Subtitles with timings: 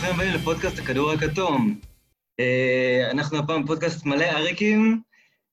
[0.00, 1.80] ברוכים הבאים לפודקאסט הכדור הכתום.
[2.40, 5.02] אה, אנחנו הפעם פודקאסט מלא אריקים.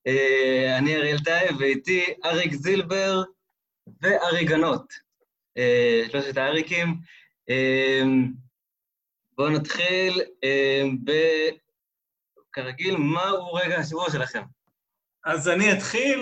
[0.07, 3.23] אה, אני אריאל טייב, ואיתי אריק זילבר
[4.01, 4.93] ואריק גנות.
[5.57, 6.87] אה, שלושת האריקים.
[9.31, 10.21] בואו נתחיל
[11.03, 11.11] ב...
[12.51, 14.43] כרגיל, מהו רגע השבוע שלכם?
[15.25, 16.19] אז אני אתחיל,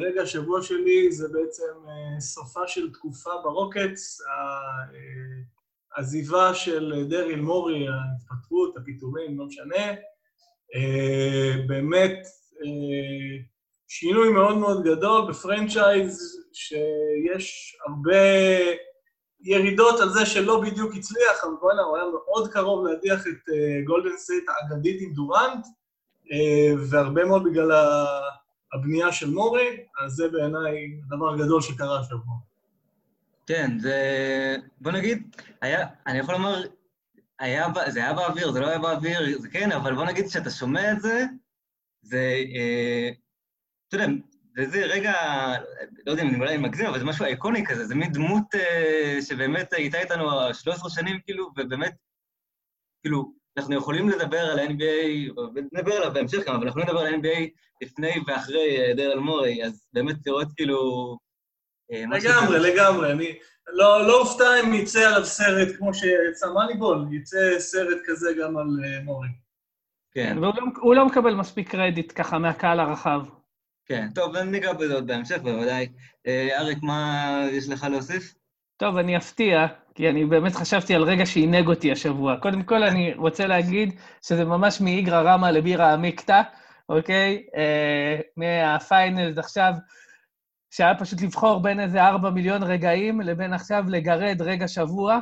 [0.00, 1.72] רגע השבוע שלי זה בעצם
[2.20, 4.20] סופה של תקופה ברוקטס,
[5.96, 9.94] העזיבה של דריל מורי, ההתפטרות, הפיטורים, לא משנה,
[10.74, 12.26] אה, באמת
[12.62, 13.44] אה,
[13.88, 18.16] שינוי מאוד מאוד גדול ב franchise, שיש הרבה
[19.40, 23.52] ירידות על זה שלא בדיוק הצליח, אבל בוא'נה, הוא היה מאוד קרוב להדיח את
[23.86, 25.66] גולדן אה, סטייט האגדית עם דורנט,
[26.90, 27.72] והרבה מאוד בגלל
[28.74, 32.47] הבנייה של מורי, אז זה בעיניי הדבר הגדול שקרה השבוע.
[33.48, 34.56] כן, זה...
[34.80, 36.62] בוא נגיד, היה, אני יכול לומר,
[37.38, 40.92] היה, זה היה באוויר, זה לא היה באוויר, זה כן, אבל בוא נגיד שאתה שומע
[40.92, 41.24] את זה,
[42.02, 42.34] זה...
[42.54, 43.10] אה,
[43.88, 44.06] אתה יודע,
[44.56, 45.12] וזה רגע,
[46.06, 49.18] לא יודע אם אני אולי מגזים, אבל זה משהו איקוני כזה, זה מין דמות אה,
[49.22, 51.94] שבאמת הייתה איתנו 13 שנים, כאילו, ובאמת,
[53.02, 55.32] כאילו, אנחנו יכולים לדבר על ה-NBA,
[55.72, 57.48] נדבר עליו בהמשך גם, אבל אנחנו יכולים לדבר על ה-NBA
[57.82, 60.78] לפני ואחרי אה, דרל מורי, אז באמת לראות כאילו
[61.90, 63.12] לגמרי, לגמרי.
[63.12, 63.34] אני
[63.68, 68.66] לא, לא אופתע אם יצא עליו סרט כמו שיצא מאניבול, יצא סרט כזה גם על
[68.66, 69.28] uh, מורי.
[70.12, 70.36] כן.
[70.40, 73.20] והוא לא, לא מקבל מספיק קרדיט ככה מהקהל הרחב.
[73.86, 75.88] כן, טוב, ניגע בזה עוד בהמשך, בוודאי.
[76.26, 78.34] אה, אריק, מה יש לך להוסיף?
[78.76, 82.36] טוב, אני אפתיע, כי אני באמת חשבתי על רגע שעינג אותי השבוע.
[82.36, 86.42] קודם כל, אני רוצה להגיד שזה ממש מאיגרא רמא לבירה עמיקתא,
[86.88, 87.46] אוקיי?
[87.56, 89.72] אה, מהפיינלס עכשיו,
[90.70, 95.18] שהיה פשוט לבחור בין איזה ארבע מיליון רגעים לבין עכשיו לגרד רגע שבוע,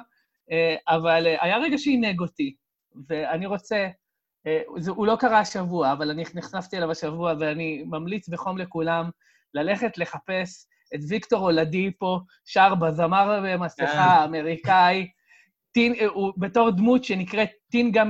[0.51, 2.57] אה, אבל אה, היה רגע שעינג אותי,
[3.09, 3.89] ואני רוצה,
[4.47, 9.11] אה, זה, הוא לא קרה השבוע, אבל אני נחשפתי אליו השבוע, ואני ממליץ בחום לכולם
[9.55, 15.09] ללכת לחפש את ויקטור אולדיפו, שר בזמר במסכה אמריקאי,
[15.73, 18.05] טין, הוא בתור דמות שנקראת טינגה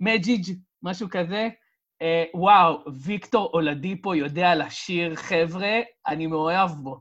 [0.00, 1.48] מג'יג', משהו כזה,
[2.34, 7.00] וואו, ויקטור אולדיפו יודע לשיר, חבר'ה, אני מאוהב בו.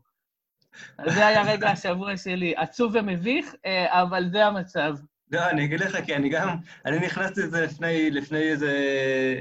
[1.06, 2.53] זה היה רגע השבוע שלי.
[2.56, 4.95] עצוב ומביך, אה, אבל זה המצב.
[5.31, 8.73] לא, אני אגיד לך, כי אני גם, אני נכנסתי לזה לפני, לפני איזה,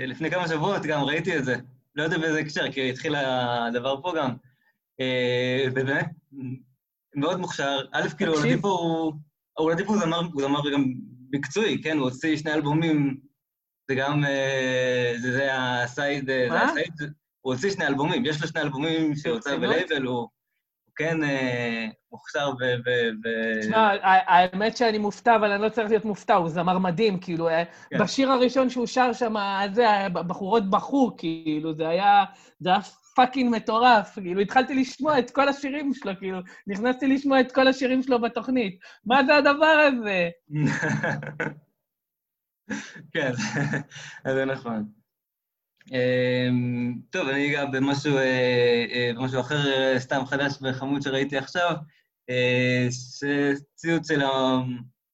[0.07, 1.57] לפני כמה שבועות, גם ראיתי את זה.
[1.95, 4.31] לא יודע באיזה הקשר, כי התחיל הדבר פה גם.
[5.01, 6.07] אה, ובאמת,
[7.17, 7.81] מאוד מוכשר.
[7.93, 9.13] א', כאילו, אולדיפו הוא...
[9.59, 10.85] אולדיפו הוא זמר, הוא זמר גם
[11.33, 11.97] מקצועי, כן?
[11.97, 13.21] הוא הוציא שני אלבומים
[13.89, 16.93] זה גם, אה, זה, זה ה side, אה, זה ה side,
[17.41, 20.29] הוא הוציא שני אלבומים, יש לו שני אלבומים שהוצא בלייבל, הוא
[20.97, 22.65] כן אה, מוכשר ו...
[23.61, 27.49] תשמע, האמת שאני מופתע, אבל אני לא צריך להיות מופתע, הוא זמר מדהים, כאילו,
[27.91, 27.99] כן.
[27.99, 29.35] בשיר הראשון שהוא שר שם,
[29.73, 32.25] זה, בחורות בכו, כאילו, זה היה,
[32.61, 32.79] זה היה
[33.17, 38.03] fucking מטורף, כאילו, התחלתי לשמוע את כל השירים שלו, כאילו, נכנסתי לשמוע את כל השירים
[38.03, 38.79] שלו בתוכנית.
[39.07, 40.29] מה זה הדבר הזה?
[43.13, 43.33] כן,
[44.35, 44.93] זה נכון.
[45.93, 51.75] אמ, טוב, אני אגע במשהו, אה, אה, במשהו אחר, אה, סתם חדש וחמוד שראיתי עכשיו,
[53.75, 54.23] ציוץ של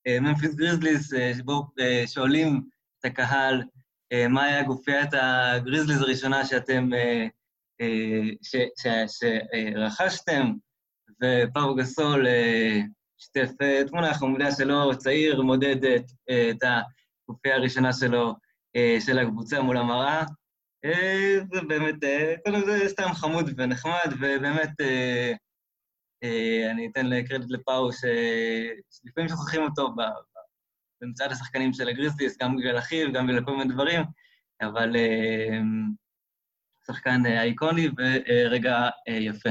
[0.07, 1.63] הממפיס גריזליס, שבו
[2.07, 2.61] שואלים
[3.01, 3.63] את הקהל
[4.29, 6.91] מה היה גופיית הגריזליס הראשונה שאתם,
[9.87, 10.53] שרכשתם,
[11.23, 12.27] ופאו גסול
[13.19, 13.51] שיתף
[13.87, 15.85] תמונה חמודה שלו, צעיר, מודד
[16.51, 16.81] את ה...
[17.31, 18.35] הקופיה הראשונה שלו,
[18.77, 20.25] אה, של הקבוצה מול המראה.
[20.85, 24.71] אה, זה באמת, אה, קודם זה סתם חמוד ונחמד, ובאמת,
[26.71, 29.95] אני אתן קרדיט לפאו, שלפעמים שוכחים אותו
[31.03, 34.01] במצעד השחקנים של הגריזליס, גם בגלל אחיו, גם בגלל כל מיני דברים,
[34.63, 34.97] אבל
[36.87, 39.51] שחקן אייקוני ורגע יפה.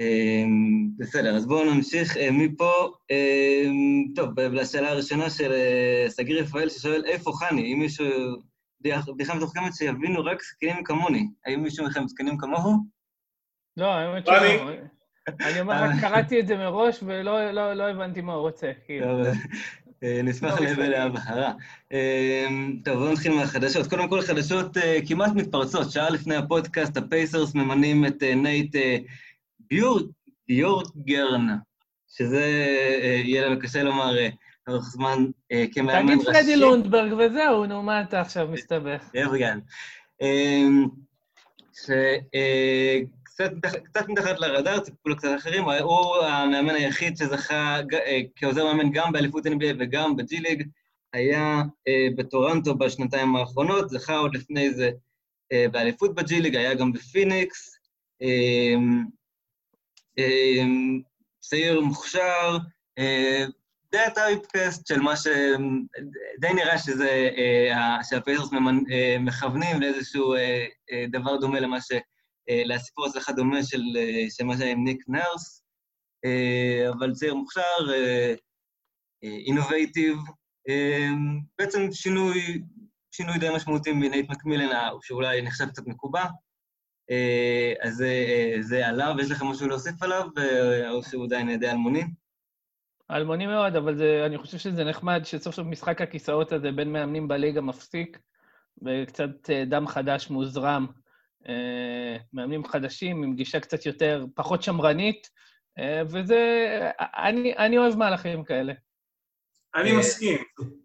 [0.00, 2.72] אמ, בסדר, אז בואו נמשיך אה, מפה.
[3.10, 7.72] אמ, טוב, לשאלה הראשונה של אה, סגיר רפאל, ששואל, איפה חני?
[7.72, 8.06] אם מישהו...
[8.80, 11.26] בדיחה מתוחכמת שיבינו רק זקנים כמוני.
[11.46, 12.76] האם מישהו מכם זקנים כמוהו?
[13.76, 14.36] לא, האמת שלא.
[15.40, 19.22] אני אומר רק, קראתי את זה מראש ולא לא, לא הבנתי מה הוא רוצה, כאילו.
[20.04, 21.52] אה, נשמח להבהרה.
[21.92, 23.86] אמ, טוב, בואו נתחיל מהחדשות.
[23.86, 24.76] קודם כל, חדשות
[25.08, 25.90] כמעט מתפרצות.
[25.90, 28.76] שעה לפני הפודקאסט, הפייסרס ממנים את נייט
[30.48, 31.46] ביורקגרן,
[32.08, 32.44] שזה
[33.02, 34.28] אה, יהיה לנו קשה לומר אה,
[34.66, 36.24] לאורך זמן אה, כמאמן ראשי.
[36.24, 39.10] תגיד פרדי לונדברג וזהו, נו, מה אתה עכשיו מסתבך?
[39.12, 39.58] ביורקגרן.
[40.22, 40.86] אמ,
[43.36, 43.50] קצת,
[43.84, 49.12] קצת מתחת לרדאר, ציפו לו קצת אחרים, הוא המאמן היחיד שזכה אה, כעוזר מאמן גם
[49.12, 50.68] באליפות NBA וגם ב G League,
[51.12, 54.90] היה אה, בטורנטו בשנתיים האחרונות, זכה עוד לפני זה
[55.52, 57.76] אה, באליפות ב G League, היה גם בפיניקס.
[60.18, 60.64] אה,
[61.40, 62.58] צעיר מוכשר,
[62.98, 63.44] אה,
[63.92, 65.26] די ה typecast של מה ש...
[66.40, 70.34] די נראה שזה, אה, שהפייסרס אה, מכוונים לאיזשהו
[71.10, 71.92] דבר דומה למה ש...
[72.66, 73.82] לסיפור הצלחה דומה של,
[74.44, 75.62] מה שהיה עם ניק נרס,
[76.90, 77.78] אבל צעיר מוכשר,
[79.22, 80.16] אינובייטיב,
[81.58, 82.62] בעצם שינוי,
[83.12, 84.68] שינוי די משמעותי מנייט מקמילן,
[85.02, 86.24] שאולי נחשב קצת מקובע.
[87.82, 88.12] אז זה,
[88.60, 90.28] זה עליו, יש לכם משהו להוסיף עליו,
[90.90, 92.04] או שהוא עדיין די אלמוני?
[93.10, 97.28] אלמוני מאוד, אבל זה, אני חושב שזה נחמד שסוף סוף משחק הכיסאות הזה בין מאמנים
[97.28, 98.18] בליגה מפסיק,
[98.82, 100.86] וקצת דם חדש מוזרם
[101.48, 105.30] אה, מאמנים חדשים עם גישה קצת יותר, פחות שמרנית,
[105.78, 106.40] אה, וזה,
[107.00, 108.72] אני, אני אוהב מהלכים כאלה.
[109.74, 110.38] אני מסכים.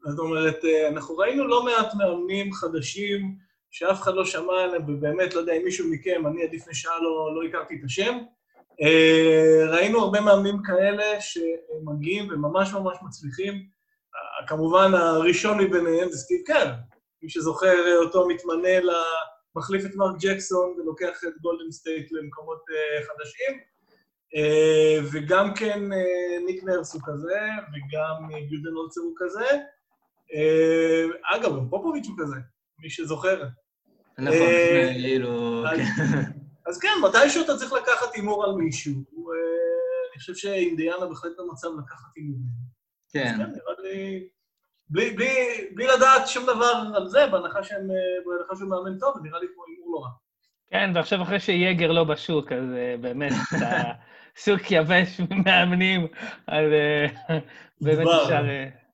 [0.06, 3.36] זאת אומרת, אה, אנחנו ראינו לא מעט מאמנים חדשים
[3.72, 7.00] שאף אחד לא שמע עליהם, ובאמת, לא יודע אם מישהו מכם, אני עד לפני שעה
[7.00, 8.18] לא, לא הכרתי את השם.
[9.68, 13.66] ראינו הרבה מאמנים כאלה שמגיעים וממש ממש מצליחים.
[14.48, 16.72] כמובן, הראשון מביניהם זה סטיב קר.
[17.24, 18.90] מי שזוכר אותו מתמנה ל...
[19.56, 23.60] מחליף את מרק ג'קסון ולוקח את גולדן סטייט למקומות אה, חדשים.
[25.12, 25.80] וגם כן
[26.46, 27.40] ניק נרס הוא כזה,
[27.70, 29.46] וגם יודן אולצר הוא כזה.
[31.24, 32.36] אגב, גם פופוביץ' הוא כזה,
[32.80, 33.44] מי שזוכר.
[34.22, 35.64] נכון, כאילו...
[35.76, 35.84] כן.
[36.68, 38.94] אז כן, מתישהו אתה צריך לקחת הימור על מישהו.
[38.94, 42.72] אני חושב שאינדיאנה בהחלט במצב לקחת הימורים.
[43.14, 43.34] כן.
[43.38, 44.28] כן, נראה לי...
[44.90, 45.36] בלי, בלי,
[45.74, 47.88] בלי לדעת שום דבר על זה, בהנחה שהם,
[48.26, 50.10] בהנחה שהוא מאמן טוב, נראה לי כמו הימור לא רע.
[50.72, 53.32] כן, ועכשיו אחרי שיגר לא בשוק, אז uh, באמת,
[54.46, 56.08] שוק יבש ממאמנים,
[56.48, 56.66] אז
[57.82, 58.44] באמת אפשר...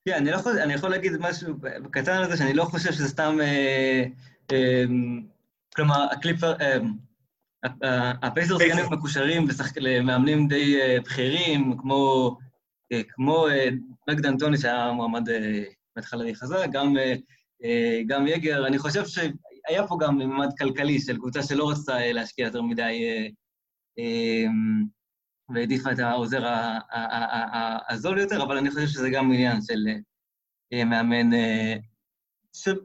[0.06, 1.56] כן, אני, לא יכול, אני יכול להגיד משהו
[1.92, 3.38] קטן על זה, שאני לא חושב שזה סתם...
[5.76, 6.56] כלומר, הקליפר...
[6.56, 6.86] Uh,
[8.22, 9.48] הפייסרס כן מקושרים
[9.78, 12.36] למאמנים די בכירים, כמו,
[13.10, 13.48] כמו
[14.10, 15.30] מק דנטוני, שהיה מועמד
[15.98, 17.16] בהתחלה חזק, גם, אה,
[17.64, 18.68] אה, גם יגר.
[18.68, 23.30] אני חושב שהיה פה גם ממד כלכלי של קבוצה שלא רצתה אה, להשקיע יותר מדי,
[25.54, 26.44] והעדיפה את העוזר
[27.90, 29.86] הזול יותר, אבל אני חושב שזה גם עניין של
[30.86, 31.30] מאמן,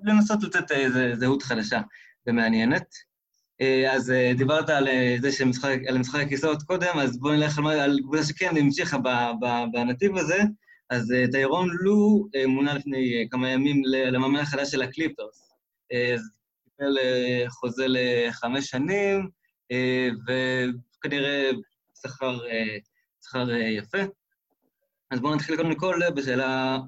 [0.02, 1.80] לנסות לתת איזו זהות חדשה
[2.26, 2.86] ומעניינת.
[3.90, 4.88] אז דיברת על
[5.20, 8.98] זה שמשחק, על משחק הכיסאות קודם, אז בואו נלך על, על קבוצה שכן המשיכה
[9.72, 10.42] בנתיב הזה,
[10.92, 15.52] אז טיירון אה, לו אה, מונה לפני אה, כמה ימים למאמן החדש של הקליפרס.
[16.14, 16.20] אז
[16.64, 16.96] קיבל
[17.48, 19.28] חוזה לחמש שנים,
[20.28, 21.50] וכנראה
[22.02, 22.38] שכר,
[23.24, 23.98] שכר יפה.
[25.10, 26.78] אז בואו נתחיל קודם כל בשאלה,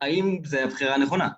[0.00, 1.28] האם זו הבחירה הנכונה?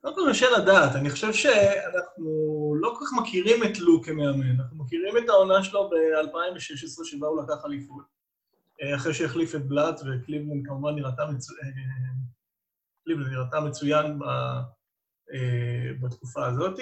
[0.00, 4.76] קודם כל קשה לדעת, אני חושב שאנחנו לא כל כך מכירים את לו כמאמן, אנחנו
[4.84, 8.20] מכירים את העונה שלו ב-2016 שבה הוא לקח אליפות.
[8.82, 11.54] אה, אחרי שהחליף את בלאט, וקליבלנד כמובן נראתה, מצו...
[11.62, 11.68] אה,
[13.06, 14.22] נראתה מצוין ב...
[15.32, 16.78] אה, בתקופה הזאת.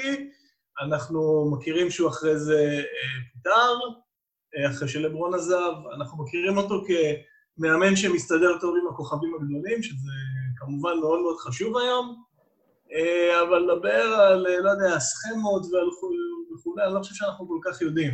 [0.80, 2.82] אנחנו מכירים שהוא אחרי זה
[3.32, 3.74] פוטר,
[4.70, 10.12] אחרי שלברון עזב, אנחנו מכירים אותו כמאמן שמסתדר טוב עם הכוכבים הגדולים, שזה
[10.56, 12.24] כמובן מאוד מאוד חשוב היום,
[13.42, 18.12] אבל לדבר על, לא יודע, סכמות וכולי, אני לא חושב שאנחנו כל כך יודעים.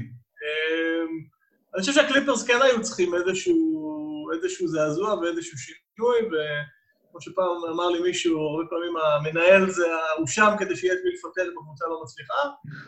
[1.75, 8.01] אני חושב שהקליפרס כן היו צריכים איזשהו, איזשהו זעזוע ואיזשהו שינוי, וכמו שפעם אמר לי
[8.01, 9.87] מישהו, הרבה פעמים המנהל זה,
[10.19, 12.43] הוא שם כדי שיהיה את מי לפטר אם הקבוצה לא מצליחה,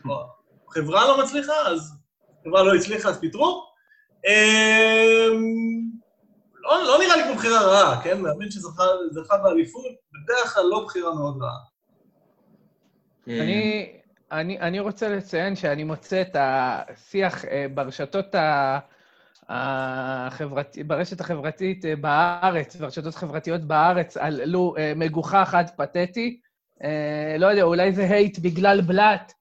[0.09, 0.14] או
[0.71, 1.93] חברה לא מצליחה, אז
[2.45, 3.64] חברה לא הצליחה, אז פיטרו.
[6.62, 8.21] לא, לא נראה לי כמו בחירה רעה, כן?
[8.21, 11.75] מאמין שזכה באליפות, בדרך כלל לא בחירה מאוד רעה.
[13.28, 13.92] אני,
[14.33, 18.35] אני, אני רוצה לציין שאני מוצא את השיח אה, ברשתות
[19.49, 26.40] החברתי, ברשת החברתית אה, בארץ, ברשתות חברתיות בארץ, על לו אה, מגוחך עד פתטי.
[27.38, 29.33] לא יודע, אולי זה הייט בגלל בלאט,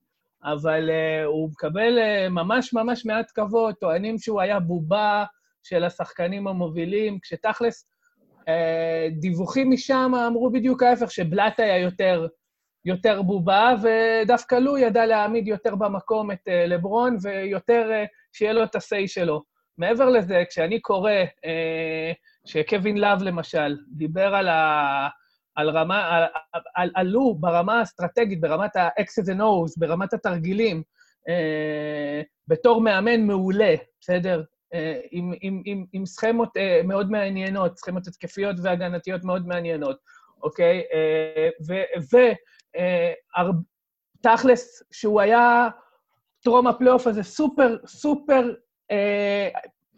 [0.44, 0.90] אבל
[1.26, 2.00] הוא מקבל
[2.30, 5.26] ממש ממש מעט כבוד, טוענים שהוא היה בובה
[5.64, 7.90] של השחקנים המובילים, כשתכלס
[9.20, 12.28] דיווחים משם אמרו בדיוק ההפך, שבלאט היה יותר...
[12.86, 18.64] יותר בובה, ודווקא לו ידע להעמיד יותר במקום את uh, לברון, ויותר uh, שיהיה לו
[18.64, 19.44] את ה-say שלו.
[19.78, 22.16] מעבר לזה, כשאני קורא uh,
[22.46, 25.08] שקווין לאב, למשל, דיבר על, ה,
[25.56, 26.24] על רמה, על,
[26.76, 30.84] על, על לו ברמה האסטרטגית, ברמת ה-X's and O's, ברמת התרגילים,
[31.30, 34.44] אה, בתור מאמן מעולה, בסדר?
[34.74, 39.98] אה, עם, עם, עם, עם סכמות אה, מאוד מעניינות, סכמות התקפיות והגנתיות מאוד מעניינות,
[40.44, 40.82] אוקיי?
[40.94, 41.50] אה,
[42.02, 42.36] ותכלס,
[42.78, 43.14] אה,
[44.92, 45.70] שהוא היה
[46.44, 48.54] טרום הפלייאוף הזה סופר, סופר,
[48.92, 49.50] אה,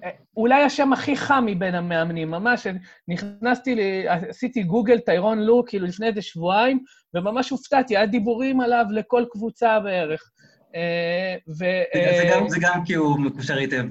[0.03, 2.67] אה, אולי השם הכי חם מבין המאמנים, ממש,
[3.07, 6.79] נכנסתי, לי, עשיתי גוגל טיירון לו, כאילו לפני איזה שבועיים,
[7.13, 10.31] וממש הופתעתי, היה דיבורים עליו לכל קבוצה בערך.
[10.75, 11.65] אה, ו...
[11.95, 13.85] זה גם, זה גם כי הוא מקושר היטב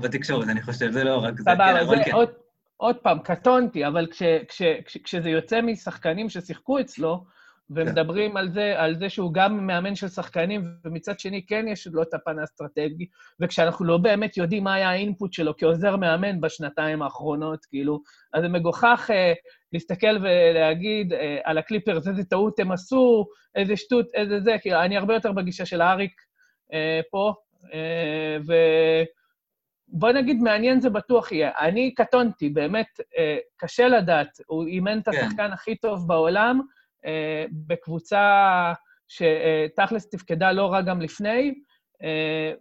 [0.00, 1.42] בתקשורת, אני חושב, זה לא רק זה.
[1.42, 2.12] סבבה, זה כן.
[2.12, 2.28] עוד,
[2.76, 7.24] עוד פעם, קטונתי, אבל כש, כש, כש, כשזה יוצא משחקנים ששיחקו אצלו,
[7.74, 12.02] ומדברים על זה, על זה שהוא גם מאמן של שחקנים, ומצד שני כן יש לו
[12.02, 13.06] את הפן האסטרטגי,
[13.40, 18.00] וכשאנחנו לא באמת יודעים מה היה האינפוט שלו כעוזר מאמן בשנתיים האחרונות, כאילו,
[18.34, 19.32] אז זה מגוחך אה,
[19.72, 24.96] להסתכל ולהגיד אה, על הקליפרס, איזה טעות הם עשו, איזה שטות, איזה זה, כאילו, אני
[24.96, 26.20] הרבה יותר בגישה של אריק
[26.72, 27.34] אה, פה,
[27.74, 28.54] אה, ו...
[29.88, 31.50] בוא נגיד, מעניין זה בטוח יהיה.
[31.58, 34.38] אני קטונתי, באמת, אה, קשה לדעת.
[34.46, 35.10] הוא אימן את כן.
[35.10, 35.52] השחקן כן.
[35.52, 36.60] הכי טוב בעולם,
[37.66, 38.72] בקבוצה
[39.08, 41.54] שתכלס תפקדה לא רע גם לפני,
[42.02, 42.52] אה,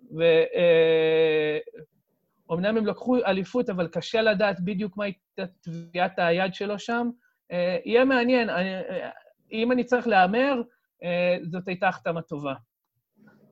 [2.47, 7.09] ואומנם הם לקחו אליפות, אבל קשה לדעת בדיוק מה הייתה טביעת היד שלו שם.
[7.51, 8.49] אה, יהיה מעניין.
[9.51, 10.61] אם אני צריך להמר,
[11.51, 12.53] זאת הייתה החתמה טובה.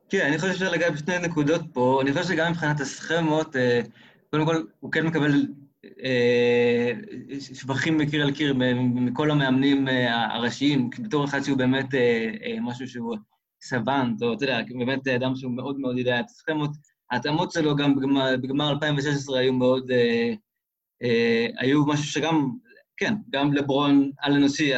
[0.10, 2.00] כן, אני חושב שאפשר לגעת בשתי נקודות פה.
[2.02, 3.56] אני חושב שגם מבחינת הסכמות,
[4.32, 5.40] קודם כל, הוא כן מקבל אה,
[7.54, 13.16] שבחים מקיר אל קיר מכל המאמנים אה, הראשיים, בתור אחד שהוא באמת אה, משהו שהוא
[13.62, 16.72] סבנט, או אתה יודע, באמת אדם שהוא מאוד מאוד יודע את הסכמות.
[17.12, 19.92] ההתאמות שלו גם בגמר, בגמר 2016 היו מאוד...
[21.58, 22.50] היו משהו שגם,
[22.98, 24.72] כן, גם לברון על-אנושי,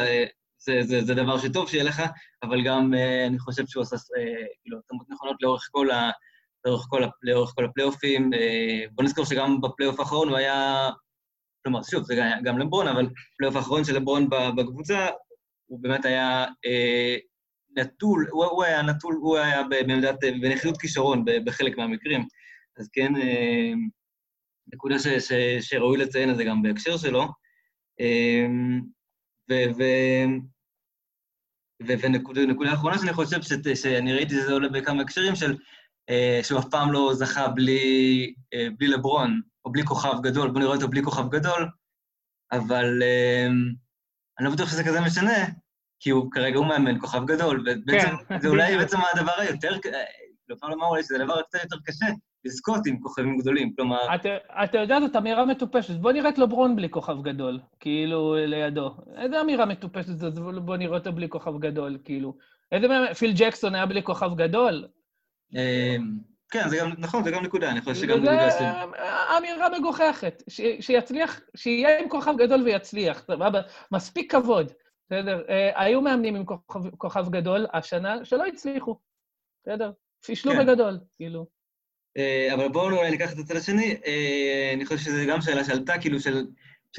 [0.58, 2.02] זה, זה, זה דבר שטוב שיהיה לך,
[2.42, 2.94] אבל גם
[3.28, 3.96] אני חושב שהוא עשה
[4.62, 6.10] כאילו התאמות נכונות לאורך כל ה...
[6.64, 8.30] לאורך כל, לאורך כל הפלייאופים.
[8.92, 10.90] בוא נזכור שגם בפלייאוף האחרון הוא היה
[11.64, 15.08] כלומר, שוב, זה גם לברון, אבל פלייאוף האחרון של לברון בקבוצה,
[15.66, 17.16] הוא באמת היה אה,
[17.76, 22.24] נטול, הוא, הוא היה נטול, הוא היה בעמדת, בנחיתות כישרון בחלק מהמקרים.
[22.78, 23.72] אז כן, אה,
[24.72, 27.22] נקודה ש, ש, שראוי לציין את זה גם בהקשר שלו.
[28.00, 28.46] אה,
[29.50, 29.82] ו, ו,
[31.86, 33.42] ונקודה אחרונה שאני חושב
[33.74, 35.56] שאני ראיתי שזה עולה בכמה הקשרים של אה,
[36.42, 39.40] שהוא אף פעם לא זכה בלי, אה, בלי לברון.
[39.64, 41.68] או בלי כוכב גדול, בוא נראה אותו בלי כוכב גדול,
[42.52, 43.46] אבל אה,
[44.38, 45.46] אני לא בטוח שזה כזה משנה,
[46.00, 48.40] כי הוא כרגע הוא מאמן כוכב גדול, ובעצם כן.
[48.40, 49.76] זה אולי בעצם הדבר היותר,
[50.48, 52.06] לא פעם לומר אולי שזה הדבר קצת יותר קשה,
[52.44, 53.98] לזכות עם כוכבים גדולים, כלומר...
[54.64, 55.94] אתה יודע, זאת אמירה מטופשת.
[55.94, 58.96] בוא נראה את לברון בלי כוכב גדול, כאילו, לידו.
[59.16, 62.36] איזה אמירה מטופשת זאת, בוא נראה אותו בלי כוכב גדול, כאילו.
[62.72, 62.86] איזה...
[63.18, 64.84] פיל ג'קסון היה בלי כוכב גדול?
[65.54, 66.18] אמ,
[66.50, 68.64] כן, זה גם, נכון, זה גם נקודה, אני חושב שגם נקודה זה
[69.38, 70.42] אמירה מגוחכת,
[70.80, 73.60] שיצליח, שיהיה עם כוכב גדול ויצליח, סבבה?
[73.92, 74.72] מספיק כבוד,
[75.06, 75.42] בסדר?
[75.48, 76.44] אה, היו מאמנים עם
[76.98, 78.98] כוכב גדול השנה שלא הצליחו,
[79.62, 79.90] בסדר?
[80.24, 80.58] פישלו כן.
[80.58, 81.46] בגדול, כאילו.
[82.16, 85.98] אה, אבל בואו אולי ניקח את הצד השני, אה, אני חושב שזו גם שאלה שעלתה,
[85.98, 86.44] כאילו, של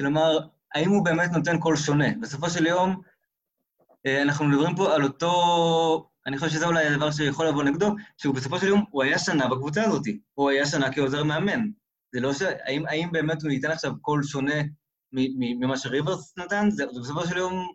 [0.00, 0.38] לומר,
[0.74, 2.08] האם הוא באמת נותן קול שונה?
[2.20, 3.00] בסופו של יום,
[4.22, 8.58] אנחנו מדברים פה על אותו אני חושב שזה אולי הדבר שיכול לבוא נגדו, שהוא בסופו
[8.58, 10.02] של יום, הוא היה שנה בקבוצה הזאת,
[10.34, 11.60] הוא היה שנה כעוזר מאמן.
[12.14, 12.42] זה לא ש...
[12.42, 14.54] האם, האם באמת הוא ייתן עכשיו קול שונה
[15.60, 16.70] ממה שריברס נתן?
[16.70, 17.72] זה, זה בסופו של יום...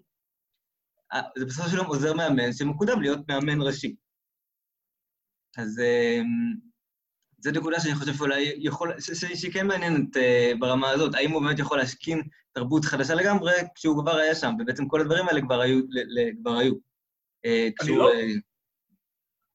[1.13, 3.96] אה, זה בסופו של יום עוזר מאמן שמקודם להיות מאמן ראשי.
[5.58, 6.55] אז אמ,
[7.39, 9.00] זו נקודה שאני חושב שאולי יכול...
[9.00, 12.22] שהיא כן מעניינת uh, ברמה הזאת, האם הוא באמת יכול להשכין
[12.53, 15.79] תרבות חדשה לגמרי כשהוא כבר היה שם, ובעצם כל הדברים האלה כבר היו.
[16.41, 16.91] כבר היו.
[17.46, 18.12] אה, אני לא,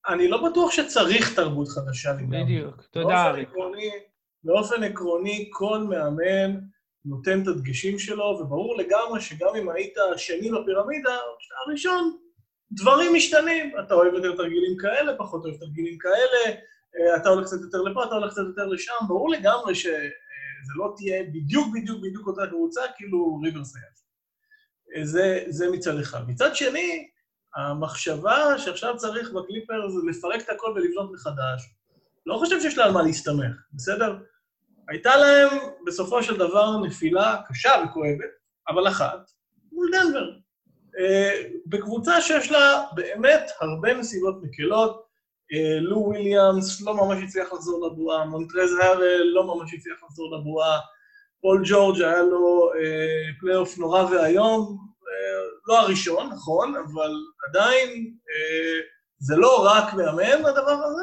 [0.09, 2.45] אני לא בטוח שצריך תרבות חדשה לגמרי.
[2.45, 3.49] בדיוק, תודה, אריק.
[4.45, 6.61] באופן עקרוני, כל מאמן
[7.05, 12.16] נותן את הדגשים שלו, וברור לגמרי שגם אם היית שני בפירמידה, או שאתה הראשון,
[12.73, 13.73] דברים משתנים.
[13.81, 16.57] אתה אוהב יותר תרגילים כאלה, פחות אוהב תרגילים כאלה,
[16.97, 18.93] אה, אתה הולך קצת יותר לפה, אתה הולך קצת יותר לשם.
[19.09, 25.05] ברור לגמרי שזה אה, לא תהיה בדיוק בדיוק בדיוק אותה קבוצה, כאילו ריברס היה.
[25.05, 26.28] זה, זה מצד אחד.
[26.28, 27.09] מצד שני,
[27.56, 31.70] המחשבה שעכשיו צריך בקליפר זה לפרק את הכל ולבנות מחדש,
[32.26, 34.16] לא חושב שיש לה על מה להסתמך, בסדר?
[34.88, 35.48] הייתה להם
[35.86, 38.30] בסופו של דבר נפילה קשה וכואבת,
[38.68, 39.30] אבל אחת,
[39.72, 40.30] מול דנבר.
[40.98, 45.06] אה, בקבוצה שיש לה באמת הרבה נסיבות מקלות,
[45.52, 50.78] אה, לו וויליאמס לא ממש הצליח לחזור לבועה, מונטרז הארל לא ממש הצליח לחזור לבועה,
[51.40, 54.78] פול ג'ורג' היה לו אה, פלייאוף נורא ואיום,
[55.66, 57.12] לא הראשון, נכון, אבל
[57.49, 57.88] עדיין
[58.30, 58.80] אה,
[59.18, 61.02] זה לא רק מאמן הדבר הזה,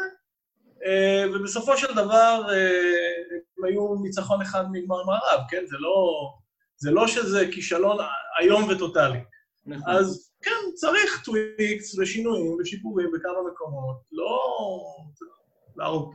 [0.86, 3.14] אה, ובסופו של דבר אה,
[3.58, 5.64] הם היו ניצחון אחד מגמר מערב, כן?
[5.66, 6.30] זה לא,
[6.78, 7.98] זה לא שזה כישלון
[8.42, 9.20] איום וטוטאלי.
[9.66, 9.94] נכון.
[9.94, 14.40] אז כן, צריך טוויקס ושינויים ושיפורים בכמה מקומות, לא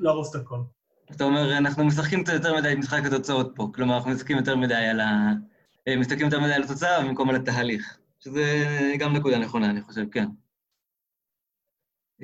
[0.01, 0.59] להרוס את הכל.
[1.17, 3.69] אתה אומר, אנחנו משחקים קצת יותר מדי משחק התוצאות פה.
[3.75, 5.33] כלומר, אנחנו משחקים יותר מדי על ה...
[5.99, 7.99] מסתכלים יותר מדי על התוצאה במקום על התהליך.
[8.21, 8.65] שזה
[8.99, 10.27] גם נקודה נכונה, אני חושב, כן.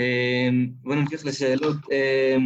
[0.01, 0.49] אה,
[0.83, 1.77] בואו נמשיך לשאלות.
[1.93, 2.37] אה,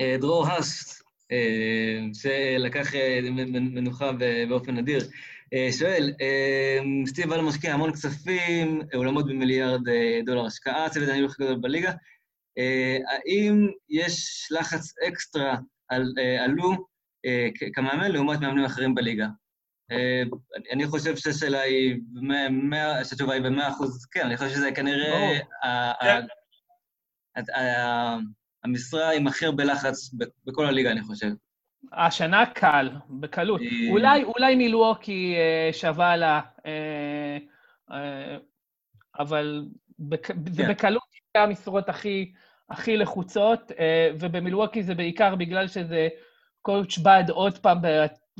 [0.00, 3.20] אה, דרור האס, אה, שלקח אה,
[3.50, 4.10] מנוחה
[4.48, 5.00] באופן נדיר,
[5.78, 9.80] שואל, אה, סטיב ואל משקיע המון כספים, אולמות במיליארד
[10.26, 11.92] דולר השקעה, צוות הניהול הכי גדול בליגה.
[13.08, 15.56] האם יש לחץ אקסטרה
[15.88, 16.12] על
[17.54, 19.26] כ- כמאמן לעומת מאמנים אחרים בליגה?
[19.90, 20.22] אה,
[20.72, 21.96] אני- חושב שהשאלה היא,
[23.04, 25.38] שהתשובה היא במאה אחוז כן, אני חושב שזה כנראה
[26.00, 26.26] כן.
[28.64, 30.14] המשרה עם הכי הרבה לחץ
[30.46, 31.30] בכל הליגה, אני חושב.
[31.92, 33.60] השנה קל, בקלות.
[33.60, 37.38] אה, אולי, אולי מילווקי אה, שווה לה, אה,
[37.92, 38.36] אה,
[39.18, 39.64] אבל
[39.98, 40.70] בק, זה כן.
[40.70, 42.32] בקלות שתי המשרות הכי,
[42.70, 43.72] הכי לחוצות,
[44.20, 46.08] ובמילווקי זה בעיקר בגלל שזה
[46.62, 47.78] קואוצ' בד עוד פעם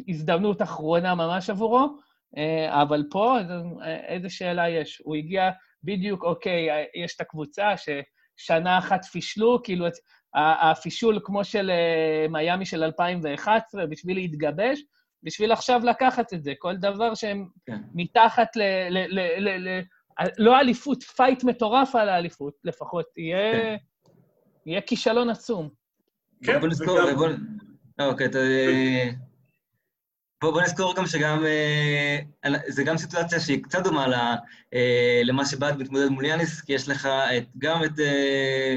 [0.06, 1.96] בהזדמנות אחרונה ממש עבורו,
[2.36, 5.02] אה, אבל פה אה, איזה שאלה יש?
[5.04, 5.50] הוא הגיע
[5.84, 9.86] בדיוק, אוקיי, אה, יש את הקבוצה ששנה אחת פישלו, כאילו
[10.34, 11.70] הפישול כמו של
[12.30, 14.80] מיאמי של 2011, בשביל להתגבש,
[15.22, 16.52] בשביל עכשיו לקחת את זה.
[16.58, 17.78] כל דבר שהם כן.
[17.94, 18.62] מתחת ל...
[18.90, 19.82] ל, ל, ל, ל
[20.38, 23.76] לא אליפות, fight מטורף על האליפות לפחות, יהיה, כן.
[24.66, 25.68] יהיה כישלון עצום.
[26.44, 26.98] כן, בוא נזכור.
[28.00, 28.38] אה, אוקיי, אתה...
[30.42, 32.18] בוא, בוא נזכור גם שגם, אה,
[32.68, 34.06] זה גם סיטואציה שהיא קצת דומה
[34.74, 37.08] אה, למה שבאת מתמודד מול יאניס, כי יש לך
[37.58, 38.76] גם את, אה,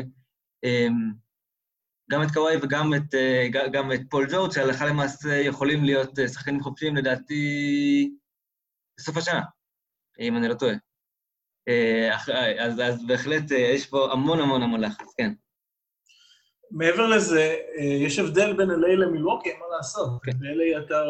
[0.63, 0.87] אה,
[2.11, 3.15] גם את קוואי וגם את,
[3.71, 8.11] גם את פול ג'ורג' שהלכה למעשה יכולים להיות שחקנים חופשיים לדעתי
[8.97, 9.41] בסוף השנה,
[10.19, 10.73] אם אני לא טועה.
[12.59, 15.33] אז, אז בהחלט יש פה המון המון המון לחץ, כן.
[16.73, 20.09] מעבר לזה, אה, יש הבדל בין LA למילווקי, אין מה לעשות.
[20.25, 21.03] ב-LA אתה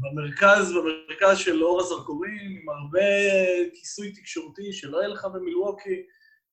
[0.00, 3.00] במרכז, במרכז של אור הזרקורים, עם הרבה
[3.74, 6.02] כיסוי תקשורתי שלא יהיה לך במילווקי,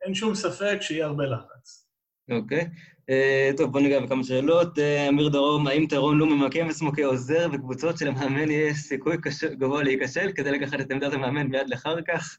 [0.05, 1.87] אין שום ספק שיהיה הרבה לחץ.
[2.31, 2.67] אוקיי.
[3.09, 4.79] אה, טוב, בוא ניגע בכמה שאלות.
[4.79, 9.83] אה, אמיר דרום, האם טרון לא ממקם עצמו כעוזר בקבוצות שלמאמן יש סיכוי קשה- גבוה
[9.83, 12.37] להיכשל כדי לקחת את עמדת המאמן מיד לאחר כך?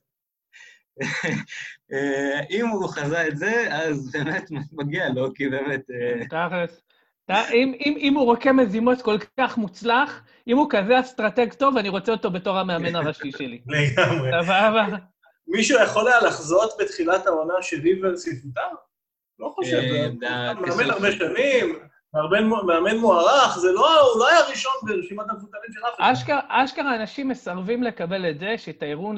[1.93, 5.81] אה, אם הוא חזה את זה, אז באמת מגיע לו, כי באמת...
[5.91, 6.81] אה, תכלס.
[7.31, 11.89] אם, אם, אם הוא רוקם מזימות כל כך מוצלח, אם הוא כזה אסטרטג טוב, אני
[11.89, 13.61] רוצה אותו בתור המאמן הראשי שלי.
[13.67, 14.31] לגמרי.
[14.43, 14.87] סבבה?
[15.49, 18.61] מישהו יכול היה לחזות בתחילת העונה שריברס יפוטר?
[19.39, 19.81] לא חושב.
[20.21, 21.13] דה- מאמן הרבה.
[21.13, 21.79] שנים,
[22.67, 26.13] מאמן, מוערך, זה לא, הוא לא היה הראשון ברשימת המפוטרים של אף אחד.
[26.49, 29.17] אשכרה, אנשים מסרבים לקבל את זה שטיירון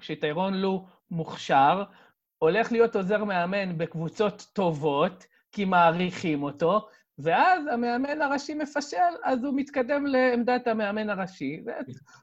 [0.00, 1.82] שטיירון לו מוכשר,
[2.38, 6.88] הולך להיות עוזר מאמן בקבוצות טובות, כי מעריכים אותו,
[7.18, 11.64] ואז המאמן הראשי מפשל, אז הוא מתקדם לעמדת המאמן הראשי.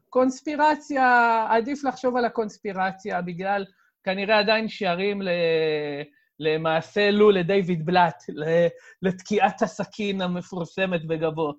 [0.10, 3.66] קונספירציה, עדיף לחשוב על הקונספירציה, בגלל
[4.04, 5.30] כנראה עדיין שערים ל...
[6.40, 8.24] למעשה לו לדיוויד בלאט,
[9.02, 11.54] לתקיעת הסכין המפורסמת בגבו.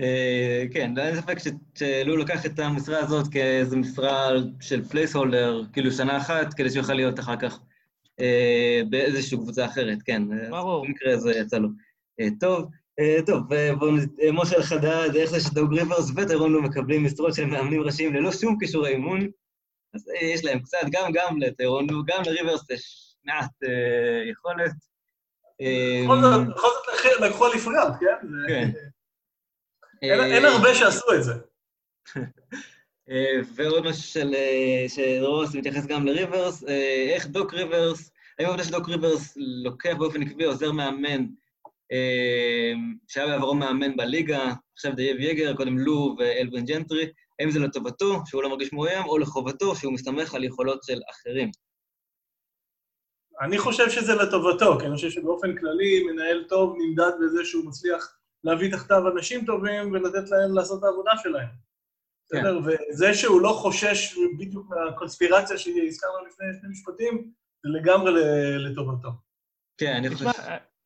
[0.00, 4.28] אה, כן, לא, אין ספק ש- שלו לקח את המשרה הזאת כאיזו משרה
[4.60, 7.60] של placeholder, כאילו שנה אחת, כדי שהוא יוכל להיות אחר כך
[8.20, 10.22] אה, באיזושהי קבוצה אחרת, כן.
[10.50, 10.86] ברור.
[10.86, 11.68] במקרה הזה יצא לו.
[12.20, 12.68] אה, טוב,
[13.26, 13.42] טוב,
[13.78, 13.98] בואו נ...
[14.32, 18.58] משה אלחדד, איך זה שדוק ריברס וטרון לו מקבלים משרות של מאמנים ראשיים ללא שום
[18.60, 19.20] כישורי אימון?
[19.94, 23.50] אז יש להם קצת, גם גם לטרון, גם לריברס יש מעט
[24.32, 24.72] יכולת.
[26.04, 28.26] בכל זאת, בכל זאת לקחו- אליפויות, כן?
[28.48, 28.70] כן.
[30.02, 31.32] אין- אה, אין הרבה שעשו את זה.
[33.10, 36.64] אה, ועוד משהו של, אה, שרוס מתייחס גם לריברס,
[37.14, 41.26] איך דוק ריברס, האם העובדה שדוק ריברס לוקח באופן עקבי עוזר מאמן,
[43.08, 47.06] שהיה בעברו מאמן בליגה, עכשיו דייב יורגר, קודם לו אלווין ג'נטרי,
[47.40, 51.50] האם זה לטובתו, שהוא לא מרגיש מאוים, או לחובתו, שהוא מסתמך על יכולות של אחרים?
[53.40, 58.18] אני חושב שזה לטובתו, כי אני חושב שבאופן כללי מנהל טוב נמדד בזה שהוא מצליח
[58.44, 61.48] להביא תחתיו אנשים טובים ולתת להם לעשות את העבודה שלהם.
[62.30, 62.38] כן.
[62.38, 62.60] בסדר?
[62.64, 67.30] וזה שהוא לא חושש בדיוק מהקונספירציה שהזכרנו לפני שני משפטים,
[67.64, 68.12] זה לגמרי
[68.58, 69.08] לטובתו.
[69.78, 70.26] כן, אני חושב...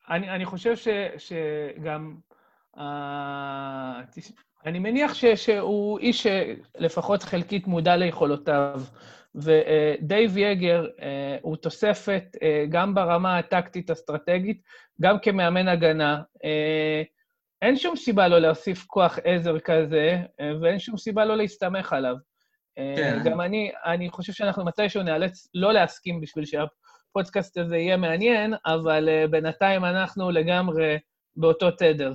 [0.09, 2.15] אני, אני חושב ש, שגם...
[2.77, 4.31] אה, תש-
[4.65, 8.81] אני מניח ש, שהוא איש שלפחות חלקית מודע ליכולותיו,
[9.35, 10.87] ודייב יגר
[11.41, 12.23] הוא תוספת
[12.69, 14.61] גם ברמה הטקטית-אסטרטגית,
[15.01, 16.21] גם כמאמן הגנה.
[17.61, 20.17] אין שום סיבה לא להוסיף כוח עזר כזה,
[20.61, 22.15] ואין שום סיבה לא להסתמך עליו.
[22.75, 23.21] כן.
[23.25, 29.09] גם אני, אני חושב שאנחנו מתישהו נאלץ לא להסכים בשביל שהפודקאסט הזה יהיה מעניין, אבל
[29.29, 30.97] בינתיים אנחנו לגמרי
[31.35, 32.13] באותו תדר.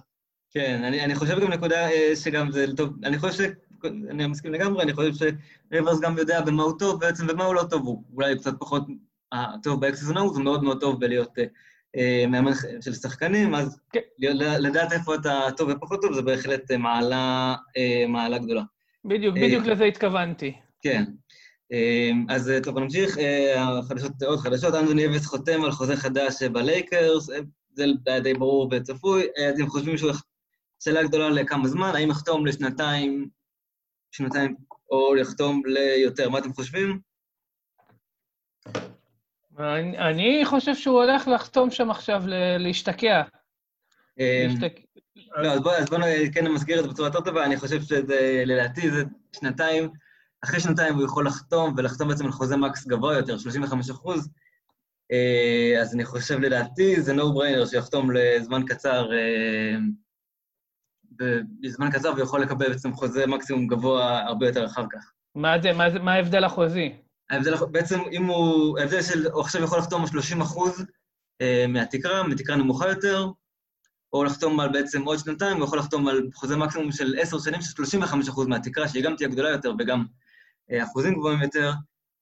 [0.50, 3.46] כן, אני, אני חושב גם נקודה שגם זה טוב, אני חושב ש...
[4.10, 5.12] אני מסכים לגמרי, אני חושב
[5.70, 8.82] שריברס גם יודע במה הוא טוב בעצם ומה הוא לא טוב, הוא אולי קצת פחות
[9.62, 11.44] טוב ב X's and O's, הוא מאוד מאוד טוב בלהיות אה,
[12.28, 14.00] מאמן של שחקנים, אז כן.
[14.38, 18.62] לדעת איפה אתה טוב ופחות טוב, זה בהחלט מעלה, אה, מעלה גדולה.
[19.04, 20.54] בדיוק, בדיוק אה, לזה התכוונתי.
[20.80, 21.04] כן.
[22.28, 23.18] אז טוב, נמשיך.
[23.88, 27.30] חדשות, עוד חדשות, אנתוני דייוויס חותם על חוזה חדש בלייקרס,
[27.74, 29.26] זה היה די ברור וצפוי.
[29.54, 30.12] אתם חושבים שהוא
[30.84, 33.28] שאלה גדולה לכמה זמן, האם יחתום לשנתיים,
[34.10, 34.56] שנתיים,
[34.90, 36.30] או יחתום ליותר?
[36.30, 37.00] מה אתם חושבים?
[39.58, 42.22] אני, אני חושב שהוא הולך לחתום שם עכשיו
[42.58, 43.22] להשתקע.
[44.18, 44.54] אמ,
[45.36, 45.98] לא, אז בואו בוא
[46.34, 49.02] כן נמסגר את זה בצורה יותר טובה, אני חושב שזה, לדעתי זה
[49.36, 49.90] שנתיים,
[50.44, 54.28] אחרי שנתיים הוא יכול לחתום, ולחתום בעצם על חוזה מקס גבוה יותר, 35 אחוז,
[55.12, 59.76] אה, אז אני חושב, לדעתי, זה no brainer שיחתום לזמן קצר, אה,
[61.60, 65.12] בזמן קצר ויכול לקבל בעצם חוזה מקסימום גבוה הרבה יותר אחר כך.
[65.34, 66.92] מה זה, מה, זה, מה ההבדל החוזי?
[67.30, 70.84] ההבדל, בעצם, אם הוא, ההבדל של, הוא עכשיו יכול לחתום על 30 אחוז
[71.40, 73.26] אה, מהתקרה, מתקרה נמוכה יותר,
[74.12, 77.60] או לחתום על בעצם עוד שנתיים, הוא יכול לחתום על חוזה מקסימום של 10 שנים
[77.60, 80.04] של 35 אחוז מהתקרה, שהיא גם תהיה גדולה יותר וגם
[80.70, 81.72] אה, אחוזים גבוהים יותר,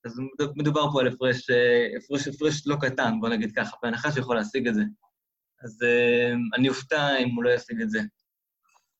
[0.05, 0.19] אז
[0.55, 4.35] מדובר פה על הפרש, אה, הפרש, הפרש לא קטן, בוא נגיד ככה, בהנחה שהוא יכול
[4.35, 4.81] להשיג את זה.
[5.63, 5.79] אז
[6.55, 7.99] אני אופתע אם הוא לא ישיג את זה.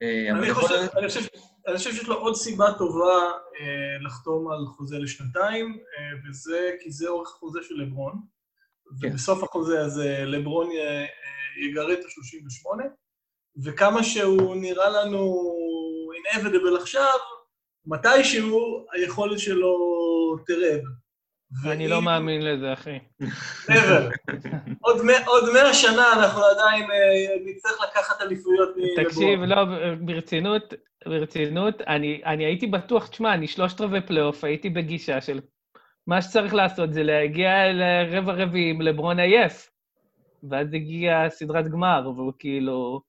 [0.03, 1.21] אה, אני חושב, אני חושב
[1.67, 6.91] אני חושב שיש לו עוד סיבה טובה אה, לחתום על חוזה לשנתיים, אה, וזה כי
[6.91, 8.13] זה אורך חוזה של לברון,
[9.01, 9.07] כן.
[9.07, 11.05] ובסוף החוזה הזה לברון אה,
[11.65, 12.83] יגרד את ה-38,
[13.63, 15.51] וכמה שהוא נראה לנו
[16.19, 17.19] inevitable עכשיו,
[17.85, 19.77] מתישהו היכולת שלו
[20.45, 20.81] תרד.
[21.65, 22.99] אני לא מאמין לזה, אחי.
[23.67, 24.31] never.
[24.81, 26.87] עוד מאה שנה אנחנו עדיין
[27.45, 29.05] נצטרך לקחת אליפויות מלברון.
[29.05, 29.55] תקשיב, לא,
[29.99, 30.73] ברצינות,
[31.05, 35.39] ברצינות, אני, הייתי בטוח, תשמע, אני שלושת רבעי פלייאוף, הייתי בגישה של
[36.07, 39.69] מה שצריך לעשות זה להגיע לרבע רביעי עם לברון עייף.
[40.49, 43.01] ואז הגיעה סדרת גמר, והוא כאילו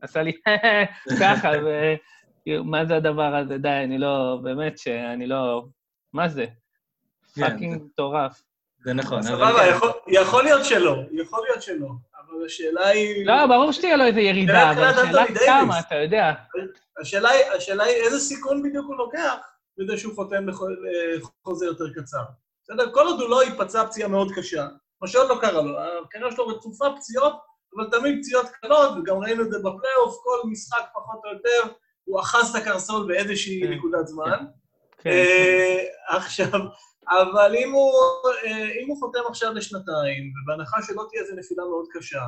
[0.00, 0.32] עשה לי
[1.20, 1.50] ככה,
[2.48, 3.58] ומה זה הדבר הזה?
[3.58, 5.64] די, אני לא, באמת שאני לא...
[6.12, 6.46] מה זה?
[7.40, 8.42] פאקינג כן, מטורף.
[8.84, 9.22] זה נכון.
[9.22, 9.62] סבבה,
[10.06, 11.88] יכול להיות שלא, יכול להיות שלא.
[12.18, 13.26] אבל השאלה היא...
[13.26, 16.32] לא, ברור שתהיה לו איזו ירידה, אבל השאלה היא כמה, אתה יודע.
[17.00, 19.34] השאלה היא איזה סיכון בדיוק הוא לוקח
[19.78, 22.22] בזה שהוא חותם לחוזה יותר קצר.
[22.64, 22.92] בסדר?
[22.92, 24.66] כל עוד הוא לא ייפצע פציעה מאוד קשה,
[25.02, 27.32] מה שעוד לא קרה לו, הקריירה שלו רצופה פציעות,
[27.76, 32.20] אבל תמיד פציעות קלות, וגם ראינו את זה בפלייאוף, כל משחק פחות או יותר, הוא
[32.20, 33.72] אחז את הקרסול באיזושהי כן.
[33.72, 34.44] נקודת זמן.
[34.98, 35.10] כן.
[35.10, 36.60] אה, עכשיו,
[37.08, 37.92] אבל אם הוא,
[38.44, 42.22] אה, אם הוא חותם עכשיו לשנתיים, ובהנחה שלא תהיה איזו נפילה מאוד קשה,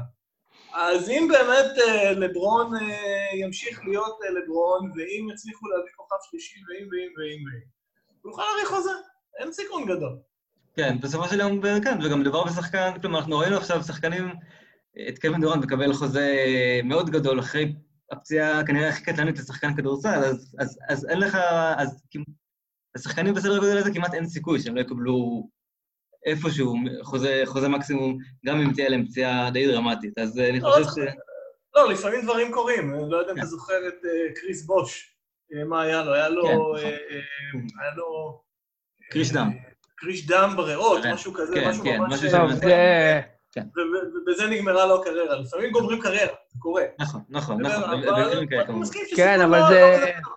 [0.74, 6.88] אז אם באמת אה, לברון אה, ימשיך להיות לברון, ואם יצליחו להביא כוכב שלישי, ואם
[6.90, 7.66] ואם ואם ואם,
[8.22, 8.90] הוא יוכל להאריך חוזה,
[9.38, 10.18] אין סיכון גדול.
[10.76, 14.34] כן, בסופו של יום, כן, וגם מדובר בשחקן, כלומר, אנחנו ראינו עכשיו שחקנים,
[15.08, 16.36] את קווין דורן מקבל חוזה
[16.84, 17.74] מאוד גדול אחרי
[18.12, 21.38] הפציעה כנראה הכי קטלנית לשחקן כדורסל, אז, אז, אז אין לך,
[21.76, 22.02] אז
[22.96, 25.48] לשחקנים בסדר גודל הזה כמעט אין סיכוי שהם לא יקבלו
[26.26, 30.18] איפשהו חוזה, חוזה מקסימום, גם אם תהיה להם פציעה די דרמטית.
[30.18, 31.14] אז אה, אני לא, חושב ש...
[31.76, 32.94] לא, לפעמים דברים קורים.
[32.94, 33.50] אני לא יודע אם אתה כן.
[33.50, 35.16] זוכר את אה, קריס בוש,
[35.54, 36.14] אה, מה היה לו?
[36.14, 36.42] היה לו...
[36.42, 37.66] כן, נכון.
[37.80, 38.40] היה לו...
[39.10, 39.50] קריש דם.
[39.96, 42.20] קריש דם בריאות, משהו כזה, משהו ממש...
[43.52, 43.66] כן.
[43.76, 45.40] ובזה נגמרה לו הקריירה.
[45.40, 46.82] לפעמים גומרים קריירה, זה קורה.
[47.00, 48.02] נכון, נכון, נכון.
[49.16, 49.98] כן, אבל לא- זה...
[50.22, 50.34] לא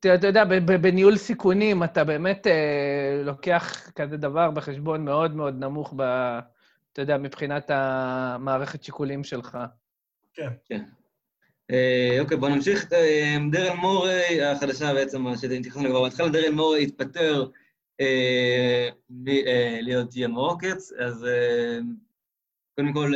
[0.00, 0.44] אתה יודע,
[0.80, 6.02] בניהול סיכונים אתה באמת אה, לוקח כזה דבר בחשבון מאוד מאוד נמוך, ב,
[6.92, 9.58] אתה יודע, מבחינת המערכת שיקולים שלך.
[10.34, 10.48] כן.
[10.66, 10.84] כן.
[11.70, 12.92] אה, אוקיי, בואו נמשיך.
[12.92, 17.46] אה, דרל מורי, החדשה בעצם, שהתייחסנו לגבי בהתחלה, דרל מורי התפטר
[18.00, 18.88] אה,
[19.80, 21.78] להיות GM רוקטס, אז אה,
[22.76, 23.12] קודם כל,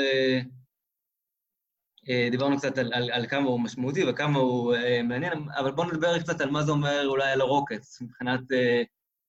[2.30, 6.18] דיברנו קצת על, על, על כמה הוא משמעותי וכמה הוא uh, מעניין, אבל בואו נדבר
[6.20, 8.40] קצת על מה זה אומר אולי על הרוקטס, מבחינת...
[8.40, 8.84] Uh,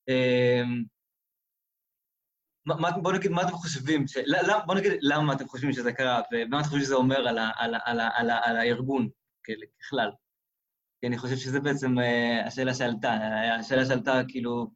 [0.10, 0.68] uh,
[3.02, 4.18] בואו נגיד, מה אתם חושבים, ש...
[4.66, 7.76] בואו נגיד למה אתם חושבים שזה קרה, ומה אתם חושבים שזה אומר על, ה, על,
[7.86, 9.10] על, על, ה, על הארגון
[9.80, 10.12] ככלל.
[11.02, 13.14] כי אני חושב שזה בעצם uh, השאלה שעלתה,
[13.60, 14.68] השאלה שעלתה, כאילו,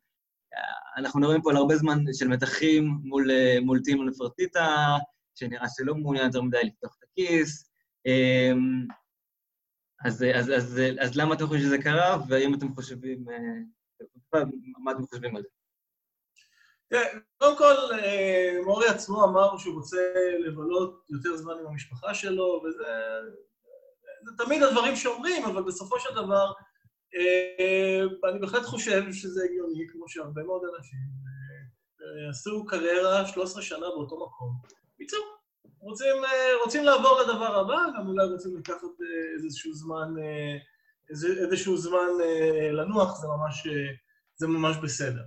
[0.97, 4.97] אנחנו מדברים פה על הרבה זמן של מתחים מול, אה, מול טימו נפרטיטה,
[5.35, 7.66] שנראה שלא מעוניין יותר מדי לפתוח את הכיס.
[8.07, 8.87] אמ,
[10.05, 14.43] אז, אז, אז, אז למה אתם חושבים שזה קרה, והאם אתם חושבים, אה,
[14.83, 15.47] מה אתם חושבים על זה?
[16.89, 17.03] תראה,
[17.37, 19.97] קודם כל, אה, מורי עצמו אמר שהוא רוצה
[20.39, 22.87] לבלות יותר זמן עם המשפחה שלו, וזה
[24.23, 26.51] זה תמיד הדברים שאומרים, אבל בסופו של דבר,
[27.15, 30.99] אה, אני בהחלט חושב שזה הגיוני, כמו שהרבה מאוד אנשים
[32.29, 34.49] עשו קריירה 13 שנה באותו מקום.
[34.93, 35.36] בקיצור,
[35.87, 36.15] רוצים,
[36.63, 38.87] רוצים לעבור לדבר הבא, גם אולי רוצים לקחת
[39.35, 40.13] איזשהו זמן,
[41.43, 42.07] איזשהו זמן
[42.71, 43.67] לנוח, זה ממש,
[44.35, 45.21] זה ממש בסדר.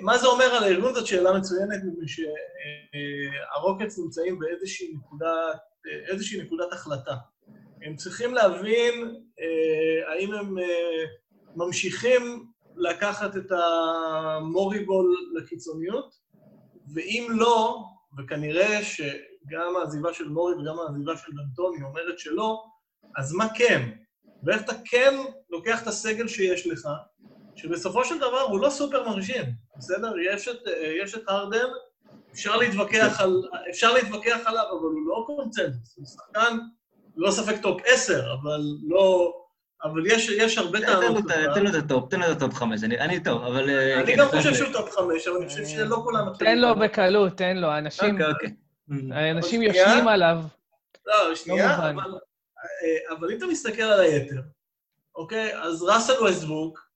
[0.00, 0.94] מה זה אומר על הארגון?
[0.94, 5.60] זאת שאלה מצוינת, מפני שהרוקטס נמצאים באיזושהי נקודת,
[6.08, 7.14] איזושהי נקודת החלטה.
[7.82, 9.14] הם צריכים להבין
[10.08, 10.54] האם הם
[11.56, 16.14] ממשיכים לקחת את המוריבול לקיצוניות,
[16.94, 17.84] ואם לא,
[18.18, 18.78] וכנראה
[19.46, 22.62] שגם העזיבה של מורי וגם העזיבה של דנטוני אומרת שלא,
[23.16, 23.82] אז מה כן?
[24.42, 25.14] ואיך אתה כן
[25.50, 26.88] לוקח את הסגל שיש לך,
[27.56, 29.44] שבסופו של דבר הוא לא סופר מרשים,
[29.76, 30.12] בסדר?
[30.32, 30.58] יש את,
[31.02, 31.66] יש את הרדן,
[32.32, 36.58] אפשר להתווכח, על, אפשר להתווכח עליו, אבל הוא לא קונצנזוס, הוא שחקן,
[37.16, 39.32] ללא ספק top 10, אבל לא...
[39.84, 41.24] אבל יש, יש הרבה טענות.
[41.54, 43.70] תן לו את ה top, תן לו את ה top חמש, אני טוב, אבל...
[43.70, 46.26] אני כן, גם חושב שהוא top חמש, אבל אני חושב שלא כולם...
[46.38, 48.14] תן לו בקלות, תן לו, אנשים...
[48.14, 48.65] אוקיי, אוקיי.
[49.30, 50.38] אנשים יושבים עליו.
[51.06, 51.90] לא, שנייה,
[53.10, 54.40] אבל אם אתה מסתכל על היתר,
[55.14, 55.62] אוקיי?
[55.62, 56.86] אז ראסל ווסטבוק,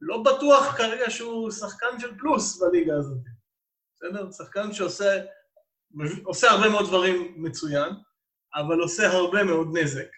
[0.00, 3.18] לא בטוח כרגע שהוא שחקן של פלוס בליגה הזאת.
[3.94, 4.30] בסדר?
[4.30, 5.22] שחקן שעושה
[6.24, 7.88] עושה הרבה מאוד דברים מצוין,
[8.54, 10.08] אבל עושה הרבה מאוד נזק.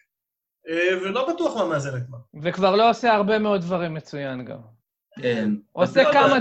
[0.68, 2.18] אה, ולא בטוח מה מאזן את מה.
[2.42, 4.58] וכבר לא עושה הרבה מאוד דברים מצוין גם.
[5.22, 5.50] כן.
[5.72, 6.36] עושה כמה,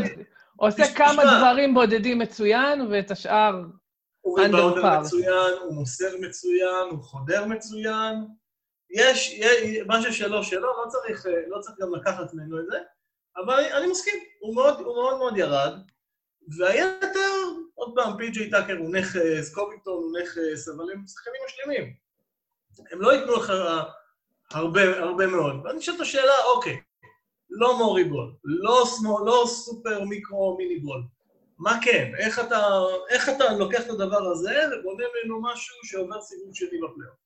[0.55, 3.63] עושה כמה דברים בודדים מצוין, ואת השאר
[4.30, 8.15] הוא ריבאונדר מצוין, הוא מוסר מצוין, הוא חודר מצוין.
[8.89, 12.78] יש, יש משהו שלו שלו, לא צריך, לא צריך גם לקחת ממנו את זה,
[13.38, 15.74] אבל אני, אני מסכים, הוא מאוד, הוא מאוד מאוד ירד.
[16.58, 17.34] והיתר,
[17.76, 21.94] עוד פעם, פי.ג'יי טאקר הוא נכס, קובינגטון הוא נכס, אבל הם שחקנים משלימים.
[22.92, 23.54] הם לא ייתנו לך
[24.52, 25.56] הרבה, הרבה מאוד.
[25.63, 26.82] ואני שואל את השאלה, אוקיי,
[27.50, 31.04] לא מורי בול, לא, סמו, לא סופר מיקרו מיני בול.
[31.60, 32.12] מה כן?
[32.17, 32.67] איך אתה,
[33.10, 37.17] איך אתה לוקח את הדבר הזה ובונה ממנו משהו שעובר סיבוב שני בפלייאוף?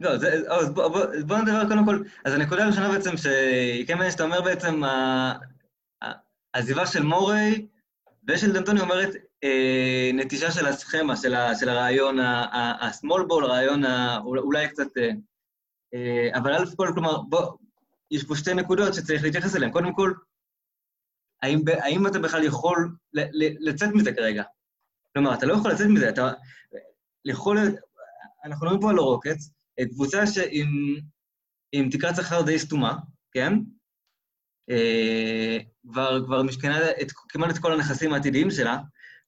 [0.00, 4.24] לא, זה, אז בוא, בוא, בוא נדבר קודם כל, אז הנקודה הראשונה בעצם, שקמן, שאתה
[4.24, 4.82] אומר בעצם,
[6.54, 7.66] העזיבה של מורי
[8.28, 9.10] ושל דנטוני אומרת
[9.44, 14.96] אה, נטישה של הסכמה, של, ה, של הרעיון ה-small ball, הרעיון ה, אולי קצת...
[14.98, 15.10] אה,
[15.94, 17.52] אה, אבל אלף כל, כלומר, בוא,
[18.10, 19.72] יש פה שתי נקודות שצריך להתייחס אליהן.
[19.72, 20.12] קודם כל,
[21.42, 22.96] האם, האם אתה בכלל יכול
[23.60, 24.42] לצאת מזה כרגע?
[25.12, 26.32] כלומר, אתה לא יכול לצאת מזה, אתה
[27.24, 27.58] יכול...
[28.44, 29.52] אנחנו מדברים פה על הרוקטס,
[29.90, 32.98] קבוצה שעם תקרת שכר די סתומה,
[33.32, 33.52] כן?
[34.70, 35.58] אה,
[35.92, 38.78] כבר, כבר משכנה את, כמעט את כל הנכסים העתידיים שלה,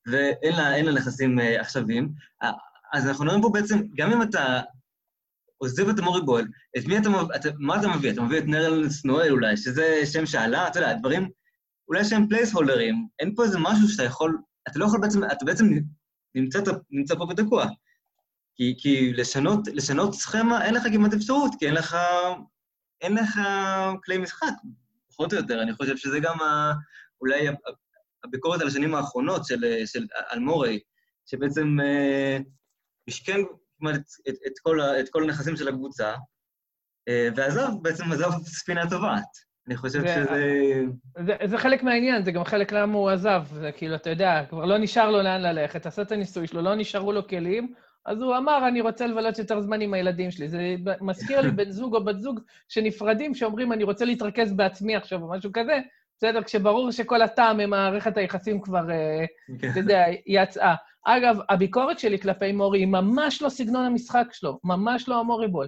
[0.07, 2.13] ואין לה, לה נכסים אה, עכשוויים.
[2.93, 4.61] אז אנחנו מדברים פה בעצם, גם אם אתה
[5.59, 6.47] עוזב את המורי בויל,
[6.79, 8.13] את מי אתה, אתה, מה אתה מביא?
[8.13, 11.31] אתה מביא את נרל סנואל אולי, שזה שם שעלה, אתה יודע, דברים
[11.91, 15.65] אולי שהם פלייסהולדרים, אין פה איזה משהו שאתה יכול, אתה לא יכול בעצם, אתה בעצם
[16.35, 16.59] נמצא,
[16.91, 17.67] נמצא פה ותקוע.
[18.55, 21.97] כי, כי לשנות, לשנות סכמה, אין לך כמעט אפשרות, כי אין לך,
[23.01, 23.41] אין לך
[24.05, 24.53] כלי משחק,
[25.09, 25.63] פחות או יותר.
[25.63, 26.73] אני חושב שזה גם ה,
[27.21, 27.49] אולי
[28.25, 30.81] הביקורת על השנים האחרונות של, של אלמורי,
[31.27, 32.39] שבעצם אה,
[33.09, 33.41] משכן
[33.79, 36.15] כמעט את, את, את, כל, את כל הנכסים של הקבוצה,
[37.09, 39.50] אה, ועזב, בעצם עזב ספינה טובעת.
[39.67, 40.83] אני חושב זה, שזה...
[41.27, 43.45] זה, זה חלק מהעניין, זה גם חלק למה הוא עזב.
[43.53, 46.75] זה כאילו, אתה יודע, כבר לא נשאר לו לאן ללכת, עשה את הניסוי שלו, לא
[46.75, 47.75] נשארו לו כלים,
[48.07, 50.49] אז הוא אמר, אני רוצה לבלות יותר זמן עם הילדים שלי.
[50.49, 55.23] זה מזכיר לי בן זוג או בת זוג שנפרדים, שאומרים, אני רוצה להתרכז בעצמי עכשיו,
[55.23, 55.81] או משהו כזה,
[56.19, 56.43] בסדר?
[56.43, 59.25] כשברור שכל הטעם ממערכת היחסים כבר, אה,
[59.61, 59.71] כן.
[59.71, 60.75] אתה יודע, יצאה.
[61.05, 65.67] אגב, הביקורת שלי כלפי מורי היא ממש לא סגנון המשחק שלו, ממש לא המורי בול.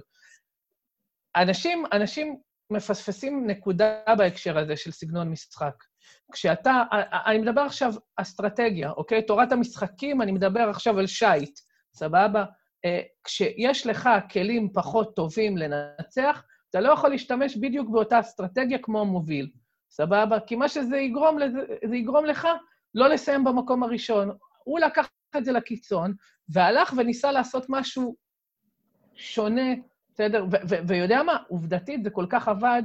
[1.35, 2.37] אנשים, אנשים
[2.69, 5.83] מפספסים נקודה בהקשר הזה של סגנון משחק.
[6.31, 6.83] כשאתה,
[7.25, 9.25] אני מדבר עכשיו אסטרטגיה, אוקיי?
[9.25, 11.59] תורת המשחקים, אני מדבר עכשיו על שייט,
[11.93, 12.45] סבבה?
[12.85, 19.01] אה, כשיש לך כלים פחות טובים לנצח, אתה לא יכול להשתמש בדיוק באותה אסטרטגיה כמו
[19.01, 19.51] המוביל,
[19.91, 20.39] סבבה?
[20.39, 21.37] כי מה שזה יגרום,
[21.89, 22.47] זה יגרום לך
[22.95, 24.31] לא לסיים במקום הראשון.
[24.63, 26.13] הוא לקח את זה לקיצון,
[26.49, 28.15] והלך וניסה לעשות משהו
[29.15, 29.73] שונה
[30.13, 30.45] בסדר?
[30.87, 31.37] ויודע מה?
[31.47, 32.83] עובדתית זה כל כך עבד,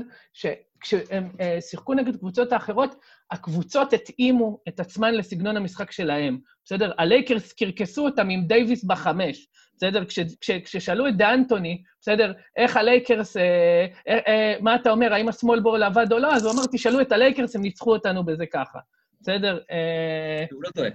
[0.81, 2.95] כשהם uh, שיחקו נגד קבוצות האחרות,
[3.31, 6.93] הקבוצות התאימו את עצמן לסגנון המשחק שלהם, בסדר?
[6.99, 10.05] הלייקרס קרקסו אותם עם דייוויס בחמש, בסדר?
[10.05, 15.29] כש, כש, כששאלו את ד'אנטוני, בסדר, איך הלייקרס, אה, אה, אה, מה אתה אומר, האם
[15.29, 16.35] ה small ball עבד או לא?
[16.35, 18.79] אז הוא אמר, תשאלו את הלייקרס, הם ניצחו אותנו בזה ככה,
[19.21, 19.59] בסדר?
[19.71, 20.45] אה...
[20.53, 20.91] הוא לא טועה.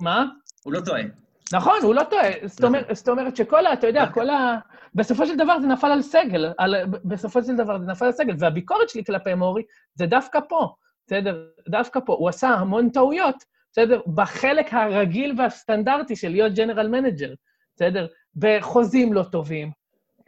[0.00, 0.26] מה?
[0.64, 1.25] הוא לא טועה.
[1.52, 2.28] נכון, הוא לא טועה.
[2.44, 3.72] זאת אומרת, זאת אומרת שכל ה...
[3.72, 4.58] אתה יודע, כל ה...
[4.94, 6.52] בסופו של דבר זה נפל על סגל.
[6.58, 8.34] על, בסופו של דבר זה נפל על סגל.
[8.38, 9.62] והביקורת שלי כלפי מורי
[9.94, 10.74] זה דווקא פה,
[11.06, 11.46] בסדר?
[11.68, 12.12] דווקא פה.
[12.12, 13.36] הוא עשה המון טעויות,
[13.72, 14.00] בסדר?
[14.14, 17.34] בחלק הרגיל והסטנדרטי של להיות general manager,
[17.76, 18.06] בסדר?
[18.36, 19.70] בחוזים לא טובים,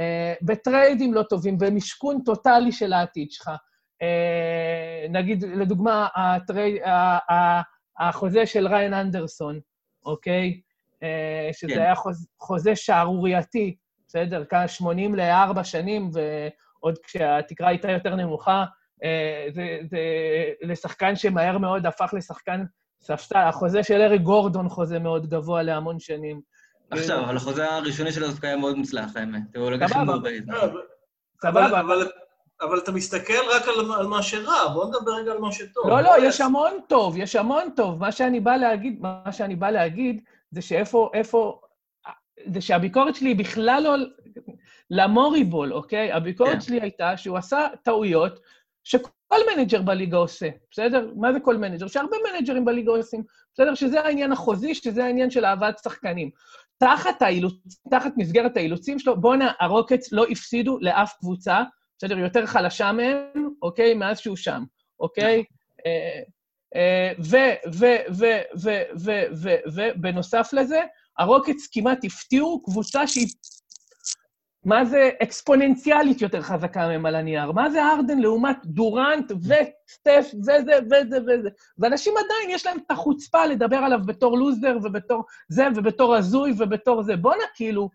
[0.00, 3.50] אה, בטריידים לא טובים, במשכון טוטאלי של העתיד שלך.
[4.02, 6.78] אה, נגיד, לדוגמה, הטרי...
[8.00, 9.60] החוזה של ראיין אנדרסון,
[10.04, 10.60] אוקיי?
[11.02, 11.80] אה, שזה כן.
[11.80, 13.76] היה חוז, חוזה שערורייתי,
[14.08, 14.44] בסדר?
[14.44, 18.64] כאן 80 ל-4 שנים, ועוד כשהתקרה הייתה יותר נמוכה,
[19.04, 19.98] אה, זה, זה
[20.62, 22.64] לשחקן שמהר מאוד הפך לשחקן
[23.00, 23.38] ספסל.
[23.38, 26.40] החוזה של אריק גורדון חוזה מאוד גבוה להמון שנים.
[26.90, 29.56] עכשיו, אבל החוזה הראשוני שלו דווקא היה מאוד מוצלח, האמת.
[29.56, 30.52] הוא לקח הימור באיזה.
[31.42, 31.80] סבבה.
[31.80, 32.08] אבל
[32.62, 35.88] אבל אתה מסתכל רק על, על מה שרע, בוא נדבר רגע על מה שטוב.
[35.88, 38.00] לא, לא, יש המון טוב, יש המון טוב.
[38.00, 41.60] מה שאני בא להגיד, מה שאני בא להגיד, זה שאיפה, איפה,
[42.46, 43.94] זה שהביקורת שלי היא בכלל לא
[44.90, 46.12] ל Moreyball, אוקיי?
[46.12, 46.60] הביקורת כן.
[46.60, 48.40] שלי הייתה שהוא עשה טעויות
[48.84, 51.12] שכל manager בליגה עושה, בסדר?
[51.16, 51.86] מה זה כל manager?
[51.86, 53.22] שהרבה מנג'רים בליגה עושים,
[53.54, 53.74] בסדר?
[53.74, 56.30] שזה העניין החוזי, שזה העניין של הבאת שחקנים.
[56.78, 57.54] תחת האילוצ...
[57.90, 61.62] תחת מסגרת האילוצים שלו, בואנה, הרוקטס לא הפסידו לאף קבוצה,
[61.98, 62.18] בסדר?
[62.18, 63.94] יותר חלשה מהם, אוקיי?
[63.94, 64.64] מאז שהוא שם,
[65.00, 65.44] אוקיי?
[69.74, 70.80] ובנוסף לזה,
[71.18, 73.26] הרוקטס כמעט הפתיעו קבוצה שהיא,
[74.64, 77.52] מה זה אקספוננציאלית יותר חזקה מהם על הנייר.
[77.52, 81.48] מה זה הארדן לעומת דורנט וסטף וזה וזה וזה.
[81.78, 87.02] ואנשים עדיין, יש להם את החוצפה לדבר עליו בתור לוזר ובתור זה ובתור הזוי ובתור
[87.02, 87.16] זה.
[87.16, 87.90] בואנה, כאילו,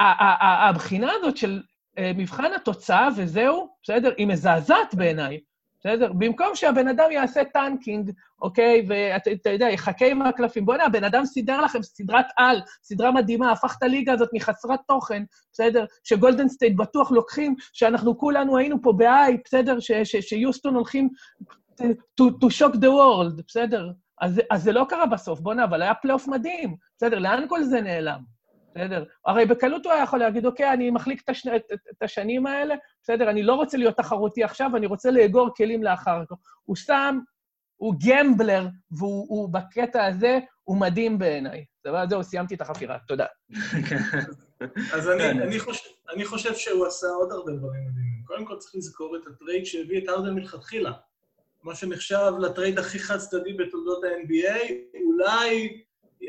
[0.00, 1.62] הבחינה הזאת של
[1.98, 4.12] אה, מבחן התוצאה וזהו, בסדר?
[4.16, 5.40] היא מזעזעת בעיניי,
[5.86, 6.12] בסדר?
[6.12, 8.10] במקום שהבן אדם יעשה tanking,
[8.42, 13.52] אוקיי, ואתה יודע, יחכה עם הקלפים, בוא'נה, הבן אדם סידר לכם סדרת על, סדרה מדהימה,
[13.52, 15.84] הפך את הליגה הזאת מחסרת תוכן, בסדר?
[16.04, 19.76] שגולדן סטייט בטוח לוקחים, שאנחנו כולנו היינו פה בהיי, בסדר?
[20.20, 21.08] שיוסטון הולכים
[21.80, 23.90] to, to shock the world, בסדר?
[24.20, 27.18] אז, אז זה לא קרה בסוף, בוא'נה, אבל היה פלייאוף מדהים, בסדר?
[27.18, 28.20] לאן כל זה נעלם?
[28.74, 29.04] בסדר?
[29.26, 32.74] הרי בקלות הוא היה יכול להגיד, אוקיי, אני מחליק את, השני, את, את השנים האלה,
[33.04, 33.30] בסדר?
[33.30, 36.36] אני לא רוצה להיות תחרותי עכשיו, אני רוצה לאגור כלים לאחר כך.
[36.64, 37.18] הוא שם,
[37.76, 41.64] הוא gambler, והוא בקטע הזה, הוא מדהים בעיניי.
[42.08, 43.26] זהו, סיימתי את החפירה, תודה.
[44.94, 45.30] אז אני.
[45.30, 48.22] אני, חושב, אני חושב שהוא עשה עוד הרבה דברים מדהימים.
[48.24, 50.92] קודם כל צריך לזכור את ה trade שהביא את הארדן מלכתחילה.
[51.62, 54.72] מה שנחשב לטרייד הכי חד-צדדי בתולדות ה-NBA,
[55.06, 55.82] אולי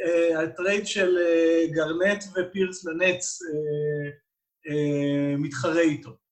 [0.05, 3.39] אה, ה trade של אה, גרנט ופירס לנטס
[4.67, 6.24] אה, מתחרה איתו.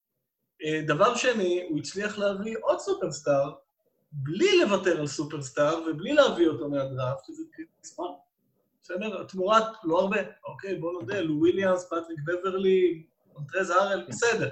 [0.87, 3.51] דבר שני, הוא הצליח להביא עוד סופרסטאר,
[4.11, 8.07] בלי לוותר על סופרסטאר ובלי להביא אותו מהדראפט, שזה קריס פול.
[8.83, 9.23] בסדר?
[9.23, 10.17] תמורת לא הרבה.
[10.45, 14.49] אוקיי, בוא נודה, לו וויליאמס, פטריק בברלי, מונטרז הארל, בסדר.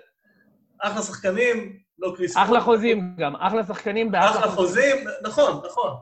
[0.81, 2.43] אחלה שחקנים, לא קריס פול.
[2.43, 4.43] אחלה חוזים גם, אחלה שחקנים באחלה חוזים.
[4.43, 5.93] אחלה חוזים, נכון, נכון.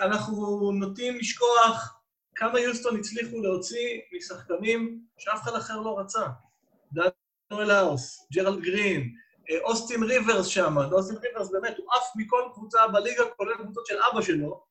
[0.00, 2.00] אנחנו נוטים לשכוח
[2.34, 6.26] כמה יוסטון הצליחו להוציא משחקנים שאף אחד אחר לא רצה.
[7.54, 9.14] דניאל האוס, ג'רלד גרין,
[9.50, 13.94] אה, אוסטין ריברס שם, אוסטין ריברס באמת, הוא עף מכל קבוצה בליגה, כולל קבוצות של
[14.12, 14.64] אבא שלו,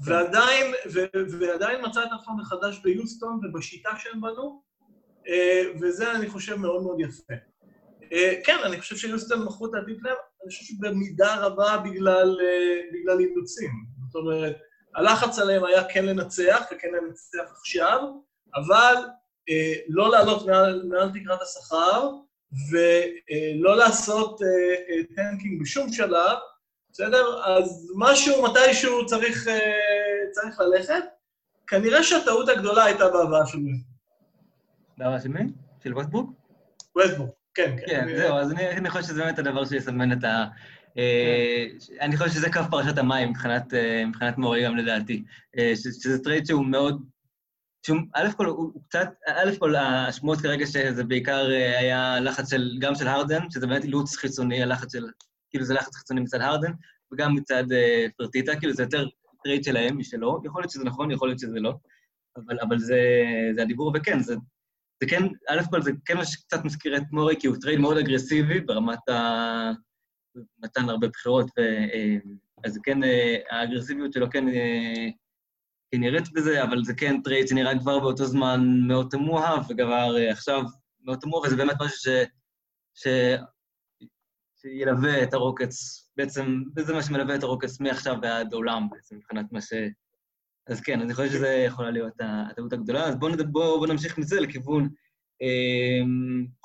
[0.00, 4.62] ועדיין, ו- ועדיין מצא את עצמו מחדש ביוסטון ובשיטה שהם בנו,
[5.28, 7.34] אה, וזה אני חושב מאוד מאוד יפה.
[8.12, 12.38] אה, כן, אני חושב שיוסטון מכרו את שלהם, אני חושב שבמידה רבה בגלל,
[12.92, 13.70] בגלל אילוצים.
[14.06, 14.56] זאת אומרת,
[14.94, 18.00] הלחץ עליהם היה כן לנצח, וכן לנצח עכשיו,
[18.54, 18.94] אבל
[19.88, 22.10] לא לעלות מעל, מעל תקרת השכר,
[22.52, 26.38] ולא לעשות אה, אה, tanking בשום שלב,
[26.92, 27.42] בסדר?
[27.44, 29.60] אז משהו, מתישהו צריך, אה,
[30.32, 31.04] צריך ללכת.
[31.66, 33.80] כנראה שהטעות הגדולה הייתה בהבאה של ווסטברוק.
[34.98, 35.40] בהבאה של מי?
[35.84, 36.26] של ווסטברוק?
[36.96, 37.86] ווסטברוק, כן, כן.
[37.86, 40.44] כן, זהו, אז אני חושב שזה באמת הדבר שיסמן את ה...
[40.98, 41.66] אה,
[42.00, 45.24] אני חושב שזה קו פרשת המים מבחינת, אה, מורי גם לדעתי.
[45.58, 47.02] אה, שזה trade שהוא מאוד...
[48.14, 51.46] א' כל, הוא קצת, א' כל, השמועות כרגע שזה בעיקר
[51.78, 55.04] היה לחץ של, גם של הרדן, שזה באמת אילוץ חיצוני, הלחץ של,
[55.50, 56.72] כאילו זה לחץ חיצוני מצד הרדן,
[57.12, 57.64] וגם מצד
[58.16, 59.06] פרטיטה, כאילו זה יותר
[59.42, 60.40] trade שלהם משלו.
[60.44, 61.74] יכול להיות שזה נכון, יכול להיות שזה לא,
[62.36, 63.00] אבל, אבל זה,
[63.56, 64.34] זה הדיבור, וכן, זה,
[65.02, 67.96] זה כן, א' כל, זה כן מה שקצת מזכיר את מורי, כי הוא trade מאוד
[67.96, 69.70] אגרסיבי ברמת ה...
[70.62, 72.16] נתן הרבה בחירות, ו, אה,
[72.64, 74.44] אז כן, אה, האגרסיביות שלו כן,
[75.90, 80.30] כן נראית בזה, אבל זה כן trade שנראה כבר באותו זמן מאוד תמוה, וכבר אה,
[80.30, 80.62] עכשיו
[81.04, 82.08] מאוד תמוה, וזה באמת משהו ש,
[82.94, 83.06] ש,
[84.60, 89.60] שילווה את הרוקטס, בעצם, זה מה שמלווה את הרוקטס מעכשיו ועד עולם, בעצם, מבחינת מה
[89.60, 89.72] ש...
[90.68, 93.04] אז כן, אני חושב שזה יכולה להיות הטעות הגדולה.
[93.04, 94.88] אז בואו בוא, בוא נמשיך מזה לכיוון
[95.42, 96.06] אה,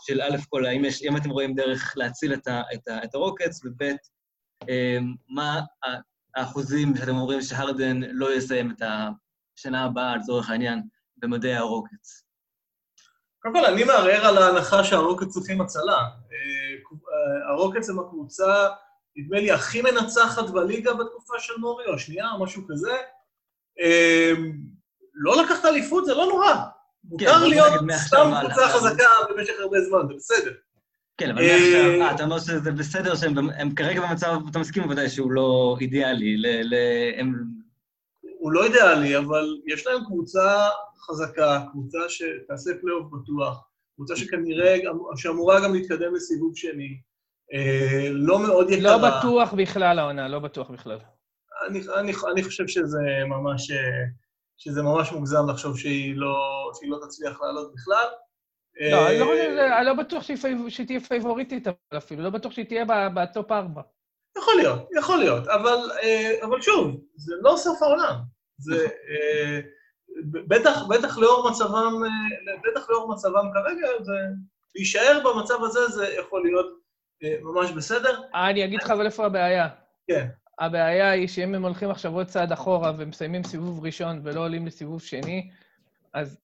[0.01, 3.15] של א' כל, האם, יש, אם אתם רואים דרך להציל את, ה, את, ה, את
[3.15, 3.81] הרוקטס, וב'
[4.69, 4.97] אה,
[5.29, 5.61] מה
[6.35, 8.81] האחוזים שאתם אומרים שהרדן לא יסיים את
[9.57, 10.81] השנה הבאה, לצורך העניין,
[11.17, 12.23] במדעי הרוקטס?
[13.39, 15.97] קודם כל, אני מערער על ההנחה שהרוקטס צריכים הצלה.
[15.97, 18.67] אה, הרוקטס הם הקבוצה,
[19.15, 22.97] נדמה לי, הכי מנצחת בליגה בתקופה של מורי, או שנייה, או משהו כזה.
[25.13, 26.55] לא לקחת אליפות זה לא נורא.
[27.03, 28.47] מותר כן, להיות נגיד מעכשיו סתם.
[28.47, 30.51] קבוצה חזקה במשך הרבה זמן, זה בסדר.
[31.17, 35.09] כן, אבל אה, מעכשיו, אה, אתה אומר שזה בסדר שהם כרגע במצב, אתה מסכים בוודאי
[35.09, 37.33] שהוא לא אידיאלי, ל- ל- הם...
[38.39, 40.67] הוא לא אידיאלי, אבל יש להם קבוצה
[41.07, 44.77] חזקה, קבוצה שתעשה פלייאוף בטוח, קבוצה שכנראה,
[45.15, 46.97] שאמורה גם להתקדם לסיבוב שני.
[47.53, 48.97] אה, לא מאוד יקרה.
[48.97, 50.99] לא בטוח בכלל העונה, לא בטוח בכלל.
[51.67, 53.71] אני, אני, אני חושב שזה ממש,
[54.57, 56.35] שזה ממש מוגזם לחשוב שהיא לא,
[56.79, 58.07] שהיא לא תצליח לעלות בכלל.
[58.79, 60.37] לא, אני לא אה, אני לא בטוח שהיא
[60.69, 61.67] שתהיה פייבוריטית,
[61.97, 63.81] אפילו, לא בטוח שהיא תהיה בטופ ארבע.
[64.37, 68.15] יכול להיות, יכול להיות, אבל, אה, שוב, זה לא סוף העולם.
[68.57, 69.59] זה אה,
[70.31, 74.13] ב- בטח, בטח לאור מצבם, אה, בטח לאור מצבם כרגע, זה
[74.75, 76.65] להישאר במצב הזה זה יכול להיות
[77.23, 78.21] אה, ממש בסדר.
[78.35, 79.67] אני אגיד לך אבל איפה הבעיה.
[80.07, 80.27] כן.
[80.59, 85.01] הבעיה היא שאם הם הולכים עכשיו עוד צעד אחורה ומסיימים סיבוב ראשון ולא עולים לסיבוב
[85.01, 85.49] שני,
[86.13, 86.37] אז.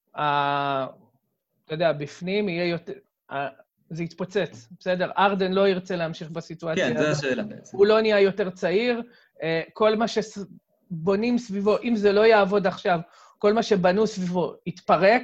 [1.68, 2.93] אתה יודע, בפנים יהיה יותר...
[3.32, 5.11] ה- זה יתפוצץ, בסדר?
[5.18, 7.24] ארדן לא ירצה להמשיך בסיטואציה כן, זו הזאת.
[7.24, 7.78] השאלה בעצם.
[7.78, 9.01] הוא לא נהיה יותר צעיר.
[9.43, 12.99] אה, כל מה שבונים סביבו, אם זה לא יעבוד עכשיו,
[13.38, 15.24] כל מה שבנו סביבו יתפרק,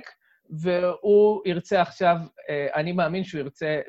[0.49, 2.17] והוא ירצה עכשיו,
[2.49, 3.79] אה, אני מאמין שהוא ירצה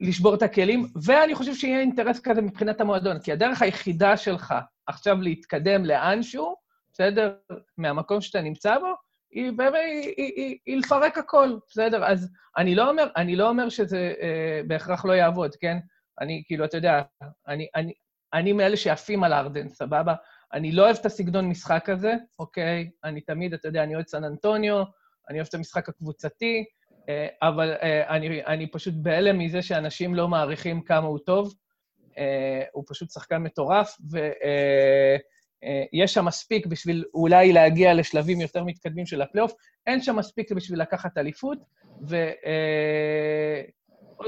[0.00, 4.54] לשבור את הכלים, ואני חושב שיהיה אינטרס כזה מבחינת המועדון, כי הדרך היחידה שלך
[4.86, 6.56] עכשיו להתקדם לאנשהו,
[6.92, 7.34] בסדר?
[7.78, 9.05] מהמקום שאתה נמצא בו,
[9.36, 12.04] היא באמת, היא, היא, היא, היא לפרק הכל, בסדר?
[12.04, 15.76] אז אני לא אומר, אני לא אומר שזה אה, בהכרח לא יעבוד, כן?
[16.20, 17.02] אני, כאילו, אתה יודע,
[17.48, 17.92] אני, אני,
[18.34, 20.14] אני מאלה שעפים על ארדן, סבבה?
[20.52, 22.90] אני לא אוהב את הסגנון משחק הזה, אוקיי?
[23.04, 24.82] אני תמיד, אתה יודע, אני אוהד סן אנטוניו,
[25.30, 26.64] אני אוהב את המשחק הקבוצתי,
[27.08, 31.54] אה, אבל אה, אני, אני פשוט בהלם מזה שאנשים לא מעריכים כמה הוא טוב.
[32.18, 33.96] אה, הוא פשוט שחקן מטורף,
[35.62, 39.52] ויש שם מספיק בשביל אולי להגיע לשלבים יותר מתקדמים של הפלייאוף,
[39.86, 41.58] אין שם מספיק בשביל לקחת אליפות,
[42.00, 42.22] ועוד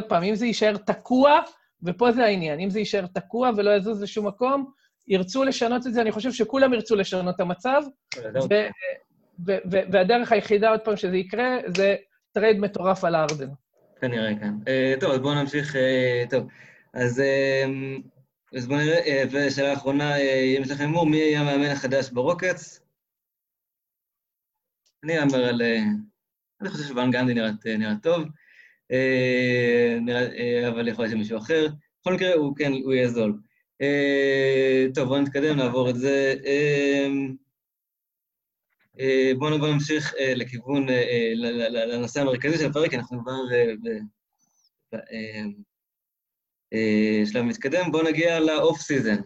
[0.08, 1.40] פעם, אם זה יישאר תקוע,
[1.82, 4.70] ופה זה העניין, אם זה יישאר תקוע ולא יזוז לשום מקום,
[5.08, 7.82] ירצו לשנות את זה, אני חושב שכולם ירצו לשנות את המצב,
[9.92, 11.96] והדרך היחידה, עוד פעם, שזה יקרה, זה
[12.32, 13.48] trade מטורף על הארדן.
[14.00, 14.52] כנראה, כן.
[14.68, 15.76] אה, טוב, אז בואו נמשיך.
[15.76, 16.46] אה, טוב,
[16.94, 17.64] אז, אה,
[18.56, 22.80] אז בואו נראה, אה, ושאלה אחרונה, אם יש לכם הימור, מי יהיה המאמן החדש ברוקטס?
[25.04, 25.62] אני אהמר על...
[25.62, 25.82] אה,
[26.60, 28.24] אני חושב שוואן גנדי נראית אה, טוב,
[30.00, 31.66] נראה- אבל יכול להיות שמישהו אחר.
[32.00, 33.40] בכל מקרה, הוא כן, הוא יהיה זול.
[34.94, 36.34] טוב, בואו נתקדם, נעבור את זה.
[39.38, 40.86] בואו בוא נמשיך לכיוון,
[41.68, 43.32] לנושא המרכזי של הפרק, אנחנו כבר
[47.24, 47.92] שלב מתקדם.
[47.92, 49.16] בואו נגיע ל off-season.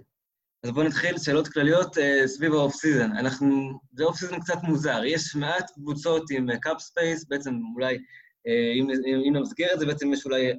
[0.64, 3.12] אז בואו נתחיל שאלות כלליות אה, סביב ה off-season.
[3.16, 7.98] אנחנו, זה off-season קצת מוזר, יש מעט קבוצות עם cap space, בעצם אולי,
[8.46, 8.90] אה, אם,
[9.26, 10.52] אם, נמסגר את זה, בעצם יש אולי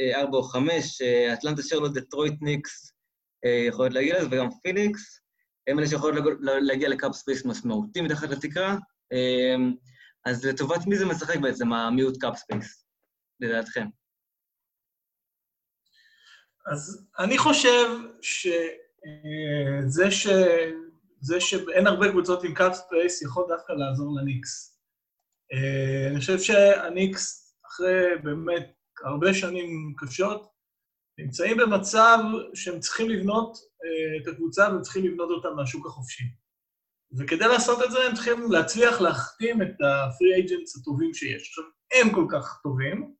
[0.00, 2.92] אה, ארבע או חמש, אה, אטלנטה שרלוט, דטרויט ניקס,
[3.44, 5.20] אה, יכולות להגיע לזה, וגם פיניקס.
[5.66, 8.76] הם אלה שיכולות להגיע ל cap space משמעותי מתחת לתקרה.
[9.12, 9.56] אה,
[10.26, 12.84] אז לטובת מי זה משחק בעצם, המיעוט cap space,
[13.40, 13.99] לדעתכם?
[16.70, 17.88] אז אני חושב
[18.22, 20.26] שזה ש...
[21.20, 24.80] זה שאין הרבה קבוצות עם cap space יכול דווקא לעזור לניקס.
[25.52, 28.72] אה, אני חושב שהניקס, אחרי באמת
[29.04, 30.50] הרבה שנים קשות,
[31.18, 32.18] נמצאים במצב
[32.54, 36.24] שהם צריכים לבנות אה, את הקבוצה והם צריכים לבנות אותה מהשוק החופשי.
[37.18, 41.48] וכדי לעשות את זה הם צריכים להצליח להחתים את הפרי אייג'נטס הטובים שיש.
[41.48, 41.64] עכשיו,
[41.94, 43.14] הם כל כך טובים,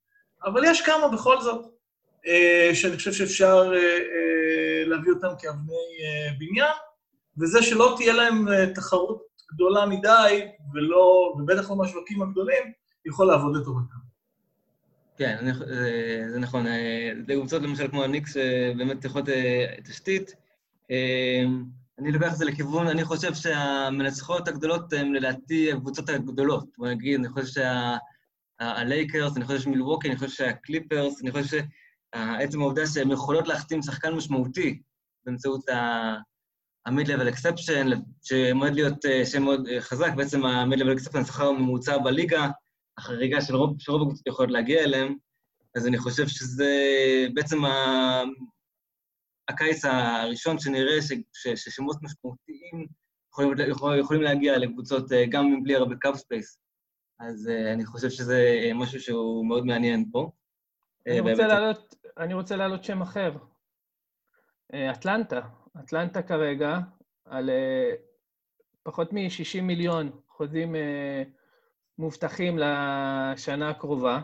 [0.44, 1.69] אבל יש כמה בכל זאת.
[2.26, 5.72] אה, שאני חושב שאפשר אה, אה, להביא אותם כאבני
[6.04, 6.72] אה, בניין,
[7.38, 12.72] וזה שלא תהיה להם אה, תחרות גדולה מדי, ולא, ובטח לא מהשווקים הגדולים,
[13.06, 14.10] יכול לעבוד לטובתם.
[15.20, 16.66] כן, זה, זה נכון.
[16.66, 18.36] אה, זה קבוצות למשל כמו הניקס,
[19.04, 20.34] יכולות אה, תשתית.
[20.90, 21.44] אה,
[21.98, 26.64] אני לוקח את זה לכיוון, אני חושב שהמנצחות הגדולות הן לדעתי הקבוצות הגדולות.
[26.78, 27.62] בוא נגיד, אני חושב
[28.60, 31.58] שהלייקרס, אני חושב שמילווקי, אני חושב שהקליפרס, אני חושב
[32.14, 34.82] שעצם העובדה שהן יכולות להחתים שחקן משמעותי
[35.24, 41.98] באמצעות ה-mid-level exception, שמועד להיות אה, שם מאוד אה, חזק, בעצם ה-mid-level exception, השכר הממוצע
[41.98, 42.48] בליגה,
[42.98, 45.16] החריגה של רוב, שרוב הקבוצות יכולות להגיע אליהם,
[45.76, 46.74] אז אני חושב שזה
[47.34, 48.22] בעצם ה...
[49.48, 52.86] הקיץ הראשון שנראה ש, ש, ששמות משמעותיים
[53.32, 56.58] יכולים, יכול, יכולים להגיע לקבוצות אה, גם בלי הרבה cap space.
[57.20, 60.30] אז אני חושב שזה משהו שהוא מאוד מעניין פה.
[61.06, 63.32] אני רוצה להעלות, אני רוצה להעלות שם אחר.
[64.74, 65.40] אה, אטלנטה.
[65.80, 66.78] אטלנטה כרגע,
[67.24, 67.92] על אה,
[68.82, 71.22] פחות מ-60 מיליון חוזים אה,
[71.98, 74.20] מובטחים לשנה הקרובה.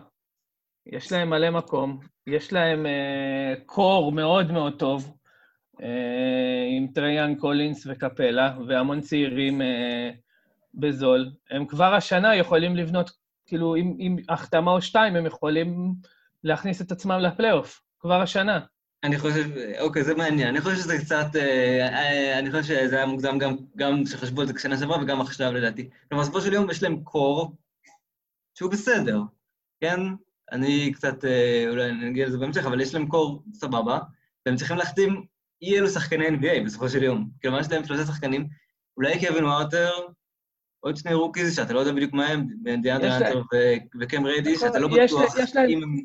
[0.86, 2.86] יש להם מלא מקום, יש להם
[3.66, 5.16] core מאוד מאוד טוב,
[6.76, 9.60] עם טריי יאנג קולינס וקפלה, והמון צעירים
[10.74, 11.30] בזול.
[11.50, 13.10] הם כבר השנה יכולים לבנות,
[13.46, 15.94] כאילו, עם, עם החתמה או שתיים, הם יכולים
[16.44, 18.60] להכניס את עצמם לפלייאוף, כבר השנה.
[19.04, 20.48] אני חושב, אוקיי, זה מעניין.
[20.48, 24.46] אני חושב שזה קצת, אה, אה, אני חושב שזה היה מוגזם גם, גם שחשבו על
[24.46, 25.90] זה כשנה שעברה וגם עכשיו לדעתי.
[26.08, 27.56] כלומר, בסופו של יום יש להם קור
[28.54, 29.20] שהוא בסדר,
[29.80, 30.00] כן?
[30.52, 33.98] אני קצת, אה, אולי נגיע לזה בהמשך, אבל יש להם קור סבבה,
[34.46, 35.24] והם צריכים להחתים
[35.62, 37.30] אי אלו שחקני NBA בסופו של יום.
[37.42, 38.48] כלומר, יש להם שלושה שחקנים,
[38.96, 39.90] אולי קווין הרטר,
[40.80, 42.46] עוד שני rookies שאתה לא יודע בדיוק מה הם,
[43.52, 45.34] ו- וקם רדיש, נכון, שאתה לא בטוח
[45.68, 45.96] אם הם...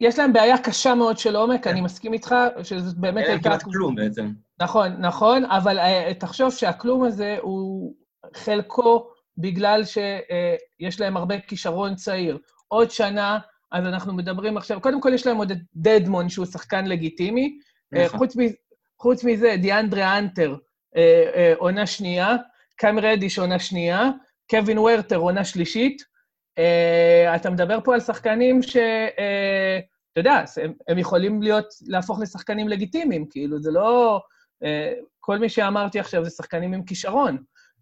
[0.00, 1.70] יש להם בעיה קשה מאוד של עומק, כן.
[1.70, 3.48] אני מסכים איתך, שזאת באמת אין להם הייתה...
[3.48, 4.32] כמעט כלום בעצם.
[4.60, 7.94] נכון, נכון, אבל אה, תחשוב שהכלום הזה הוא
[8.36, 12.38] חלקו בגלל שיש להם הרבה כישרון צעיר.
[12.68, 13.38] עוד שנה,
[13.72, 17.58] אז אנחנו מדברים עכשיו, קודם כל יש להם עוד את דדמון, שהוא שחקן לגיטימי.
[17.94, 18.18] אה, נכון.
[18.18, 18.56] חוץ, מ-
[19.00, 20.56] חוץ מזה, דיאנדרה אנטר,
[20.96, 22.36] אה, אה, עונה שנייה,
[22.76, 24.10] קאם רדיש, עונה שנייה,
[24.50, 26.02] קווין וורטר, עונה שלישית.
[26.58, 28.76] אה, אתה מדבר פה על שחקנים ש...
[29.18, 29.78] אה,
[30.12, 34.20] אתה יודע, הם, הם יכולים להיות, להפוך לשחקנים לגיטימיים, כאילו, זה לא...
[34.64, 37.38] אה, כל מי שאמרתי עכשיו זה שחקנים עם כישרון.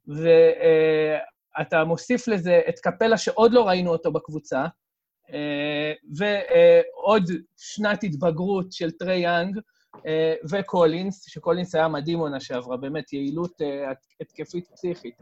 [0.06, 4.66] ואתה מוסיף לזה את קפלה שעוד לא ראינו אותו בקבוצה,
[5.32, 9.58] אה, ועוד שנת התבגרות של טרי יאנג,
[10.06, 15.14] אה, וקולינס, שקולינס היה מדהים עונה שעברה, באמת יעילות אה, התקפית פסיכית.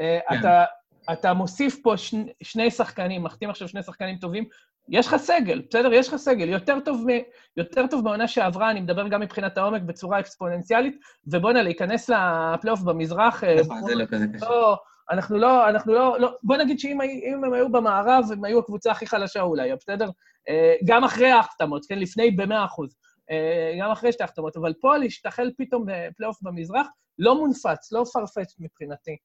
[0.00, 0.38] אה, כן.
[0.38, 0.64] אתה,
[1.12, 4.44] אתה מוסיף פה שני, שני שחקנים, מחתים עכשיו שני שחקנים טובים,
[4.88, 5.92] יש לך סגל, בסדר?
[5.92, 6.48] יש לך סגל.
[6.48, 7.10] יותר טוב, מ,
[7.56, 10.96] יותר טוב מהעונה שעברה, אני מדבר גם מבחינת העומק בצורה אקספוננציאלית,
[11.26, 13.44] ובואנה, להיכנס לפלייאוף במזרח...
[13.44, 14.46] אה, זה לא כזה קשה.
[14.50, 14.76] לא,
[15.10, 17.00] אנחנו לא, אנחנו לא, לא, בוא נגיד שאם
[17.44, 20.10] הם היו במערב, הם היו הקבוצה הכי חלשה אולי, בסדר?
[20.48, 21.98] אה, גם אחרי ההחתמות, כן?
[21.98, 22.96] לפני במאה אחוז.
[23.30, 26.86] אה, גם אחרי שתי החתמות, אבל פה להשתחל פתאום בפלייאוף במזרח,
[27.18, 29.16] לא מונפץ, לא farfetched מבחינתי.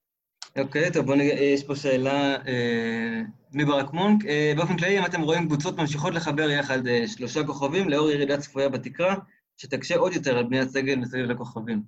[0.58, 3.22] אוקיי, טוב, בואו נגיד, יש פה שאלה אה,
[3.54, 4.26] מברק מונק.
[4.26, 8.38] אה, באופן כללי, אם אתם רואים קבוצות ממשיכות לחבר יחד אה, שלושה כוכבים לאור ירידה
[8.38, 9.16] צפויה בתקרה,
[9.58, 11.84] שתקשה עוד יותר על בניית סגל מסביב לכוכבים.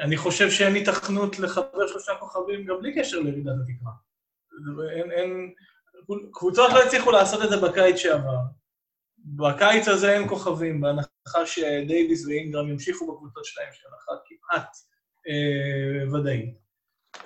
[0.00, 3.92] אני, חושב שאין היתכנות לחבר שלושה כוכבים גם בלי קשר לירידת התקרה.
[4.96, 5.54] אין, אין,
[6.32, 8.38] קבוצות לא הצליחו לעשות את זה בקיץ שעבר.
[9.18, 14.76] בקיץ הזה אין כוכבים, בהנחה שדייוויס ואינגרם ימשיכו בקבוצות שלהם, שהיא הנחה כמעט
[15.28, 16.61] אה, ודאית.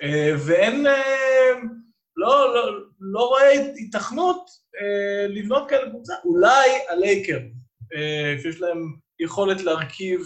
[0.03, 1.51] אה, ואין, אה,
[2.15, 4.49] לא, לא, לא רואה היתכנות
[4.81, 6.13] אה, לבנות כאלה קבוצה.
[6.25, 7.39] אולי הלייקר,
[8.41, 10.21] שיש להם יכולת להרכיב,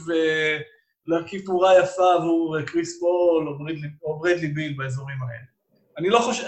[1.07, 5.43] להרכיב תאורה יפה עבור קריס פול או ברדלי, או ברדלי ביל באזורים האלה.
[5.97, 6.43] אני לא חושב,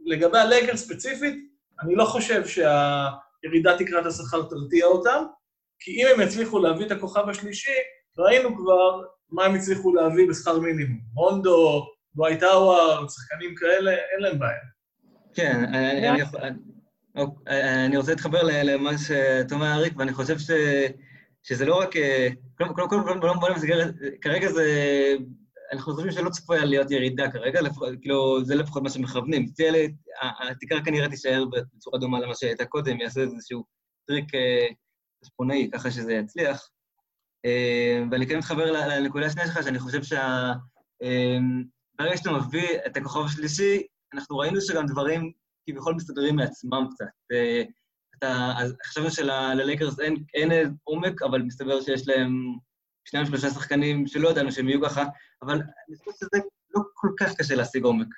[0.00, 1.34] לגבי הלייקרס ספציפית,
[1.82, 5.24] אני לא חושב שהירידת תקרת השכר תרתיע אותם,
[5.80, 7.70] כי אם הם יצליחו להביא את הכוכב השלישי,
[8.18, 11.00] ראינו כבר מה הם הצליחו להביא בשכר מינימום.
[11.14, 11.86] רונדו,
[12.16, 14.60] דווייט האווארד, שחקנים כאלה, אין להם בעיה.
[15.34, 16.58] כן, אני, אני, יכול- אני,
[17.16, 20.50] אוקיי, אני רוצה להתחבר למה שאתה אומר, אריק, ואני חושב ש,
[21.42, 21.96] שזה לא רק...
[21.96, 23.78] אה, קודם כל, קודם כל, בוא נמסגר,
[24.20, 24.66] כרגע זה...
[25.72, 27.60] אנחנו חושבים שלא צפויה להיות ירידה כרגע,
[28.00, 29.46] כאילו, זה לפחות מה שמכוונים.
[30.50, 31.44] התקרה כנראה תישאר
[31.76, 33.64] בצורה דומה למה שהייתה קודם, יעשו איזשהו
[34.06, 34.66] טריק אה,
[35.24, 36.70] חשבונאי ככה שזה יצליח.
[37.44, 40.52] אה, ואני כן מתחבר לנקודה השנייה שלך, שאני חושב שה...
[42.00, 43.82] אה, ברגע שאתה מביא את הכוכב השלישי,
[44.14, 45.32] אנחנו ראינו שגם דברים
[45.66, 47.04] כביכול מסתדרים מעצמם קצת.
[47.32, 47.62] אה,
[48.18, 52.54] אתה, אז חשבנו שללייקרס אין, אין עומק, אבל מסתבר שיש להם
[53.04, 55.04] שניים שלושה שחקנים שלא ידענו שהם יהיו ככה,
[55.42, 56.42] אבל אני חושב שזה
[56.74, 58.08] לא כל כך קשה להשיג עומק.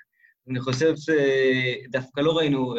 [0.49, 2.75] אני חושב שדווקא לא ראינו,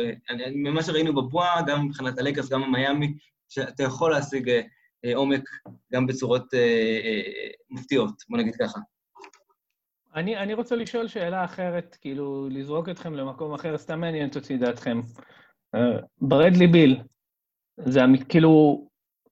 [0.56, 3.14] ממה שראינו בבועה, גם מבחינת הלקרס, גם במיאמי,
[3.50, 4.52] שאתה יכול להשיג
[5.16, 5.50] עומק
[5.94, 6.46] גם בצורות
[7.70, 8.80] מפתיעות, בוא נגיד ככה.
[10.16, 15.02] אני, אני רוצה לשאול שאלה אחרת, כאילו, לזרוק אתכם למקום אחר, סתם מעניינת אותי דעתכם.
[16.22, 17.02] ברדלי ביל,
[17.78, 18.84] זה כאילו,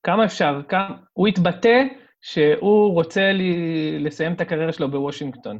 [0.03, 1.83] כמה אפשר, כמה, הוא התבטא
[2.21, 3.53] שהוא רוצה לי,
[3.99, 5.59] לסיים את הקריירה שלו בוושינגטון.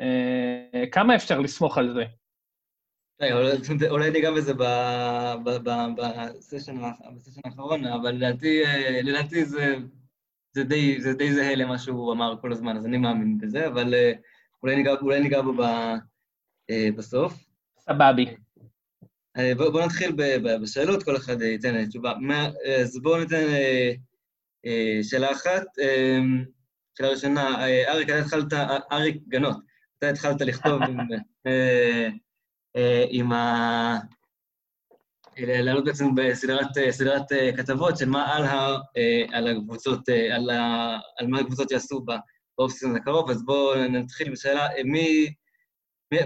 [0.00, 2.04] אה, כמה אפשר לסמוך על זה?
[3.90, 4.52] אולי ניגע בזה
[6.38, 6.76] בסשן
[7.44, 9.00] האחרון, אבל לדעתי, אה,
[10.54, 13.94] זה, די, זה די זהה למה שהוא אמר כל הזמן, אז אני מאמין בזה, אבל
[13.94, 14.12] אה,
[14.62, 15.62] אולי ניגע, אולי ניגע בו ב,
[16.96, 17.34] בסוף.
[17.78, 18.36] סבבי.
[19.56, 20.12] בואו בוא נתחיל
[20.62, 22.12] בשאלות, כל אחד ייתן תשובה.
[22.80, 23.44] אז בואו ניתן
[25.02, 25.64] שאלה אחת.
[26.98, 28.52] שאלה ראשונה, אריק, אתה התחלת,
[28.92, 29.56] אריק גנות,
[29.98, 30.98] אתה התחלת לכתוב עם,
[33.10, 33.98] עם ה...
[35.36, 38.76] לעלות בעצם בסדרת סדרת כתבות של מה על, ה,
[39.32, 42.04] על הקבוצות, על, ה, על מה הקבוצות יעשו
[42.58, 45.34] באופסיזון הקרוב, אז בואו נתחיל בשאלה, מי,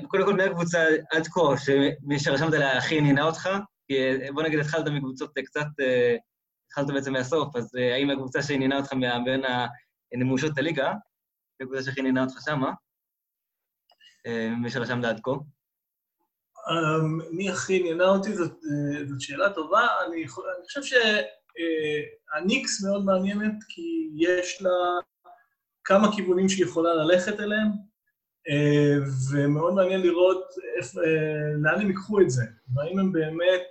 [0.08, 3.48] קודם כל, מי הקבוצה עד כה, שמי שרשמת עליה הכי עניינה אותך?
[3.88, 3.94] כי
[4.34, 5.66] בוא נגיד, התחלת מקבוצות קצת,
[6.66, 8.92] התחלת בעצם מהסוף, אז האם הקבוצה שעניינה אותך
[9.24, 9.42] בין
[10.12, 10.92] הנמושות הליגה,
[11.62, 12.72] הקבוצה שהכי עניינה אותך שמה?
[14.62, 15.30] מי שרשמת עד כה?
[17.30, 18.60] מי הכי עניינה אותי, זאת,
[19.06, 19.86] זאת שאלה טובה.
[20.06, 24.70] אני חושב שהניקס מאוד מעניינת, כי יש לה
[25.86, 27.68] כמה כיוונים שהיא יכולה ללכת אליהם.
[28.48, 28.96] אה,
[29.30, 30.44] ומאוד מעניין לראות
[30.78, 32.44] אה, לאן הם ייקחו את זה.
[32.74, 33.66] והאם הם באמת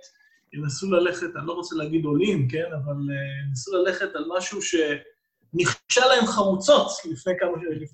[0.52, 6.06] ינסו ללכת, אני לא רוצה להגיד עולים, כן, אבל אה, ינסו ללכת על משהו שנכשל
[6.08, 7.88] להם חרוצות לפני כמה שנים,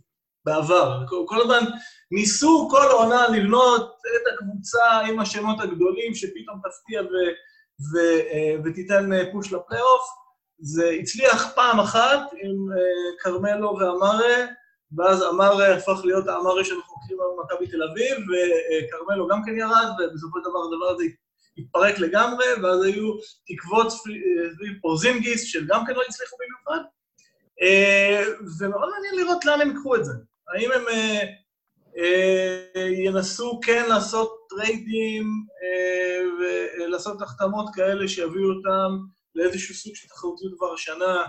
[0.45, 1.05] בעבר.
[1.27, 1.65] כל הזמן
[2.11, 7.15] ניסו כל עונה לבנות את הקבוצה עם השמות הגדולים, שפתאום תפתיע ו,
[7.93, 7.99] ו,
[8.65, 10.22] ותיתן פוש לפלייאוף.
[10.65, 12.69] זה הצליח פעם אחת עם
[13.19, 14.47] כרמלו ואמרה,
[14.97, 19.89] ואז אמר הפך להיות האמרי שאנחנו מכירים היום במכבי תל אביב, וכרמלו גם כן ירד,
[19.99, 21.05] ובסופו של דבר הדבר הזה
[21.59, 23.13] התפרק לגמרי, ואז היו
[23.47, 26.85] תקוות סביב פורזינגיס, שגם כן לא הצליחו במיוחד.
[27.63, 28.23] אה,
[28.59, 30.13] ומאוד מעניין לראות לאן הם יקחו את זה.
[30.55, 31.23] האם הם אה,
[31.99, 35.25] אה, ינסו כן לעשות טריידים
[36.39, 38.99] ולעשות החתמות כאלה שיביאו אותם
[39.35, 41.23] לאיזשהו סוג של תחרותיות כבר השנה,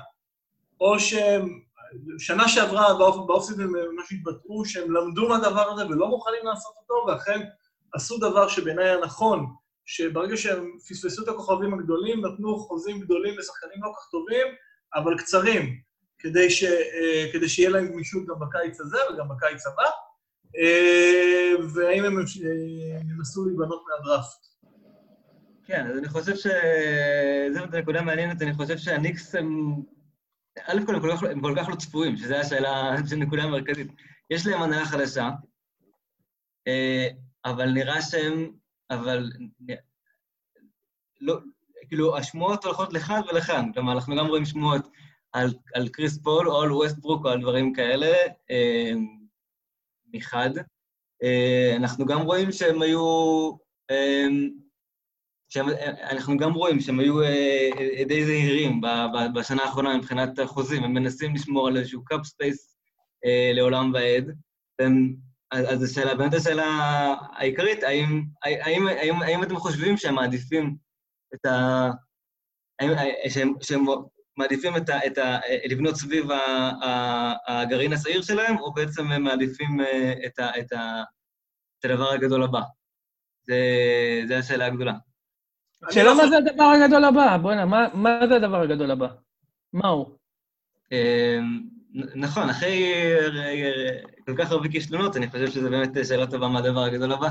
[0.80, 1.60] או שהם
[2.20, 2.94] שנה שעברה
[3.28, 7.40] ב offseason הם ממש התבטאו שהם למדו מהדבר הזה ולא מוכנים לעשות אותו, ואכן
[7.94, 9.46] עשו דבר שבעיניי היה נכון,
[9.86, 14.48] שברגע שהם פספסו את הכוכבים הגדולים, נתנו חוזים גדולים לשחקנים לא כך טובים,
[14.96, 15.80] אבל קצרים,
[16.20, 19.90] כדי, ש, אה, כדי שיהיה להם גמישות גם בקיץ הזה וגם בקיץ הבא,
[20.58, 22.24] אה, והאם הם אה,
[23.18, 24.53] ינסו להיבנות מהדראפט.
[25.66, 29.76] כן, אז אני חושב שזו נקודה מעניינת, אני חושב שהניקס הם
[30.60, 33.88] א' כל הם כל כך לא צפויים, שזו השאלה, זו נקודה מרכזית.
[34.30, 35.30] יש להם הנהלה חדשה,
[36.68, 37.08] אה,
[37.46, 38.52] אבל נראה שהם,
[38.92, 39.32] אבל...
[41.22, 41.38] לא,
[41.88, 43.72] כאילו, השמועות הולכות לכאן ולכאן.
[43.74, 44.88] כלומר, אנחנו גם רואים שמועות
[45.32, 48.14] על, על קריס פול או על ווסטברוק או על דברים כאלה
[48.52, 48.92] אה,
[50.14, 50.50] מחד.
[51.24, 53.52] אה, אנחנו גם רואים שהם היו...
[55.54, 58.82] שאנחנו גם רואים שהם היו אה, אה, די זהירים
[59.36, 62.78] בשנה האחרונה מבחינת החוזים, הם מנסים לשמור על איזשהו cap space
[63.26, 64.26] אה, לעולם ועד.
[65.52, 66.66] אז השאלה, באמת השאלה
[67.34, 70.76] העיקרית, האם, האם, האם, האם אתם חושבים שהם מעדיפים
[71.34, 71.90] את ה...
[72.80, 72.90] האם,
[73.30, 73.86] שהם, שהם
[74.38, 76.26] מעדיפים את ה, את ה, לבנות סביב
[77.48, 79.78] הגרעין הצעיר שלהם, או בעצם הם מעדיפים
[80.26, 81.04] את, ה, את, ה,
[81.80, 82.62] את הדבר הגדול הבא?
[84.28, 84.94] זו השאלה הגדולה.
[85.92, 89.08] שאלה לא מה זה הדבר הגדול הבא, בוא'נה, מה זה הדבר הגדול הבא?
[89.74, 90.18] מה הוא?
[90.92, 91.62] אמ,
[92.16, 92.94] נכון, אחרי
[94.26, 97.30] כל כך הרבה כישלונות, אני חושב שזו באמת שאלה טובה מה הדבר הגדול הבא.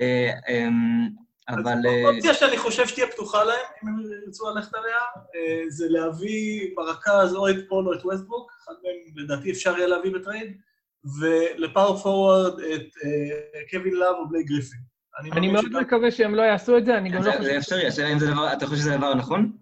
[0.00, 1.08] אה, אמ,
[1.48, 1.74] אבל...
[2.04, 4.98] אופציה שאני חושב שתהיה פתוחה להם, אם הם ירצו ללכת עליה,
[5.34, 9.86] אה, זה להביא כרכז או את פול או את ווסטברוק, אחד מהם לדעתי אפשר יהיה
[9.86, 10.56] להביא ב trade,
[11.20, 14.80] ול power forward את אה, קווין לאב או בלייק גריפין.
[15.18, 17.42] אני מאוד מקווה שהם לא יעשו את זה, אני גם לא חושב...
[17.42, 19.52] זה אפשרי, השאלה אם זה דבר, אתה חושב שזה דבר נכון?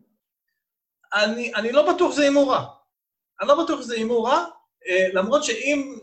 [1.57, 2.65] אני לא בטוח שזה הימור רע.
[3.41, 4.45] אני לא בטוח שזה הימור רע,
[4.89, 5.95] אה, למרות שאם,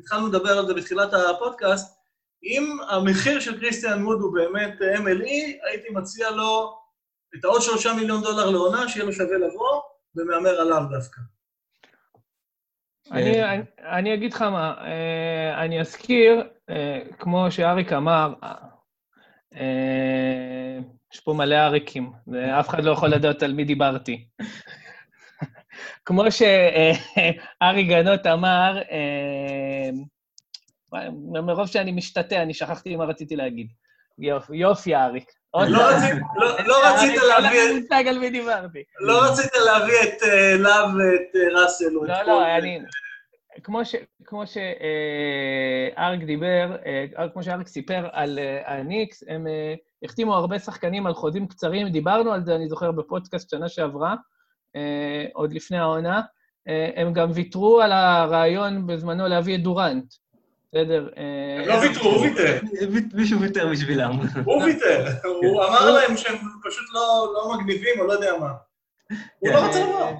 [0.00, 1.98] התחלנו לדבר על זה בתחילת הפודקאסט,
[2.44, 6.78] אם המחיר של קריסטיאן מוד הוא באמת MLE, הייתי מציע לו
[7.38, 9.80] את העוד שלושה מיליון דולר לעונה, שיהיה לו שווה לבוא,
[10.16, 11.20] ומהמר עליו דווקא.
[13.10, 18.54] אני, אני, אני אגיד לך מה, אה, אני אזכיר, אה, כמו שאריק אמר, אה,
[21.12, 24.26] יש פה מלא אריקים, ואף אחד לא יכול לדעת על מי דיברתי.
[26.06, 29.90] כמו שארי גנות אמר, אה,
[31.42, 33.66] מרוב שאני משתתה, אני שכחתי מה רציתי להגיד.
[34.18, 35.30] יופי, יופי, אריק.
[35.54, 37.60] לא, לא, לא רצית להביא...
[37.60, 38.82] אין לי מושג על מי דיברתי.
[39.00, 40.22] לא רצית להביא את
[40.58, 42.80] להב ואת ראסל לא, לא, אני...
[44.24, 46.76] כמו שאריק דיבר,
[47.32, 49.46] כמו שאריק סיפר על הניקס, הם
[50.02, 54.14] החתימו הרבה שחקנים על חוזים קצרים, דיברנו על זה, אני זוכר, בפודקאסט שנה שעברה,
[55.32, 56.20] עוד לפני העונה.
[56.96, 60.14] הם גם ויתרו על הרעיון בזמנו להביא את דורנט.
[60.72, 61.08] בסדר?
[61.60, 62.60] הם לא ויתרו, הוא ויתר.
[63.14, 64.10] מישהו ויתר בשבילם.
[64.44, 65.04] הוא ויתר.
[65.42, 68.52] הוא אמר להם שהם פשוט לא מגניבים או לא יודע מה.
[69.38, 70.12] הוא לא רוצה לבוא.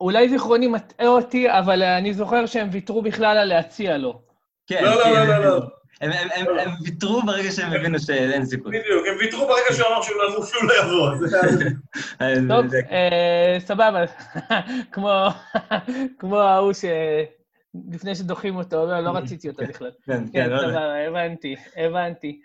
[0.00, 4.20] אולי זיכרוני מטעה אותי, אבל אני זוכר שהם ויתרו בכלל על להציע לו.
[4.66, 5.60] כן, לא, לא, לא, לא.
[6.00, 6.10] הם
[6.84, 8.80] ויתרו ברגע שהם הבינו שאין סיכוי.
[8.80, 10.16] בדיוק, הם ויתרו ברגע שהוא אמר שהוא
[10.62, 11.10] לא יבוא.
[12.48, 12.66] טוב,
[13.58, 14.04] סבבה.
[16.18, 16.84] כמו ההוא ש...
[17.90, 19.90] לפני שדוחים אותו, לא רציתי אותו בכלל.
[20.06, 22.40] כן, כן, כן, סבבה, הבנתי, הבנתי.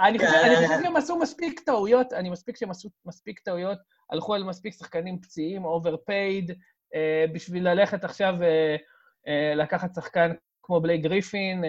[0.00, 3.78] אני חושב שהם עשו מספיק טעויות, אני מספיק שהם עשו מספיק טעויות,
[4.10, 6.52] הלכו על מספיק שחקנים פציעים, overpaid,
[7.32, 8.34] בשביל ללכת עכשיו
[9.56, 10.32] לקחת שחקן
[10.62, 11.64] כמו בלייק גריפין,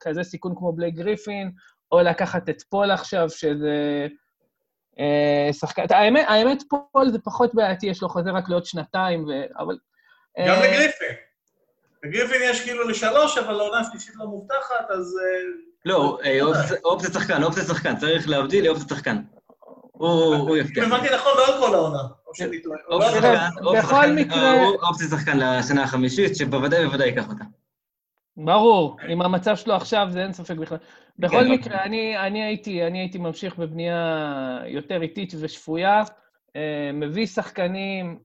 [0.00, 1.50] כזה סיכון כמו בלייק גריפין,
[1.92, 4.06] או לקחת את פול עכשיו, שזה
[5.52, 5.82] שחקן...
[6.26, 6.62] האמת,
[6.92, 9.26] פול זה פחות בעייתי, יש לו חוזה רק לעוד שנתיים,
[9.58, 9.78] אבל...
[10.48, 11.14] גם לגריפין.
[12.04, 15.18] לגריפין יש כאילו לשלוש, אבל לעונה שלישית לא מובטחת, אז...
[15.84, 16.18] לא,
[16.84, 19.16] אופציה שחקן, אופציה שחקן, צריך להבדיל לאופציה שחקן.
[19.92, 20.84] הוא יפתיע.
[20.84, 21.98] אם הבנתי נכון, לא על כל העונה.
[23.78, 24.68] בכל מקרה...
[24.82, 27.44] אופציה שחקן לשנה החמישית, שבוודאי ובוודאי ייקח אותה.
[28.36, 30.78] ברור, עם המצב שלו עכשיו זה אין ספק בכלל.
[31.18, 36.02] בכל מקרה, אני הייתי, אני הייתי ממשיך בבנייה יותר איטית ושפויה,
[36.94, 38.18] מביא שחקנים,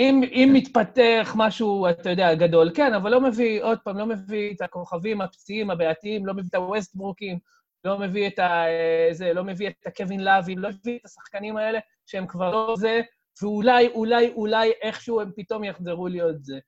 [0.00, 4.54] אם, אם מתפתח משהו, אתה יודע, גדול, כן, אבל לא מביא, עוד פעם, לא מביא
[4.54, 7.38] את הכוכבים הפציעים, הבעייתיים, לא מביא את הווסטברוקים,
[7.84, 8.64] לא מביא את ה...
[9.12, 13.00] זה, לא מביא את הקווין לאב, לא מביא את השחקנים האלה שהם כבר לא זה,
[13.42, 16.58] ואולי, אולי, אולי איכשהו הם פתאום יחזרו להיות זה.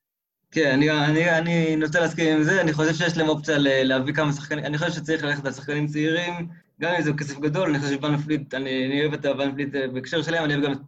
[0.50, 4.32] כן, אני, אני, אני נוטה להסכים עם זה, אני חושב שיש להם אופציה להביא כמה
[4.32, 6.48] שחקנים, אני חושב שצריך ללכת על שחקנים צעירים,
[6.80, 9.68] גם אם זה כסף גדול, אני חושב שואן וליט, אני, אני אוהב את הואן וליט
[9.92, 10.78] בהקשר שלהם, אני אוהב גם את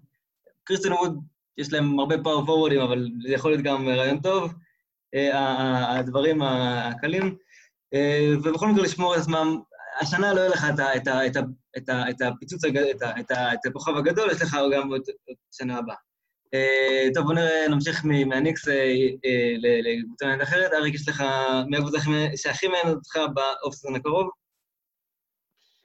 [0.65, 4.53] קריסטן ווד, יש להם הרבה power forward ים, אבל זה יכול להיות גם רעיון טוב,
[5.89, 7.37] הדברים הקלים,
[8.45, 9.61] ובכל מקרה לשמור את עצמם,
[10.01, 10.67] השנה לא יהיה לך
[12.11, 12.65] את הפיצוץ,
[13.21, 15.03] את הכוכב הגדול, יש לך גם את
[15.53, 15.97] השנה הבאה.
[17.15, 17.39] טוב, בואו
[17.71, 18.69] נמשיך מהניקס
[19.59, 20.73] לקבוצה מעניינת אחרת.
[20.73, 21.25] אריק, יש לך,
[21.67, 21.99] מי הקבוצה
[22.37, 24.31] שהכי מעניינת אותך באופסיזון הקרוב?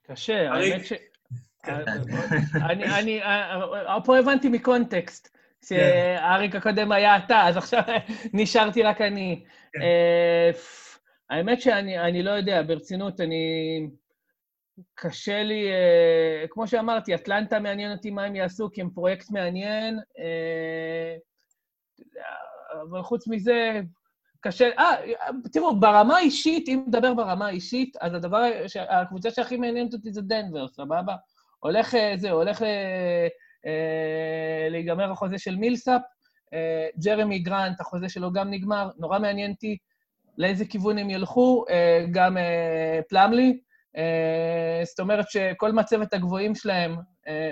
[0.07, 0.93] קשה, האמת ש...
[2.55, 3.22] אני,
[4.05, 7.82] פה הבנתי מקונטקסט, שאריק הקודם היה אתה, אז עכשיו
[8.34, 9.43] נשארתי רק אני.
[11.30, 13.89] האמת שאני לא יודע, ברצינות, אני...
[14.95, 15.68] קשה לי,
[16.49, 19.99] כמו שאמרתי, אטלנטה מעניין אותי מה הם יעשו, כי הם פרויקט מעניין,
[22.82, 23.82] אבל חוץ מזה,
[24.41, 24.70] קשה...
[24.80, 24.95] אה,
[25.51, 28.43] תראו, ברמה האישית, אם נדבר ברמה האישית, אז הדבר,
[28.89, 31.16] הקבוצה שהכי מעניינת אותי זה דנבר, סבבה?
[31.60, 32.64] הולך, זה, הולך
[34.70, 36.01] להיגמר החוזה של מילסאפ,
[37.05, 39.78] ג'רמי גרנט, החוזה שלו גם נגמר, נורא מעניין אותי
[40.38, 41.66] לאיזה כיוון הם ילכו,
[42.12, 42.38] גם
[43.10, 43.60] פלאמלי,
[44.84, 46.95] זאת אומרת שכל מצבת הגבוהים שלהם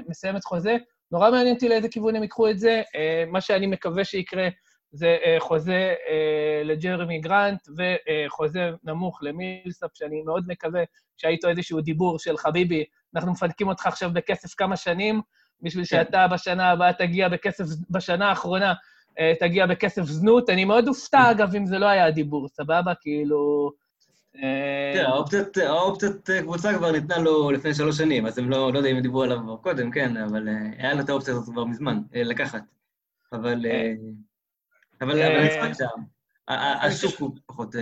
[0.08, 0.78] מסיימת חוזה.
[1.12, 2.82] נורא מעניין אותי לאיזה כיוון הם ייקחו את זה.
[3.28, 4.48] מה שאני מקווה שיקרה
[4.92, 5.94] זה חוזה
[6.64, 10.84] לג'רמי גרנט וחוזה נמוך למילסאפ, שאני מאוד מקווה
[11.18, 12.84] שהיה איתו איזשהו דיבור של חביבי,
[13.16, 15.22] אנחנו מפנקים אותך עכשיו בכסף כמה שנים,
[15.62, 18.74] בשביל שאתה בשנה הבאה תגיע בכסף, בשנה האחרונה
[19.40, 20.50] תגיע בכסף זנות.
[20.50, 22.94] אני מאוד אופתע, אגב, אם זה לא היה הדיבור, סבבה?
[23.02, 23.72] כאילו...
[24.94, 25.10] תראה,
[25.68, 29.24] האופציית קבוצה כבר ניתנה לו לפני שלוש שנים, אז הם לא, לא יודע אם דיברו
[29.24, 30.48] עליו קודם, כן, אבל
[30.78, 32.62] היה לו את האופציה הזאת כבר מזמן, לקחת.
[33.34, 33.66] אבל...
[35.02, 35.86] אבל אני חושב
[36.92, 37.76] שהשוק הוא פחות...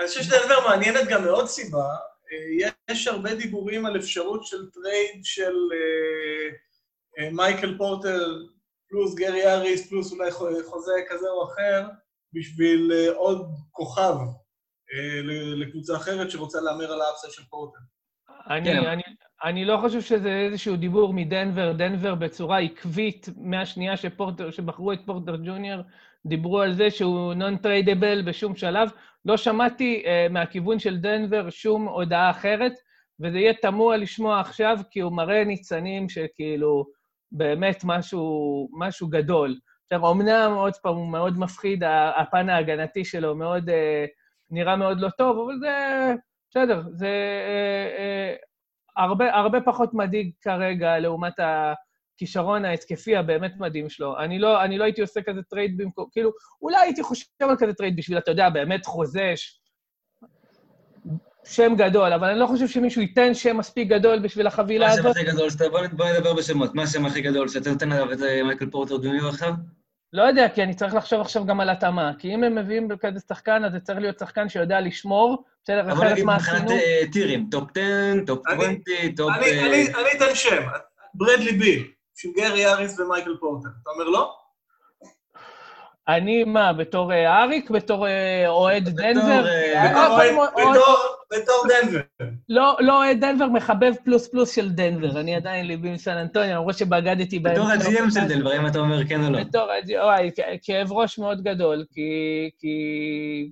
[0.00, 1.84] אני חושב שדנבר מעניינת גם מעוד סיבה.
[2.90, 5.54] יש הרבה דיבורים על אפשרות של trade של
[7.32, 8.36] מייקל פורטר
[8.88, 10.30] פלוס גרי האריס, פלוס אולי
[10.62, 11.88] חוזה כזה או אחר,
[12.32, 14.14] בשביל עוד כוכב
[15.56, 17.78] לקבוצה אחרת שרוצה להמר על ה upside של פורטר.
[18.50, 19.02] אני, אני,
[19.44, 21.72] אני לא חושב שזה איזשהו דיבור מדנבר.
[21.72, 25.82] דנבר בצורה עקבית, מהשנייה שפורטר, שבחרו את פורטר ג'וניור,
[26.26, 28.90] דיברו על זה שהוא non-tradeable בשום שלב.
[29.24, 32.72] לא שמעתי אה, מהכיוון של דנבר שום הודעה אחרת,
[33.20, 36.86] וזה יהיה תמוה לשמוע עכשיו, כי הוא מראה ניצנים שכאילו
[37.32, 39.58] באמת משהו, משהו גדול.
[39.92, 41.82] עכשיו, אמנם, עוד פעם, הוא מאוד מפחיד,
[42.16, 43.72] הפן ההגנתי שלו מאוד, אה,
[44.50, 46.14] נראה מאוד לא טוב, אבל זה
[46.50, 47.08] בסדר, זה
[48.36, 54.18] אה, אה, הרבה, הרבה פחות מדאיג כרגע לעומת הכישרון ההתקפי הבאמת מדהים שלו.
[54.18, 56.30] אני לא, אני לא הייתי עושה כזה trade במקום, כאילו,
[56.62, 59.32] אולי הייתי חושב על כזה trade בשביל, אתה יודע, באמת חוזה,
[61.44, 65.04] שם גדול, אבל אני לא חושב שמישהו ייתן שם מספיק גדול בשביל החבילה הזאת.
[65.04, 65.64] מה השם הכי גדול שאתה...
[65.92, 66.74] בוא נדבר בשמות.
[66.74, 69.52] מה השם הכי גדול שאתה נותן עליו את מייקל פורטר ג'וניור עכשיו?
[70.12, 72.12] לא יודע, כי אני צריך לחשוב עכשיו גם על התאמה.
[72.18, 76.18] כי אם הם מביאים כזה שחקן, אז זה צריך להיות שחקן שיודע לשמור, בסדר, אחרת
[76.24, 76.56] מה עשינו?
[76.56, 78.82] אבל נגיד מבחינת tier ים, top 10, top 20,
[79.16, 79.30] top...
[79.30, 80.62] אני אתן שם,
[81.14, 81.84] ברדלי ביל,
[82.16, 83.68] של גרי אריס ומייקל פורטר.
[83.82, 84.34] אתה אומר לא?
[86.08, 87.70] אני מה, בתור אריק?
[87.70, 88.06] בתור
[88.46, 89.44] אוהד דנבר?
[91.32, 92.00] בתור דנבר.
[92.48, 95.20] לא אוהד דנבר, מחבב פלוס פלוס של דנבר.
[95.20, 97.54] אני עדיין ליבי מסן אנטוניה, למרות שבגדתי בהם.
[97.54, 99.44] בתור הג'י.אם של דנבר, אם אתה אומר כן או לא.
[99.44, 100.30] בתור הג'י.אם, וואי,
[100.62, 103.50] כאב ראש מאוד גדול, כי...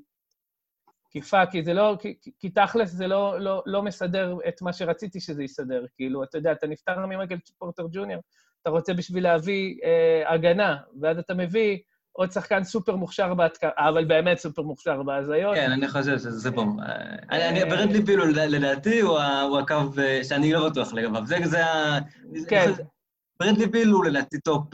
[1.11, 5.21] כי פאקי, זה לא, כי, כי תכלס זה לא, לא, לא מסדר את מה שרציתי
[5.21, 5.85] שזה יסדר.
[5.97, 8.23] כאילו, אתה יודע, אתה נפטר ממייקל פורטר ג'וניור,
[8.63, 11.79] אתה רוצה בשביל להביא אה, הגנה, ואז אתה מביא
[12.17, 15.55] עוד שחקן סופר מוכשר בהתקפה, אבל באמת סופר מוכשר בהזיות.
[15.55, 16.65] כן, אני חושב שזה פה.
[17.71, 19.75] ברנדלי פילו, לדעתי, הוא הקו
[20.29, 21.23] שאני לא בטוח לגביו.
[21.27, 21.99] זה ה...
[22.49, 22.71] כן.
[23.41, 24.65] ברנדלי פיל הוא לדעתי טופ,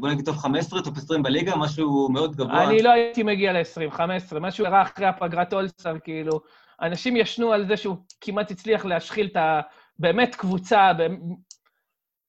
[0.00, 2.68] בוא נגיד טופ 15, טופ 20 בליגה, משהו מאוד גבוה.
[2.68, 6.40] אני לא הייתי מגיע ל-20, 15, משהו הראה אחרי הפגרת אולסטאר, כאילו.
[6.82, 9.60] אנשים ישנו על זה שהוא כמעט הצליח להשחיל את ה...
[9.98, 10.92] באמת קבוצה,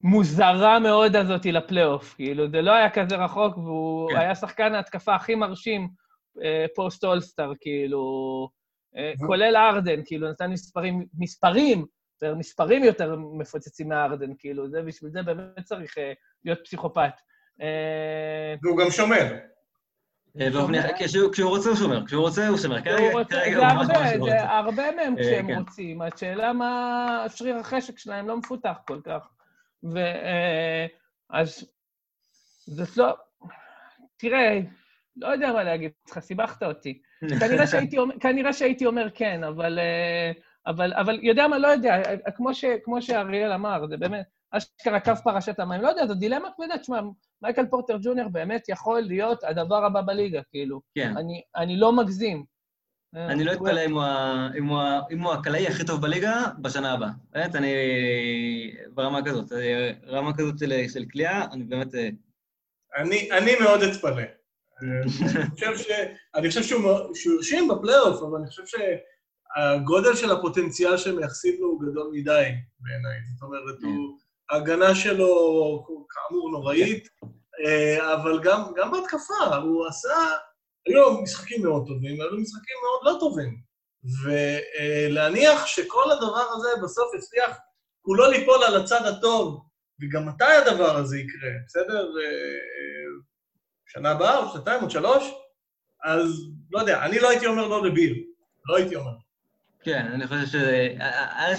[0.04, 2.14] מוזרה מאוד הזאתי לפלייאוף.
[2.14, 4.18] כאילו, זה לא היה כזה רחוק, והוא כן.
[4.18, 5.90] היה שחקן ההתקפה הכי מרשים
[6.44, 8.04] אה, פוסט אולסטאר, כאילו,
[8.98, 11.86] אה, כולל ארדן, כאילו, נתן מספרים, מספרים,
[12.22, 16.14] יותר מספרים יותר מפוצצים מארדן, כאילו, זה, בשביל זה באמת צריך אה,
[16.46, 17.14] להיות פסיכופת.
[17.62, 19.38] אה, והוא גם שומר.
[20.42, 20.50] אה,
[21.32, 22.82] כשהוא רוצה הוא שומר, כשהוא רוצה הוא שומר.
[22.82, 24.32] כרגע הוא ממש ממש רוצה.
[24.32, 25.60] זה הרבה מהם כשהם כן.
[25.60, 29.30] רוצים, השאלה מה שריר החשק שלהם לא מפותח כל כך.
[29.84, 31.66] ואז
[32.66, 33.16] זאת לא...
[34.18, 34.60] תראה,
[35.16, 37.02] לא יודע מה להגיד לך, סיבכת אותי.
[37.40, 39.80] כנראה שהייתי, אומר, כנראה שהייתי אומר כן, אבל,
[40.68, 42.02] אבל, אבל יודע מה, לא יודע,
[42.36, 46.48] כמו, ש, כמו שאריאל אמר, זה באמת, אשכרה קו פרשת המים, לא יודע, זו דילמה
[46.56, 47.02] כבדה, תשמע,
[47.42, 50.82] מייקל פורטר ג'וניור באמת יכול להיות הדבר הבא בליגה, כאילו.
[50.96, 51.18] כן.
[51.18, 52.46] אני, אני לא מגזים.
[53.16, 53.82] אני לא אתפלא
[55.12, 57.10] אם הוא הקלעי הכי טוב בליגה בשנה הבאה.
[57.32, 57.74] באמת, אני
[58.94, 59.52] ברמה כזאת,
[60.08, 60.56] רמה כזאת
[60.94, 61.96] של כליאה, אני באמת...
[61.96, 62.10] אה,
[63.38, 64.24] אני מאוד אתפלא.
[66.36, 66.92] אני חושב שהוא
[67.36, 72.50] הרשים בפלייאוף, אבל אני חושב שהגודל של הפוטנציאל שהם מייחסים לו הוא גדול מדי
[72.80, 73.18] בעיניי.
[73.34, 73.88] זאת אומרת, כן.
[74.50, 75.28] ההגנה שלו
[76.10, 77.08] כאמור נוראית,
[77.66, 80.16] אה, אבל גם בהתקפה, הוא עשה...
[80.86, 83.74] היו משחקים מאוד טובים, היו משחקים מאוד לא טובים.
[84.24, 87.58] ולהניח שכל הדבר הזה בסוף יצליח
[88.02, 89.66] כולו ליפול על הצד הטוב,
[90.02, 92.08] וגם מתי הדבר הזה יקרה, בסדר?
[93.86, 95.24] שנה הבאה, או שנתיים, עוד שלוש?
[96.04, 96.30] אז
[96.72, 98.24] לא יודע, אני לא הייתי אומר לא לביל,
[98.66, 99.12] לא הייתי אומר.
[99.84, 100.56] כן, אני חושב ש...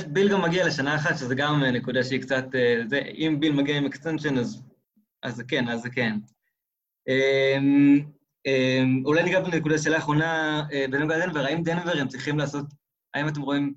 [0.07, 2.45] ביל גם מגיע לשנה אחת, שזה גם נקודה שהיא קצת...
[2.87, 4.63] זה, אם ביל מגיע עם extension, אז,
[5.23, 6.17] אז כן, אז כן.
[7.09, 8.14] אמ,
[9.05, 12.67] אולי ניגע בנקודה שאלה האחרונה אה, בנוגע לדנבר, האם דנבר הם צריכים לעשות,
[13.15, 13.75] האם אתם רואים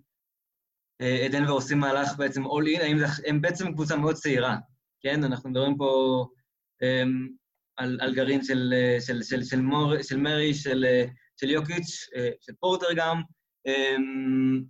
[1.02, 4.58] אה, את דנבר עושים מהלך בעצם all in, האם הם בעצם קבוצה מאוד צעירה,
[5.02, 5.24] כן?
[5.24, 6.26] אנחנו מדברים פה
[6.84, 7.28] אמ,
[7.78, 10.86] על, על גרעין של, אה, של, של, של, מור, של מרי, של,
[11.40, 12.08] של יוקיץ',
[12.42, 13.22] של פורטר גם.
[13.68, 14.64] אמ,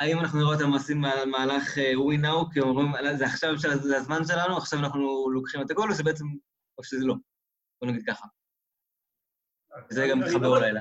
[0.00, 4.56] האם אנחנו נראה אותם עושים מהלך we now, כי אומרים, זה עכשיו, זה הזמן שלנו,
[4.56, 6.24] עכשיו אנחנו לוקחים את הגול, או שבעצם,
[6.78, 7.14] או שזה לא?
[7.82, 8.26] בוא נגיד ככה.
[9.88, 10.78] זה גם מתחבר לא אולי ל...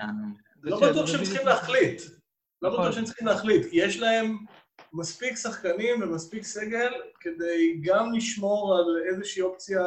[0.63, 2.01] לא בטוח שהם צריכים להחליט.
[2.61, 2.91] לא בטוח נכון.
[2.91, 4.37] שהם צריכים להחליט, כי יש להם
[4.93, 9.81] מספיק שחקנים ומספיק סגל כדי גם לשמור על איזושהי אופציה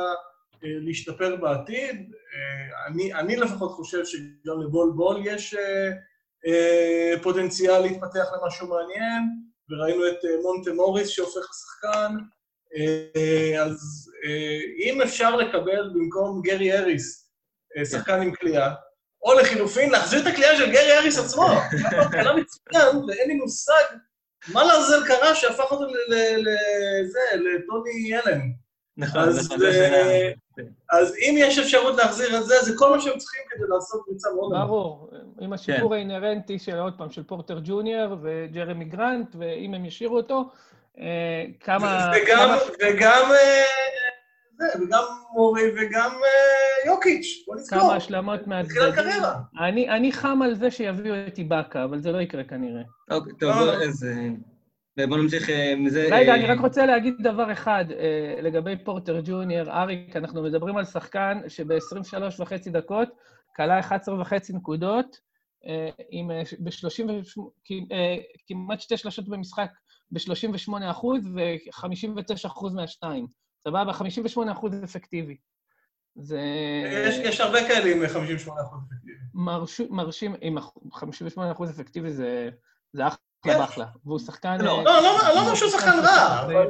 [0.65, 2.13] אה, להשתפר בעתיד.
[2.35, 5.55] אה, אני, אני לפחות חושב שגם לבול בול יש
[6.47, 9.23] אה, פוטנציאל להתפתח למשהו מעניין,
[9.71, 12.17] וראינו את מונטה מוריס שהופך לשחקן.
[13.61, 14.11] אז
[14.85, 17.31] אם אפשר לקבל במקום גרי אריס
[17.85, 18.75] שחקן עם קליעה,
[19.25, 21.47] או לחילופין, להחזיר את הקליעה של גרי אריס עצמו.
[22.11, 23.83] כלום מצוין, ואין לי מושג
[24.53, 28.41] מה לעזאזל קרה שהפך אותו לזה, לטוני אלן?
[28.97, 29.63] נכון, אז, נכון.
[29.67, 30.31] אה,
[30.93, 34.29] אז אם יש אפשרות להחזיר את זה, זה כל מה שהם צריכים כדי לעשות קבוצה
[34.37, 34.67] מאוד נמוכה.
[34.67, 35.11] ברור,
[35.41, 40.45] עם השיפור האינהרנטי של, עוד פעם, של פורטר ג'וניור וג'רמי גרנט, ואם הם ישאירו אותו,
[40.99, 41.05] אה,
[41.61, 42.11] כמה...
[42.15, 43.65] וגם, כמה- וגם, אה,
[44.59, 45.03] זה, וגם
[45.33, 47.81] מורי וגם אה, יוקיץ', בוא נזכור.
[47.81, 48.93] כמה השלמות תחילת מהצדדים.
[48.95, 49.35] קריירה.
[49.61, 52.83] אני, אני חם על זה שיביאו את איבאקה, אבל זה לא יקרה כנראה.
[53.11, 53.85] אוקיי, טוב, לא.
[53.85, 54.05] אז...
[54.05, 56.09] אה, בוא נמשיך מזה.
[56.11, 59.71] רגע, אה, אני רק רוצה להגיד דבר אחד אה, לגבי פורטר ג'וניור.
[59.71, 63.09] אריק, אנחנו מדברים על שחקן שב-23 וחצי דקות
[63.57, 65.17] כלה 11 וחצי נקודות,
[65.67, 67.11] אה, עם ב-30,
[68.47, 69.71] כמעט שתי שלשות במשחק
[70.11, 73.27] ב-38 אחוז ו-59 אחוז מהשתיים.
[73.69, 73.93] סבבה?
[73.93, 75.37] 58 אחוז אפקטיבי.
[76.17, 76.41] זה
[77.09, 79.13] יש, יש הרבה כאלה עם 58 אחוז אפקטיבי.
[79.35, 80.57] מרש, מרשים, עם
[80.93, 82.51] 58 אחוז אפקטיבי זה,
[82.93, 83.83] זה אחלה כן.
[84.05, 84.61] והוא שחקן...
[84.61, 86.63] לא, לא, לא, לא אומר שהוא שחקן רע, אבל אה,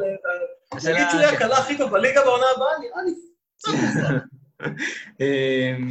[0.84, 3.14] להגיד שהוא יהיה ש- הקלה הכי טוב בליגה בעונה הבאה, נראה לי.
[5.20, 5.88] אמ,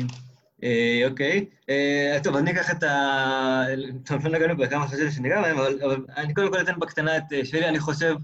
[0.64, 1.46] אה, אוקיי.
[1.70, 3.66] אה, טוב, אני אקח את ה...
[4.06, 7.46] טוב, לא נגענו בכמה חשבתי שניגע בהם, אבל אני קודם כל אתן בקטנה את אה,
[7.46, 7.70] שלי.
[7.70, 8.16] אני חושב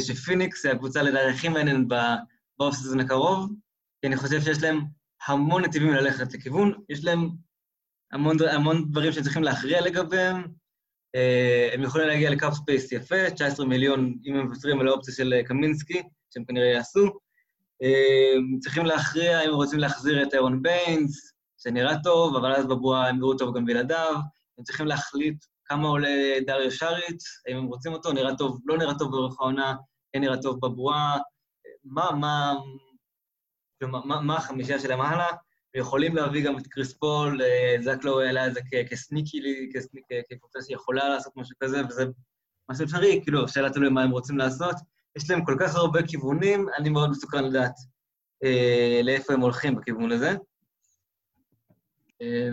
[0.00, 1.86] שפיניקס היא הקבוצה לדעתי הכי מעניינת
[2.58, 3.52] ב off season הקרוב,
[4.00, 4.80] כי אני חושב שיש להם
[5.26, 7.28] המון נתיבים ללכת לכיוון, יש להם
[8.12, 10.42] המון המון דברים שהם צריכים להכריע לגביהם.
[11.14, 15.14] אה, הם יכולים להגיע ל cap space יפה, 19 מיליון אם הם מוותרים על האופציה
[15.14, 16.02] של אה, קמינסקי,
[16.34, 17.18] שהם כנראה יעשו.
[18.60, 23.34] צריכים להכריע אם רוצים להחזיר את ארון ביינס, שנראה טוב, אבל אז בבועה הם נראו
[23.34, 24.14] טוב גם בלעדיו.
[24.58, 28.98] הם צריכים להחליט כמה עולה דריו שריץ, האם הם רוצים אותו, נראה טוב, לא נראה
[28.98, 29.74] טוב באורך העונה,
[30.12, 31.18] כן נראה טוב בבועה.
[31.84, 32.54] מה, מה,
[33.82, 35.36] מה, מה, מה החמישייה שלהם הלאה?
[35.74, 38.60] ויכולים להביא גם את קריס פול, אה, זק לואו העלה את זה
[38.90, 39.40] כ sneaky,
[40.30, 42.04] כקבוצה שיכולה לעשות משהו כזה, וזה
[42.70, 44.74] משהו אפשרי, כאילו, השאלה תלוי מה הם רוצים לעשות.
[45.16, 47.74] יש להם כל כך הרבה כיוונים, אני מאוד מסוכן לדעת
[48.44, 50.34] אה, לאיפה הם הולכים בכיוון הזה.
[52.22, 52.50] אה,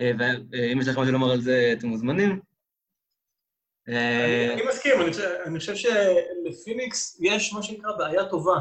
[0.00, 2.40] ואם יש לך משהו לומר על זה, אתם מוזמנים.
[3.88, 4.92] אה, אני מסכים,
[5.46, 8.58] אני חושב- שלפיניקס יש מה שנקרא בעיה טובה.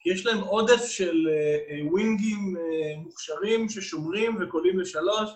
[0.00, 5.30] כי יש להם עודף של אה, אה, ווינגים אה, מוכשרים ששומרים וקולים לשלוש,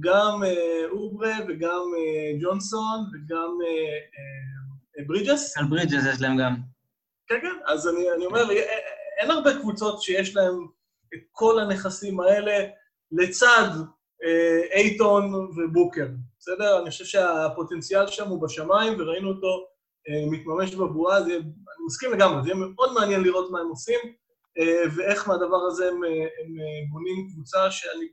[0.00, 3.94] גם אה, אוברה וגם אה, ג'ונסון וגם אה,
[4.98, 5.58] אה, ברידג'ס.
[5.58, 6.56] על ברידג'ס יש להם גם.
[7.26, 8.78] כן, כן, אז אני, אני אומר, אה, אה,
[9.20, 10.54] אין הרבה קבוצות שיש להן
[11.14, 12.66] את כל הנכסים האלה
[13.12, 13.84] לצד אה,
[14.74, 16.06] אייטון ובוקר,
[16.38, 16.80] בסדר?
[16.82, 19.66] אני חושב שהפוטנציאל שם הוא בשמיים, וראינו אותו
[20.08, 23.68] אה, מתממש בבועה, זה, יהיה- אני מסכים לגמרי, זה יהיה מאוד מעניין לראות מה הם
[23.68, 23.98] עושים,
[24.58, 26.20] אה, ואיך מהדבר הזה הם, אה, הם
[26.60, 28.06] אה, בונים קבוצה שאני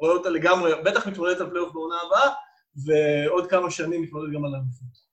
[0.00, 2.30] רואה אותה לגמרי, בטח מתמודדת על פלייאוף בעונה הבאה,
[2.86, 5.04] ועוד כמה שנים מתמודדת גם על האליפות.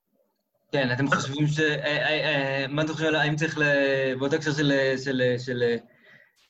[0.72, 1.60] כן, אתם חושבים ש...
[1.60, 3.58] אה, אה, אה, מה אתה חושב, האם צריך,
[4.18, 5.62] באותו הקשר של,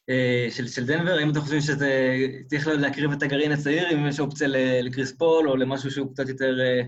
[0.07, 3.91] של, של, אה, של, של דנבר, האם אתם חושבים שזה צריך להקריב את הגרעין הצעיר,
[3.95, 4.49] אם יש אופציה
[4.83, 6.81] לקריס פול או למשהו שהוא קצת יותר אה,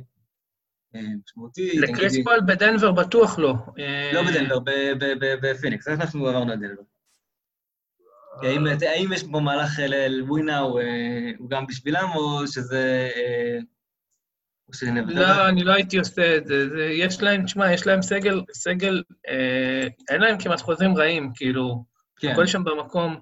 [0.94, 1.78] אה, משמעותי?
[1.78, 2.14] לקריס.
[2.24, 3.54] פול בדנבר בטוח לא.
[4.12, 4.58] לא בדנבר,
[5.42, 6.82] בפיניקס, אנחנו עברנו את דנבר?
[8.42, 10.80] האם, האם יש פה מהלך לווינה, הוא,
[11.48, 13.10] גם בשבילם, או שזה...
[14.68, 14.90] או שזה?
[15.06, 16.68] לא, אני לא הייתי עושה את זה.
[16.68, 21.84] זה יש להם, תשמע, יש להם סגל, סגל, אה, אין להם כמעט חוזים רעים, כאילו,
[22.16, 22.28] כן.
[22.28, 23.20] הכל שם במקום.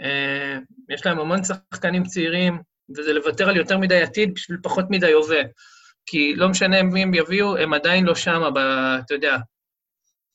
[0.00, 0.58] אה,
[0.88, 2.62] יש להם המון שחקנים צעירים,
[2.96, 5.42] וזה לוותר על יותר מדי עתיד בשביל פחות מדי הווה.
[6.06, 8.58] כי לא משנה מי הם יביאו, הם עדיין לא שמה, ב,
[9.04, 9.36] אתה יודע,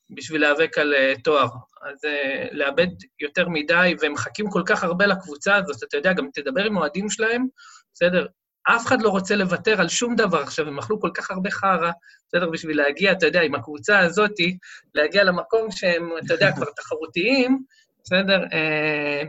[0.09, 1.47] בשביל להיאבק על אה, תואר.
[1.81, 2.87] אז אה, לאבד
[3.19, 7.09] יותר מדי, והם מחכים כל כך הרבה לקבוצה הזאת, אתה יודע, גם תדבר עם אוהדים
[7.09, 7.45] שלהם,
[7.93, 8.25] בסדר,
[8.63, 11.91] אף אחד לא רוצה לוותר על שום דבר עכשיו, הם אכלו כל כך הרבה חרא,
[12.27, 14.57] בסדר, בשביל להגיע, אתה יודע, עם הקבוצה הזאתי,
[14.95, 17.63] להגיע למקום שהם, אתה יודע, כבר תחרותיים,
[18.03, 18.43] בסדר?
[18.53, 19.21] אה,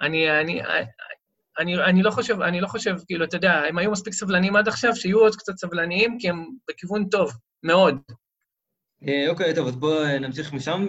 [0.00, 0.60] אני, אני,
[1.58, 4.68] אני, אני לא חושב, אני לא חושב, כאילו, אתה יודע, הם היו מספיק סבלניים עד
[4.68, 7.32] עכשיו, שיהיו עוד קצת סבלניים, כי הם בכיוון טוב,
[7.62, 7.98] מאוד.
[9.08, 10.88] אה, אוקיי, טוב, אז בואו אה, נמשיך משם.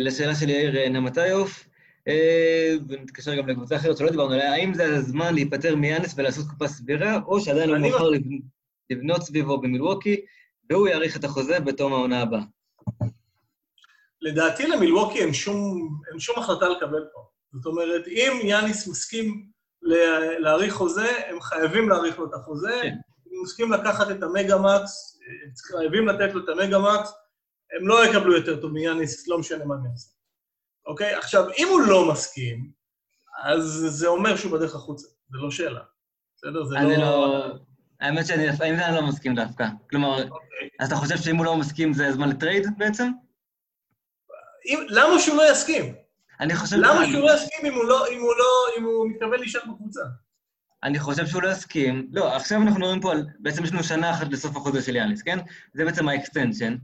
[0.00, 1.68] לשאלה של יאיר נמטיוף,
[2.08, 6.68] אה, ונתקשר גם לקבוצה אחרת שלא דיברנו עליה, האם זה הזמן להיפטר מיאנס ולעשות קופה
[6.68, 8.42] סבירה, או שעדיין לא אני מאוחר לבנ-
[8.90, 10.20] לבנות סביבו במילווקי,
[10.70, 12.40] והוא יאריך את החוזה בתום העונה הבאה?
[14.22, 17.20] לדעתי למילווקי אין שום, אין שום החלטה לקבל פה.
[17.52, 19.46] זאת אומרת, אם יאניס מסכים
[19.82, 22.78] לה- להאריך חוזה, הם חייבים להאריך לו את החוזה.
[22.82, 22.94] כן.
[23.32, 25.18] אם מסכים לקחת את המגה-מקס,
[25.70, 27.12] חייבים לתת לו את המגה-מקס,
[27.78, 30.10] הם לא יקבלו יותר טוב מיאניס, לא משנה מה הם יעשו.
[30.86, 31.14] אוקיי?
[31.14, 32.70] עכשיו, אם הוא לא מסכים,
[33.44, 35.80] אז זה אומר שהוא בדרך החוצה, זה לא שאלה.
[36.36, 36.64] בסדר?
[36.64, 37.02] זה אני לא...
[37.02, 37.54] לא...
[38.00, 39.66] האמת שאני עם זה אני לא מסכים דווקא.
[39.90, 40.68] כלומר, אוקיי.
[40.80, 43.10] אז אתה חושב שאם הוא לא מסכים זה זמן ל trade בעצם?
[44.66, 45.94] אם- למה שהוא לא יסכים?
[46.40, 46.76] אני חושב...
[46.76, 48.44] למה שהוא לא יסכים אם הוא לא, אם הוא לא,
[48.78, 50.00] אם הוא מתכוון להישאר בקבוצה?
[50.82, 52.08] אני חושב שהוא לא יסכים.
[52.12, 53.26] לא, עכשיו אנחנו מדברים פה על...
[53.38, 55.38] בעצם יש לנו שנה אחת לסוף החוזה של יאניס, כן?
[55.74, 56.76] זה בעצם ה extension.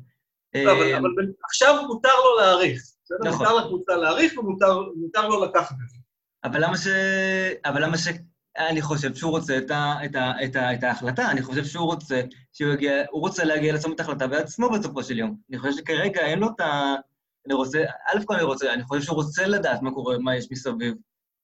[0.55, 2.83] לא, אבל, אבל ב- עכשיו מותר לו להאריך.
[3.25, 3.47] נכון.
[3.47, 5.97] מותר לקבוצה להאריך ומותר מותר לו לקחת את זה.
[6.45, 6.87] אבל למה ש...
[7.65, 8.09] אבל למה ש...
[8.59, 9.95] אני חושב שהוא רוצה את, ה...
[10.05, 10.33] את, ה...
[10.45, 10.75] את, ה...
[10.75, 12.23] את ההחלטה, אני חושב שהוא רוצה
[12.53, 12.93] שהוא יגיע...
[13.11, 15.37] הוא רוצה להגיע לצומת ההחלטה בעצמו בסופו של יום.
[15.51, 16.95] אני חושב שכרגע אין לו את ה...
[17.47, 17.85] אני רוצה...
[18.09, 18.73] א' כל אני רוצה...
[18.75, 20.95] אני חושב שהוא רוצה לדעת מה קורה, מה יש מסביב.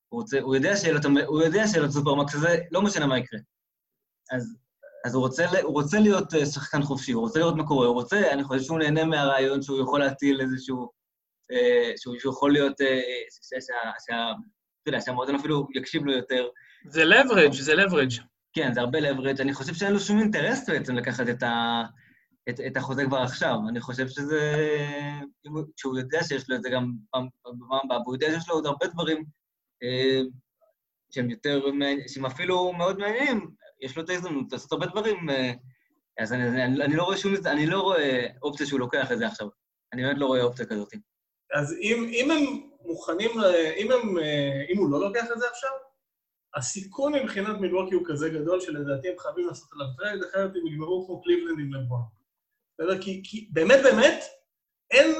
[0.09, 0.41] הוא רוצה...
[0.41, 0.57] הוא
[1.43, 3.41] יודע את הסופרמקס הזה, לא משנה מה יקרה.
[4.33, 4.57] אז...
[5.07, 7.95] אז הוא רוצה, הוא רוצה להיות אה, שחקן חופשי, הוא רוצה לראות מה קורה, הוא
[7.95, 10.89] רוצה, אני חושב שהוא נהנה מהרעיון שהוא יכול להטיל איזשהו,
[11.53, 13.01] אה, שהוא, שהוא יכול להיות, אה,
[13.43, 13.61] שה-
[14.07, 14.33] שה-
[14.83, 16.49] אתה יודע, שהמועדון אפילו יקשיב לו יותר.
[16.89, 18.23] זה leverage, זה leverage.
[18.53, 19.41] כן, זה הרבה leverage.
[19.41, 21.83] אני חושב שאין לו שום אינטרס בעצם לקחת את, ה,
[22.49, 23.57] את, את החוזה כבר עכשיו.
[23.69, 24.57] אני חושב שזה...
[25.77, 27.29] שהוא יודע שיש לו את זה גם בפעם
[27.85, 29.25] הבאה, והוא יודע שיש לו עוד הרבה דברים
[29.83, 30.21] אה,
[31.11, 31.65] שהם יותר,
[32.07, 33.51] שהם אפילו מאוד מעניינים,
[33.83, 35.53] יש לו את ההזדמנות לעשות הרבה דברים, אה,
[36.19, 37.35] אז אני, אני, אני לא רואה שום...
[37.47, 39.49] אני לא רואה אופציה שהוא לוקח את זה עכשיו.
[39.93, 40.95] אני באמת לא רואה אופציה כזאת.
[41.55, 43.31] אז אם, אם הם מוכנים,
[43.77, 45.71] אם, הם, אה, אם הוא לא לוקח את זה עכשיו,
[46.57, 51.07] הסיכון מבחינת מילווקי הוא כזה גדול שלדעתי הם חייבים לעשות עליו trade, אחרת הם יגמרו
[51.07, 52.20] כמו קליבלנד עם לברון.
[52.81, 53.03] בסדר?
[53.03, 54.25] כי, כי באמת באמת
[54.91, 55.15] אין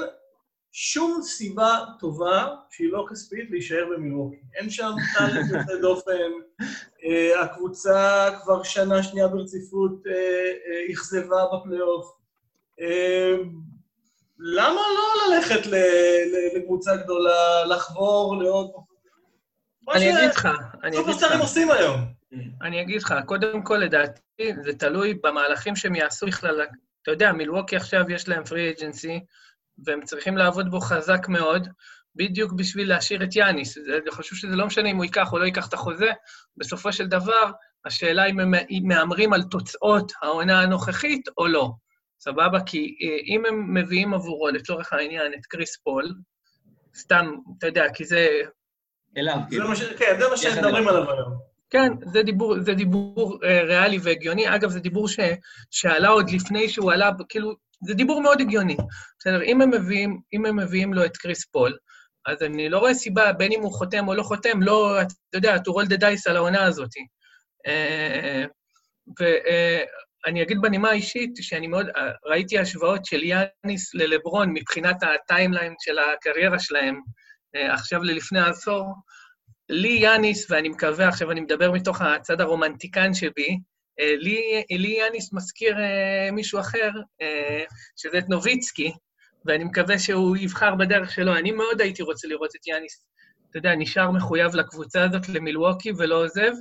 [0.71, 4.35] שום סיבה טובה שהיא לא כספית להישאר במילווקי.
[4.55, 6.31] אין שם talent יוצא דופן,
[7.05, 12.21] אה, הקבוצה כבר שנה שנייה ברציפות אה, אה, אכזבה בפלייאוף.
[14.39, 15.69] למה לא ללכת
[16.55, 18.71] לקבוצה גדולה, לחבור לעוד...
[19.87, 20.47] מה אני אגיד לך,
[20.83, 21.99] אני אגיד לך, עושים היום.
[22.61, 26.61] אני אגיד לך, קודם כל, לדעתי, זה תלוי במהלכים שהם יעשו בכלל.
[27.03, 29.19] אתה יודע, מילווקי עכשיו יש להם פרי אג'נסי,
[29.85, 31.67] והם צריכים לעבוד בו חזק מאוד,
[32.15, 33.73] בדיוק בשביל להשאיר את יאניס.
[33.85, 36.11] זה- אני חושב שזה לא משנה אם הוא ייקח או לא ייקח את החוזה,
[36.57, 37.51] בסופו של דבר,
[37.85, 41.69] השאלה אם הם מהמרים על תוצאות העונה הנוכחית או לא.
[42.19, 42.59] סבבה?
[42.65, 46.13] כי אה, אם הם מביאים עבורו, לצורך העניין, את קריס פול,
[46.95, 48.27] סתם, אתה יודע, כי זה
[49.17, 49.67] אליו, כאילו.
[49.97, 51.50] כן, זה מה יחד שמדברים עליו היום.
[51.71, 54.55] כן, זה דיבור, זה דיבור אה, ריאלי והגיוני.
[54.55, 55.19] אגב, זה דיבור ש,
[55.71, 58.77] שעלה עוד לפני שהוא עלה, כאילו, זה דיבור מאוד הגיוני.
[59.19, 61.77] בסדר, אם הם מביאים, אם הם מביאים לו את קריס פול,
[62.25, 65.55] אז אני לא רואה סיבה, בין אם הוא חותם או לא חותם, לא, אתה יודע,
[65.55, 66.89] to roll the dice על העונה הזאת.
[67.67, 68.45] אה,
[69.19, 75.73] ואני אגיד בנימה האישית, שאני מאוד, אה, ראיתי השוואות של יאניס ללברון מבחינת ה timeline
[75.79, 77.01] של הקריירה שלהם,
[77.55, 78.93] אה, עכשיו ללפני העשור,
[79.71, 83.57] לי יאניס, ואני מקווה, עכשיו אני מדבר מתוך הצד הרומנטיקן שבי,
[83.99, 86.89] אה, לי, לי יאניס מזכיר אה, מישהו אחר,
[87.21, 87.63] אה,
[87.95, 88.91] שזה את נוביצקי,
[89.45, 91.35] ואני מקווה שהוא יבחר בדרך שלו.
[91.35, 93.05] אני מאוד הייתי רוצה לראות את יאניס,
[93.49, 96.51] אתה יודע, נשאר מחויב לקבוצה הזאת, למילווקי, ולא עוזב.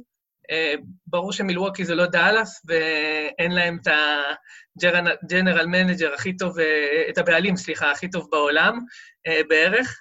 [1.06, 3.88] ברור שמילווקי זה לא דאלאס, ואין להם את
[4.76, 6.56] ה general manager הכי טוב,
[7.10, 8.78] את הבעלים, סליחה, הכי טוב בעולם,
[9.48, 10.00] בערך.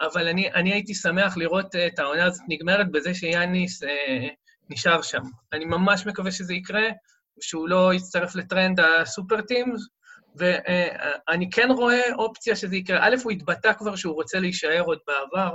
[0.00, 4.28] אה, אבל אני, אני הייתי שמח לראות אה, את העונה הזאת נגמרת בזה שיאניס אה,
[4.70, 5.22] נשאר שם.
[5.52, 6.88] אני ממש מקווה שזה יקרה,
[7.40, 9.88] שהוא לא יצטרף לטרנד ה super teams,
[10.36, 12.98] ואני כן רואה אופציה שזה יקרה.
[13.02, 15.54] א', הוא התבטא כבר שהוא רוצה להישאר עוד בעבר,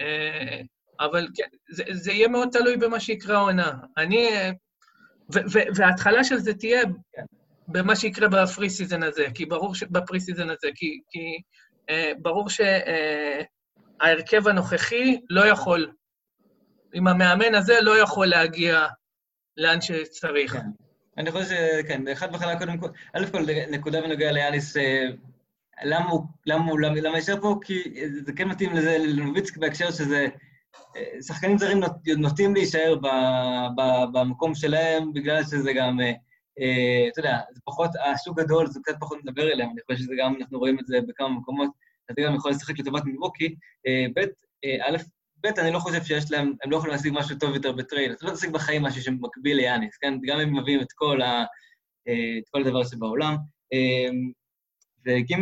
[0.00, 0.60] אה,
[1.00, 3.72] אבל כן, זה, זה יהיה מאוד תלוי במה שיקרה העונה.
[3.96, 4.28] אני...
[4.28, 4.50] אה,
[5.76, 6.82] וההתחלה של זה תהיה
[7.68, 9.82] במה שיקרה ב pre season הזה, כי ברור ש...
[9.82, 11.38] ב pre season הזה, כי, כי
[11.90, 12.48] אה, ברור
[14.02, 15.92] שההרכב הנוכחי לא יכול,
[16.94, 18.86] עם המאמן הזה לא יכול להגיע
[19.56, 20.52] לאן שצריך.
[20.52, 20.66] כן.
[21.18, 25.06] אני חושב שכן, אחד וחלק קודם כל, א' כל נקודה בנוגע ליאניס, אה,
[25.84, 27.58] למה הוא, למה הוא, למה יישאר פה?
[27.62, 27.82] כי
[28.24, 30.26] זה כן מתאים לזה, לנוביצקי בהקשר שזה,
[30.96, 33.06] אה, שחקנים זרים נוט, נוטים להישאר ב,
[33.76, 38.94] ב, במקום שלהם, בגלל שזה גם, אה, אתה יודע, זה פחות, השוק גדול, זה קצת
[39.00, 41.70] פחות מדבר אליהם, אני חושב שזה גם, אנחנו רואים את זה בכמה מקומות,
[42.08, 43.54] אז זה גם יכול לשחק לטובת מילווקי.
[43.86, 44.18] אה, ב',
[44.64, 44.96] אה, א',
[45.36, 48.10] ב', אני לא חושב שיש להם, הם לא יכולים להשיג משהו טוב יותר בטרייד.
[48.10, 50.14] אתה לא תשיג בחיים משהו שמקביל ליאניס, כן?
[50.22, 51.44] גם אם מביאים את כל, ה,
[52.08, 53.36] אה, את כל הדבר שבעולם.
[55.06, 55.34] וג',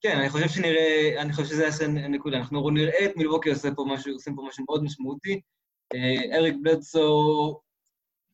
[0.00, 2.36] כן, אני חושב שנראה, אני חושב שזה יעשה נקודה.
[2.36, 5.40] אנחנו נראה את מילווקי עושה פה משהו, עושים פה משהו מאוד משמעותי.
[6.34, 7.60] אריק בלדסו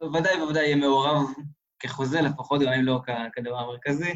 [0.01, 1.27] בוודאי ובוודאי יהיה מעורב
[1.79, 3.01] כחוזה לפחות, גם אם לא
[3.33, 4.13] כדבר המרכזי.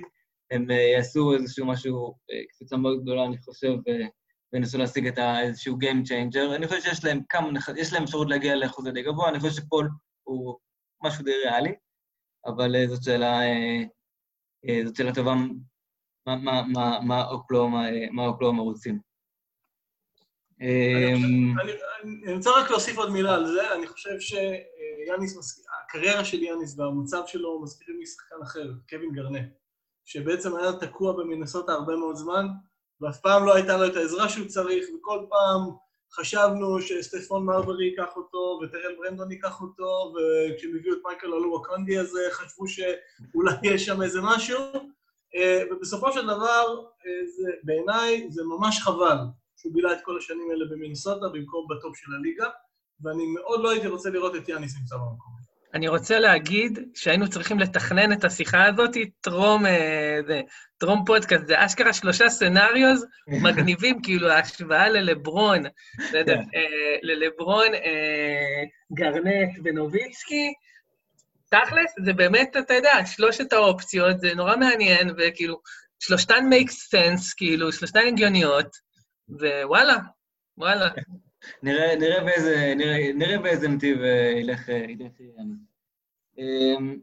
[0.51, 4.07] הם אה, יעשו איזשהו משהו, אה, קפיצה מאוד גדולה, אני חושב, אה,
[4.53, 6.57] וינסו להשיג את איזשהו Game Changer.
[6.57, 9.89] אני חושב שיש להם כמה, יש להם אפשרות להגיע לאחוז די גבוה, אני חושב שפול
[10.23, 10.57] הוא
[11.05, 11.75] משהו די ריאלי,
[12.47, 13.41] אבל זאת שאלה,
[14.85, 15.35] זאת שאלה טובה,
[16.27, 18.99] מה- מה- מה- מה אוקלאומה מה אוקלאומה רוצים.
[20.61, 26.43] אני אמ, אני- רוצה רק להוסיף עוד מילה על זה, אני חושב שיאניס, הקריירה של
[26.43, 29.53] יאניס והמצב שלו מזכירים לי שחקן אחר, קווין גרנט,
[30.07, 32.47] שבעצם היה תקוע במינסוטה הרבה מאוד זמן,
[33.01, 35.61] ואף פעם לא הייתה לו את העזרה שהוא צריך, וכל פעם
[36.13, 41.99] חשבנו שסטפון מרברי ייקח אותו, וטרל ברנדון ייקח אותו, וכשהם הביאו את מייקל אלו הקונדי
[41.99, 44.59] הזה, חשבו שאולי יש שם איזה משהו,
[45.37, 49.17] אה, ובסופו של דבר, אה, זה- בעיניי זה ממש חבל
[49.57, 52.49] שהוא בילה את כל השנים האלה במינסוטה במקום בטופ של הליגה,
[53.01, 55.36] ואני מאוד לא הייתי רוצה לראות את יאניס נמצא במקום.
[55.75, 58.91] אני רוצה להגיד שהיינו צריכים לתכנן את השיחה הזאת
[59.21, 60.41] טרום, אה, זה,
[60.79, 61.47] טרום פודקאסט.
[61.47, 65.63] זה אשכרה שלושה סצנריוז מגניבים, כאילו ההשוואה ללברון,
[65.99, 66.37] בסדר?
[66.37, 66.43] כן.
[66.55, 68.63] אה, ללברון, אה,
[68.93, 70.53] גרנט ונוביצקי.
[71.51, 75.61] תכלס, זה באמת, אתה יודע, שלושת האופציות, זה נורא מעניין, וכאילו,
[75.99, 78.77] שלושתן make sense, כאילו, שלושתן הגיוניות,
[79.29, 79.97] ווואלה,
[80.59, 80.89] וואלה.
[81.63, 85.59] נראה, באיזה, נתיב אה, ילך, אה, יאניס.
[86.39, 86.99] אמ,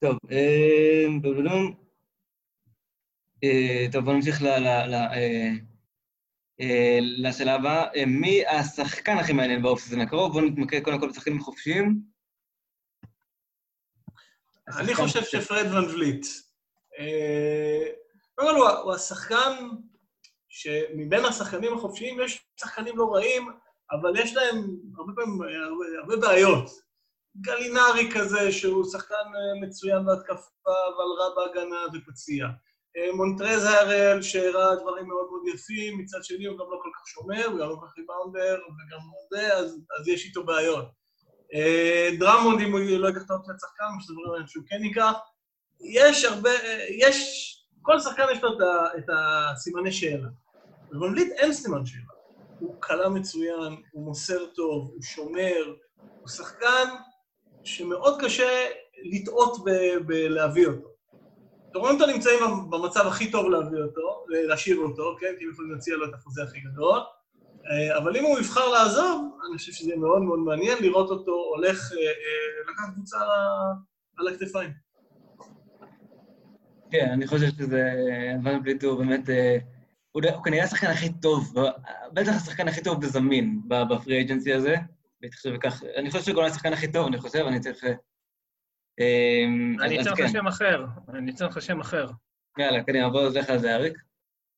[0.00, 1.20] טוב, אמ.
[3.44, 5.50] אה, טוב, בואו נמשיך אה,
[6.60, 7.86] אה, לשאלה הבאה.
[7.96, 10.32] אה, מי השחקן הכי מעניין באופסיזון הקרוב?
[10.32, 12.00] בואו נתמקד קודם כל בשחקנים חופשיים.
[14.78, 16.26] אני חושב שפרד ון וליט.
[16.98, 17.84] אה,
[18.34, 19.52] קודם כל, הוא השחקן
[20.56, 23.48] שמבין השחקנים החופשיים יש שחקנים לא רעים,
[23.92, 26.70] אבל יש להם הרבה פעמים הרבה, הרבה בעיות.
[27.40, 32.46] גלינרי כזה, שהוא שחקן אה, מצוין בהתקפה, אבל רע בהגנה ופציע.
[32.96, 37.06] אה, מונטרז הראל, שהראה דברים מאוד מאוד יפים, מצד שני הוא גם לא כל כך
[37.06, 39.00] שומר, הוא גם לא כל כך ריבאונדר, וגם
[39.30, 40.86] זה, אז, אז יש איתו בעיות.
[41.54, 45.12] אה, דרמונד, אם הוא לא ייקח את האופציית שחקן, מה שזה דברים שהוא כן ייקח.
[45.80, 46.50] יש הרבה,
[46.90, 47.52] יש,
[47.82, 48.58] כל שחקן יש לו
[48.98, 50.28] את הסימני שאלה.
[50.90, 52.02] לבנבליט אין סימן שאלה.
[52.58, 55.74] הוא קלה מצוין, הוא מוסר טוב, הוא שומר,
[56.20, 56.84] הוא שחקן
[57.64, 58.66] שמאוד קשה
[59.12, 59.64] לטעות
[60.06, 60.88] בלהביא אותו.
[61.72, 62.38] טורונטו נמצאים
[62.70, 65.34] במצב הכי טוב להביא אותו, להשאיר אותו, כן?
[65.38, 67.00] כי הם יכולים להציע לו את החוזה הכי גדול.
[67.70, 71.32] אה, אבל אם הוא יבחר לעזוב, אני חושב שזה יהיה מאוד מאוד מעניין לראות אותו
[71.56, 73.18] הולך אה, אה, לקחת קבוצה
[74.18, 74.70] על הכתפיים.
[76.90, 77.90] כן, אני חושב שזה...
[78.44, 79.28] ון בליט הוא באמת...
[80.16, 81.54] הוא הוא כנראה השחקן הכי טוב,
[82.12, 84.74] בטח השחקן הכי טוב וזמין בפרי אג'נסי הזה.
[85.96, 87.84] אני חושב גם השחקן הכי טוב, אני חושב, אני צריך...
[89.00, 89.44] אה,
[89.86, 90.28] אני אתן לך כן.
[90.28, 90.84] שם אחר,
[91.14, 92.06] אני אתן לך שם אחר.
[92.58, 93.98] יאללה, קדימה, בוא נלך על זה, אריק.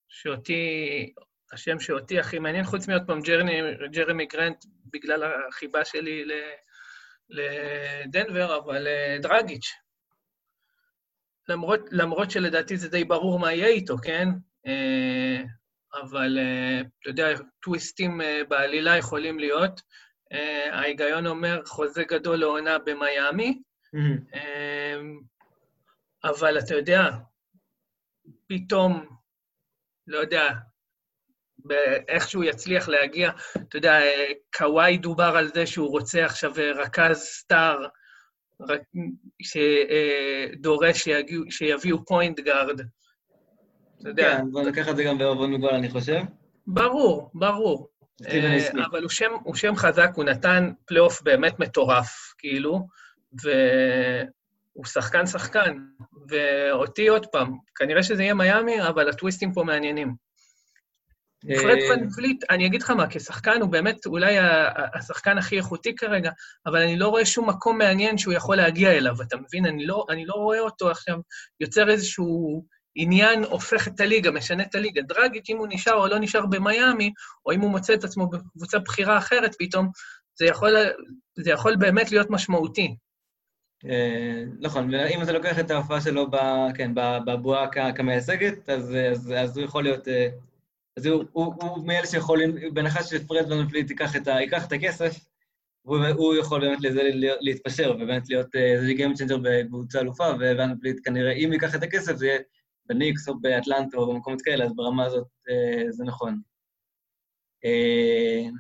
[0.09, 1.13] שאותי,
[1.53, 3.21] השם שאותי הכי מעניין, חוץ מעוד פעם
[3.93, 6.25] ג'רמי גרנט, בגלל החיבה שלי
[7.31, 9.73] לדנבר, אבל אה, דרגיץ'.
[11.49, 14.29] למרות, למרות שלדעתי זה די ברור מה יהיה איתו, כן?
[14.67, 15.43] אה,
[16.03, 17.29] אבל אה, אתה יודע,
[17.63, 19.81] טוויסטים אה, בעלילה יכולים להיות.
[20.73, 23.63] ההיגיון אומר חוזה גדול לעונה במיאמי,
[24.35, 25.21] אמ,
[26.25, 27.11] אבל אתה יודע,
[28.47, 29.17] פתאום,
[30.07, 30.49] לא יודע,
[32.09, 33.31] איך שהוא יצליח להגיע,
[33.69, 33.99] אתה יודע,
[34.57, 37.87] קוואי דובר על זה שהוא רוצה עכשיו רכז star,
[39.43, 42.81] שדורש שיגיעו- שיביאו point guard.
[44.01, 46.21] אתה יודע, כן, בוא ניקח את זה גם בערבון מוגבל, אני חושב.
[46.67, 47.89] ברור, ברור.
[48.27, 48.85] אה.
[48.91, 52.89] אבל הוא שם, הוא שם חזק, הוא נתן פלייאוף באמת מטורף, כאילו,
[53.43, 55.79] והוא שחקן שחקן.
[56.29, 60.15] ואותי עוד פעם, כנראה שזה יהיה מיאמי, אבל הטוויסטים פה מעניינים.
[61.41, 64.37] פרד אה, ון וליט, אני אגיד לך מה, כשחקן הוא באמת אולי
[64.95, 66.31] השחקן הכי איכותי כרגע,
[66.67, 69.67] אבל אני לא רואה שום מקום מעניין שהוא יכול להגיע אליו, אתה מבין?
[69.67, 71.19] אני לא, אני לא רואה אותו עכשיו
[71.61, 72.65] יוצר איזשהו
[72.95, 75.03] עניין, הופך את הליגה, משנה את הליגה.
[75.03, 77.13] דרגיץ', אם הוא נשאר או לא נשאר במיאמי,
[77.47, 79.91] או אם הוא מוצא את עצמו בקבוצה בכירה אחרת פתאום,
[80.39, 80.77] זה יכול,
[81.39, 82.97] זה יכול באמת להיות משמעותי.
[83.87, 86.37] אה, נכון, ואם אתה לוקח את ההופעה שלו ב,
[86.75, 86.93] כן,
[87.27, 90.09] בבועה כמייצגת, אז, הוא יכול להיות...
[90.09, 90.29] אה,
[90.97, 95.19] אז הוא, מאלה שיכולים, בהנחה שפרד ון פליט ייקח את, הכסף,
[95.83, 97.03] הוא, יכול באמת לזה
[97.41, 100.25] להתפשר ובאמת להיות אה, איזה game changer בקבוצה אלופה,
[100.81, 102.39] פליט כנראה, אם ייקח את הכסף, זה יהיה
[102.89, 106.41] בניקס או באטלנטה או במקומות כאלה, אז ברמה הזאת אה, זה נכון.
[107.65, 108.51] אה,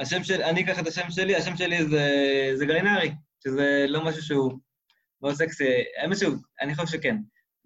[0.00, 2.06] השם של, אני אקח את השם שלי, השם שלי זה,
[2.54, 3.14] זה גלינרי,
[3.44, 4.52] שזה לא משהו שהוא
[5.22, 5.64] מאוד סקסי.
[6.02, 7.16] האמת שהוא, אני חושב שכן.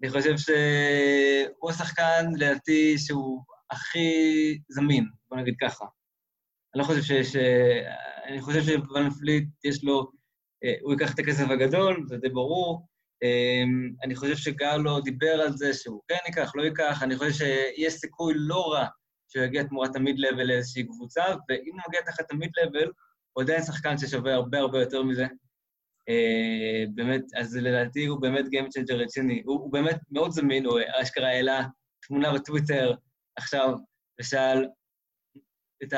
[0.03, 4.09] אני חושב שהוא השחקן, לדעתי, שהוא הכי
[4.69, 5.85] זמין, בוא נגיד ככה.
[6.73, 7.35] אני לא חושב שיש...
[8.25, 10.11] אני חושב שוואן פליט יש לו...
[10.81, 12.87] הוא ייקח את הכסף הגדול, זה די ברור.
[14.03, 17.03] אני חושב שגרלו דיבר על זה שהוא כן ייקח, לא ייקח.
[17.03, 18.85] אני חושב שיש סיכוי לא רע
[19.29, 22.91] שהוא יגיע תמורת המיד-לבל לאיזושהי קבוצה, ואם הוא מגיע תחת המיד-לבל,
[23.33, 25.25] הוא עדיין שחקן ששווה הרבה הרבה יותר מזה.
[26.09, 29.41] Uh, באמת, אז לדעתי הוא באמת Game Changer רציני.
[29.45, 31.67] הוא, באמת מאוד זמין, הוא אשכרה העלה
[32.07, 32.93] תמונה בטוויטר
[33.35, 33.75] עכשיו,
[34.19, 34.65] ושאל
[35.83, 35.93] את,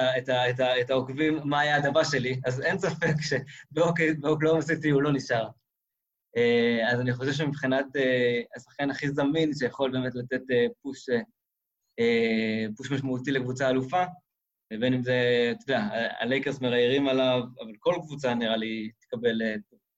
[0.82, 5.48] את, העוקבים מה היעד הבא שלי, אז אין ספק שבאוקלאום סיטי הוא לא נשאר.
[6.38, 11.10] Uh, אז אני חושב שמבחינת uh, השחקן הכי זמין, שיכול באמת לתת uh, פוש,
[12.78, 14.04] פוש משמעותי לקבוצה אלופה,
[14.80, 15.88] בין אם זה, אתה יודע,
[16.20, 19.42] הלייקרס מראיירים עליו, אבל כל קבוצה נראה לי תקבל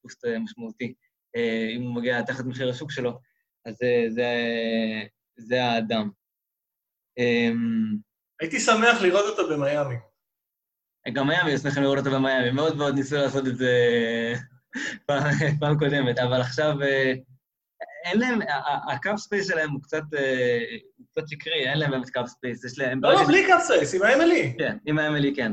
[0.02, 0.94] פוסט משמעותי,
[1.76, 3.20] אם הוא מגיע תחת מחיר השוק שלו,
[3.66, 4.32] אז זה, זה,
[5.38, 6.10] זה האדם.
[8.42, 9.96] הייתי שמח לראות אותו במיאמי.
[11.14, 13.74] גם מיאמי ישמחים לראות אותו במיאמי, מאוד מאוד ניסו לעשות את זה
[15.60, 16.76] פעם, קודמת, אבל עכשיו
[18.06, 18.40] אין להם,
[18.92, 20.04] ה cap space שלהם הוא קצת,
[20.98, 23.00] הוא קצת שקרי, אין להם באמת cap space, יש להם...
[23.04, 24.54] לא, לא, בלי cap space, עם ה MLE.
[24.58, 25.52] כן, עם ה MLE, כן.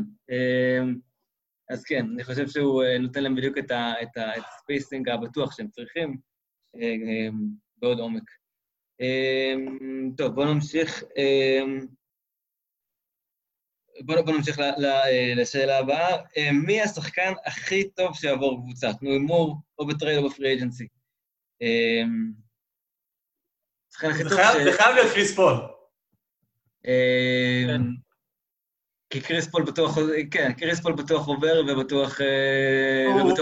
[1.71, 6.17] אז כן, אני חושב שהוא נותן להם בדיוק את ה spacing הבטוח שהם צריכים,
[7.77, 8.31] בעוד עומק.
[10.17, 11.03] טוב, בואו נמשיך.
[14.01, 14.87] בואו בוא נמשיך ל, ל,
[15.41, 16.17] לשאלה הבאה.
[16.53, 18.93] מי השחקן הכי טוב שיעבור קבוצה?
[18.93, 20.87] תנו הימור או ב trade או ב free agency.
[23.91, 24.65] השחקן הכי טוב ש...
[24.65, 25.55] זה חייב להיות קריס פול.
[29.11, 29.99] כי קריס פול בטוח,
[30.31, 32.21] כן, קריס פול בטוח עובר ובטוח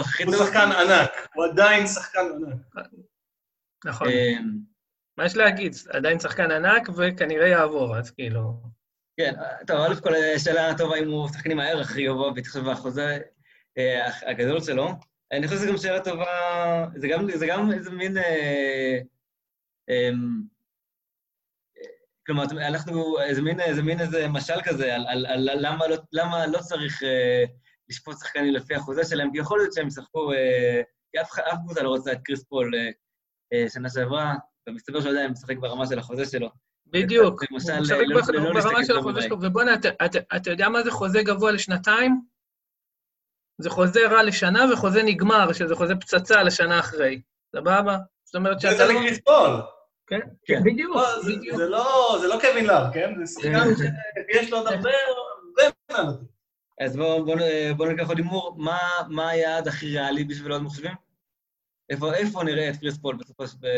[0.04, 0.34] הכי טוב.
[0.34, 2.86] הוא שחקן ענק, הוא עדיין שחקן ענק.
[3.84, 4.08] נכון.
[5.16, 5.72] מה יש להגיד?
[5.90, 8.71] עדיין שחקן ענק וכנראה יעבור, אז כאילו...
[9.16, 9.34] כן,
[9.66, 13.18] טוב, א' כל שאלה טובה אם הוא שחקן עם הערך הכי גבוה, בהתחשב בחוזה
[14.26, 14.88] הגדול שלו.
[15.32, 18.16] אני חושב שזו גם שאלה טובה, זה גם, זה גם איזה מין...
[18.16, 18.98] אה,
[19.90, 20.10] אה,
[22.26, 26.46] כלומר, אנחנו, איזה מין, איזה מין איזה משל כזה על, על, על למה, לא, למה
[26.46, 27.44] לא צריך אה,
[27.88, 30.82] לשפוט שחקנים לפי החוזה שלהם, כי יכול להיות שהם ישחקו, אה,
[31.12, 32.90] כי אף קבוצה לא רוצה את קריס פול אה,
[33.52, 34.34] אה, שנה שעברה,
[34.68, 36.48] ומסתבר שהוא עדיין משחק ברמה של החוזה שלו.
[36.92, 39.74] בדיוק, הוא משחק לא, לא ברמה של החוזה שלו, ובוא'נה,
[40.36, 42.20] אתה, יודע מה זה חוזה גבוה לשנתיים?
[43.58, 47.20] זה חוזה רע לשנה וחוזה נגמר, שזה חוזה פצצה לשנה אחרי.
[47.56, 47.98] סבבה?
[48.24, 48.86] זאת אומרת שאתה לא...
[48.86, 49.60] זה לקריס פול.
[50.06, 50.96] כן, כן, בדיוק,
[51.26, 51.56] בדיוק.
[51.56, 53.24] זה לא, לא קווין לאב, כן?
[53.24, 56.26] זה שחקן שיש לו עוד הרבה, הרבה מועמדים.
[56.80, 56.96] אז
[57.76, 58.56] בואו ניקח עוד הימור,
[59.08, 60.92] מה היעד הכי ריאלי בשביל עוד מחשבים?
[61.90, 63.18] איפה נראה את קריס פול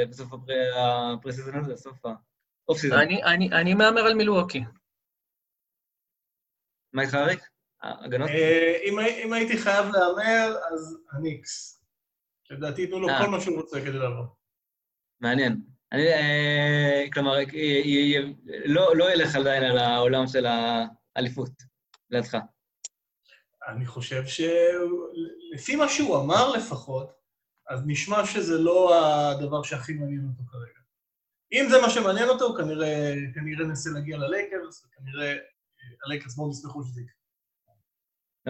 [0.09, 0.32] בסוף
[0.77, 1.99] הפרי סיזן הזה, בסוף
[2.69, 2.98] ה off season?
[3.53, 4.65] אני מהמר על מילווקי.
[6.93, 7.41] מה איתך, אריק?
[7.82, 8.28] הגנות?
[8.28, 8.78] אה,
[9.24, 11.85] אם הייתי חייב להמר, אז הניקס.
[12.51, 13.24] לדעתי ייתנו לו אה.
[13.24, 14.27] כל מה שהוא רוצה כדי לעבור.
[15.20, 15.61] מעניין.
[15.93, 17.36] אני, אה, כלומר,
[18.65, 21.51] לא, לא ילך עדיין על העולם של האליפות,
[22.11, 22.36] לידך.
[23.69, 27.12] אני חושב שלפי מה שהוא אמר לפחות,
[27.69, 28.95] אז נשמע שזה לא
[29.31, 30.84] הדבר שהכי מעניין אותו כרגע.
[31.53, 35.37] אם זה מה שמעניין אותו, כנראה, כנראה ננסה להגיע ללייקרס, וכנראה
[36.05, 37.15] הלייקרס מאוד ישמחו שזה יקרה.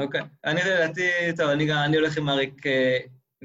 [0.04, 0.20] אוקיי.
[0.44, 2.98] אני לדעתי, טוב, אני, אני הולך עם אריק אה,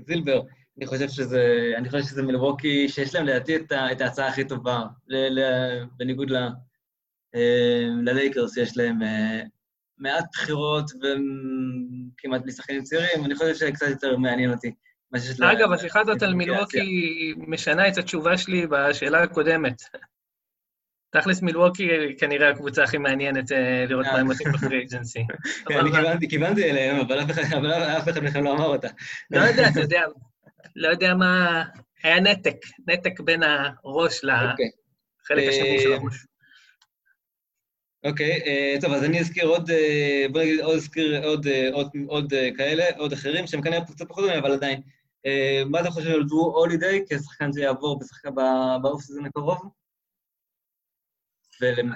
[0.07, 0.41] זילבר.
[0.77, 4.83] אני חושב שזה, אני חושב שזה מלווקי שיש להם לדעתי את, את ההצעה הכי טובה,
[5.07, 5.41] ל, ל,
[5.97, 6.35] בניגוד ל,
[7.35, 9.41] אה, ללייקרס, יש להם אה,
[9.97, 14.71] מעט בחירות וכמעט בלי שחקנים צעירים, אני חושב שקצת יותר מעניין אותי.
[15.41, 19.81] אגב, השיחה הזאת על מילווקי משנה את התשובה שלי בשאלה הקודמת.
[21.11, 21.87] תכלס מילווקי
[22.17, 25.19] כנראה הקבוצה הכי מעניינת אה, לראות מה הם עושים בפרי אג'נסי.
[25.67, 27.19] כן, אני כיוונתי אליהם, אבל
[27.97, 28.87] אף אחד מכם לא אמר אותה.
[29.31, 30.01] לא יודע, אתה יודע,
[30.75, 31.63] לא יודע מה...
[32.03, 32.55] היה נתק,
[32.87, 34.51] נתק בין הראש לחלק
[35.29, 35.49] אוקיי.
[35.49, 36.25] השני של הראש.
[38.03, 41.25] אוקיי, אה, טוב, אז אני אזכיר עוד, אה, בוא נגיד, עוד אזכיר
[42.07, 44.81] עוד כאלה, עוד אחרים, שהם כנראה קצת פחות אבל עדיין.
[45.65, 47.99] מה אתה חושב על דרו הולידיי כשחקן שיעבור
[48.81, 49.69] באוף סיזון הקרוב?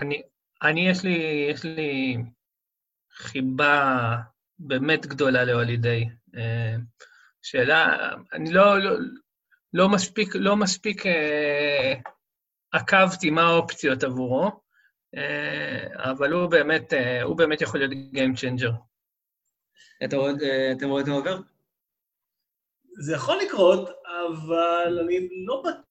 [0.02, 0.22] אני,
[0.64, 2.18] אני, יש לי, יש לי
[3.12, 4.16] חיבה
[4.60, 6.10] באמת גדולה להולידיי.
[6.38, 6.76] אה,
[7.42, 8.98] שאלה, אני לא, לא,
[9.74, 11.94] לא מספיק, לא מספיק אה,
[12.72, 14.52] עקבתי מה האופציות עבורו,
[15.16, 18.74] אה, אבל הוא באמת, אה, הוא באמת יכול להיות Game Changer.
[20.06, 21.40] אתה רואה, אה, אתם רואים את עובר?
[23.00, 25.84] זה יכול לקרות, אבל אני לא בטוח...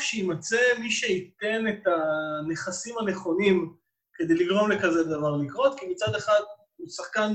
[0.00, 3.74] שימצא מי שייתן את הנכסים הנכונים
[4.14, 6.40] כדי לגרום לכזה דבר לקרות, כי מצד אחד
[6.76, 7.32] הוא שחקן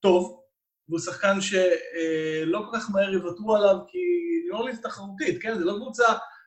[0.00, 0.40] טוב,
[0.88, 3.98] והוא שחקן שלא כל כך מהר יוותרו עליו, כי
[4.44, 5.58] ניו אורלינס תחרותית, כן?
[5.58, 6.04] זה לא קבוצה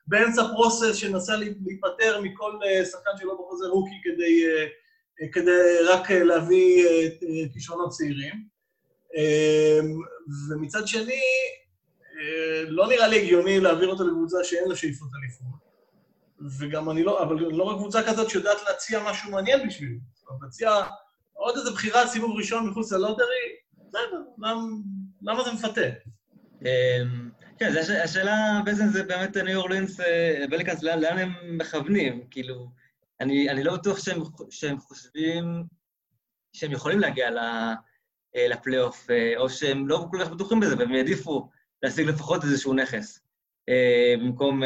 [0.07, 6.87] באמצע פרוסס שנסה להיפטר מכל אה, שחקן שלא בחוזה רוקי כדי, אה, כדי רק להביא
[7.53, 8.53] כישרונות צעירים.
[10.49, 11.21] ומצד שני,
[12.67, 15.63] לא נראה לי הגיוני להעביר אותו לקבוצה שאין לה שאיפות אליפות.
[16.59, 19.99] וגם אני לא, אבל לא רק קבוצה כזאת שיודעת להציע משהו מעניין בשבילי.
[20.41, 20.71] להציע
[21.33, 23.25] עוד איזה בחירת סיבוב ראשון מחוץ ללוטרי,
[23.87, 24.21] בסדר,
[25.21, 25.81] למה זה מפתה?
[26.61, 27.29] אמ,
[27.59, 27.71] כן,
[28.03, 29.99] השאלה בעצם זה באמת ניו אורלינס,
[30.49, 32.27] בליקאנס, אה, לאן הם מכוונים?
[32.31, 32.71] כאילו,
[33.21, 33.97] אני לא בטוח
[34.49, 35.63] שהם חושבים
[36.53, 37.29] שהם יכולים להגיע
[38.35, 41.49] אה, לפלייאוף, אה, או שהם לא כל כך בטוחים בזה, והם יעדיפו
[41.83, 43.19] להשיג לפחות איזשהו נכס,
[44.19, 44.61] במקום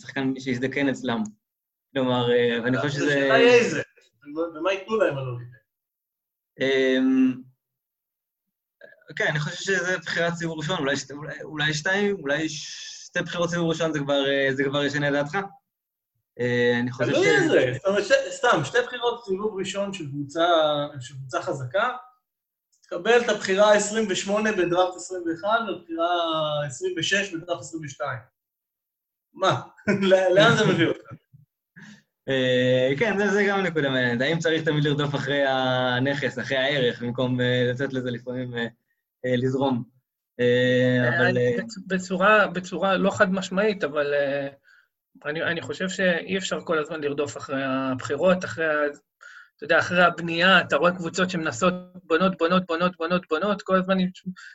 [0.00, 1.22] שחקן שיזדקן אצלם.
[1.94, 2.28] כלומר,
[2.64, 3.14] ואני חושב שזה...
[3.14, 3.82] השאלה היא איזה,
[4.56, 5.24] ומה ייתנו להם על?
[9.16, 13.68] כן, אני חושב שזה בחירת סיבוב ראשון, אולי, אולי, אולי שתיים, אולי שתי בחירות סיבוב
[13.68, 15.38] ראשון זה כבר, זה כבר ישנה את דעתך.
[16.80, 17.16] אני חושב ש...
[17.16, 17.80] איזה,
[18.30, 21.96] סתם, שתי בחירות סיבוב ראשון של קבוצה חזקה,
[22.90, 28.18] תקבל את הבחירה ה-28 בדראפט 21 והבחירה ה-26 בדראפט 22.
[29.34, 29.60] מה?
[30.34, 31.12] לאן זה מביא אותך?
[32.28, 34.20] אה, כן, זה גם נקודה מעניינת.
[34.20, 38.54] האם צריך תמיד לרדוף אחרי הנכס, אחרי הערך, במקום אה, לתת לזה לפעמים
[39.24, 39.84] אה, לזרום?
[41.08, 41.36] אבל...
[41.86, 44.14] בצורה, בצורה לא חד משמעית, אבל
[45.24, 48.64] אני, אני חושב שאי אפשר כל הזמן לרדוף אחרי הבחירות, אחרי
[49.60, 51.74] אתה יודע, אחרי הבנייה, אתה רואה קבוצות שמנסות
[52.04, 53.96] בונות, בונות, בונות, בונות, בונות, כל הזמן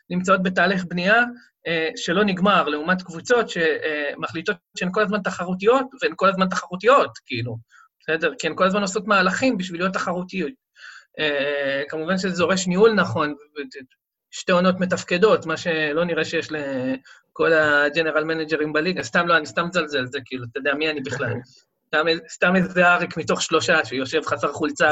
[0.10, 1.24] נמצאות בתהליך בנייה
[1.68, 7.58] אה, שלא נגמר, לעומת קבוצות שמחליטות שהן כל הזמן תחרותיות, והן כל הזמן תחרותיות, כאילו,
[8.00, 8.34] בסדר?
[8.40, 10.52] כי הן כל הזמן עושות מהלכים בשביל להיות תחרותיות.
[11.20, 13.36] אה, כמובן שזה זורש ניהול נכון,
[14.32, 19.68] שתי עונות מתפקדות, מה שלא נראה שיש לכל הג'נרל מנג'רים בליגה, סתם לא, אני סתם
[19.68, 21.34] מזלזל, זה כאילו, אתה יודע מי אני בכלל.
[22.30, 24.90] סתם, איזה אריק מתוך שלושה שיושב חסר חולצה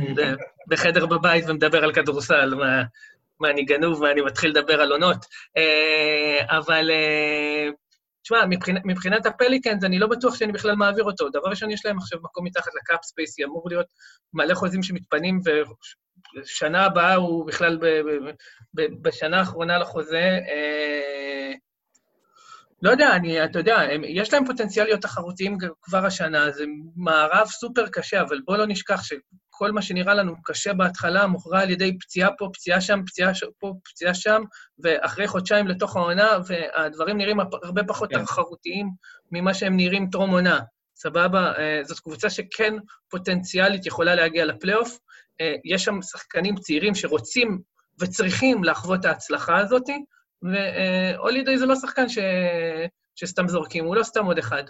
[0.70, 2.82] בחדר בבית ומדבר על כדורסל, מה,
[3.40, 5.26] מה אני גנוב, מה אני מתחיל לדבר על עונות.
[5.56, 7.68] אה, אבל, אה,
[8.22, 11.28] תשמע, מבחינת, מבחינת הפליקנס, אני לא בטוח שאני בכלל מעביר אותו.
[11.28, 13.86] דבר ראשון, יש להם עכשיו מקום מתחת לקאפ ספייסי, אמור להיות
[14.34, 15.40] מלא חוזים שמתפנים,
[16.36, 18.30] ושנה הבאה הוא בכלל ב, ב,
[18.74, 20.38] ב, בשנה האחרונה לחוזה.
[22.82, 26.64] לא יודע, אני, אתה יודע, הם, יש להם פוטנציאל להיות תחרותיים כבר השנה, זה
[26.96, 31.70] מערב סופר קשה, אבל בואו לא נשכח שכל מה שנראה לנו קשה בהתחלה מוכרע על
[31.70, 33.44] ידי פציעה פה, פציעה שם, פציעה ש...
[33.58, 34.42] פה, פציעה שם,
[34.78, 38.24] ואחרי חודשיים לתוך העונה, והדברים נראים הרבה פחות כן.
[38.24, 38.90] תחרותיים
[39.32, 40.60] ממה שהם נראים טרום עונה.
[40.96, 41.52] סבבה?
[41.58, 42.74] אה, זאת קבוצה שכן
[43.10, 44.98] פוטנציאלית יכולה להגיע לפלייאוף.
[45.40, 47.60] אה, יש שם שחקנים צעירים שרוצים
[48.00, 49.82] וצריכים לחוות את ההצלחה הזאת,
[50.42, 52.18] והולידי זה לא שחקן ש...
[53.14, 54.62] שסתם זורקים, הוא לא סתם עוד אחד.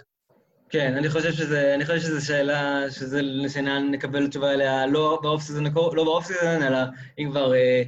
[0.69, 5.41] כן, אני חושב שזה, אני חושב שזו שאלה, שזה שאלה נקבל תשובה אליה לא באוף
[5.41, 6.77] סיזון, לא באוף סיזון, אלא
[7.19, 7.83] אם כבר אה,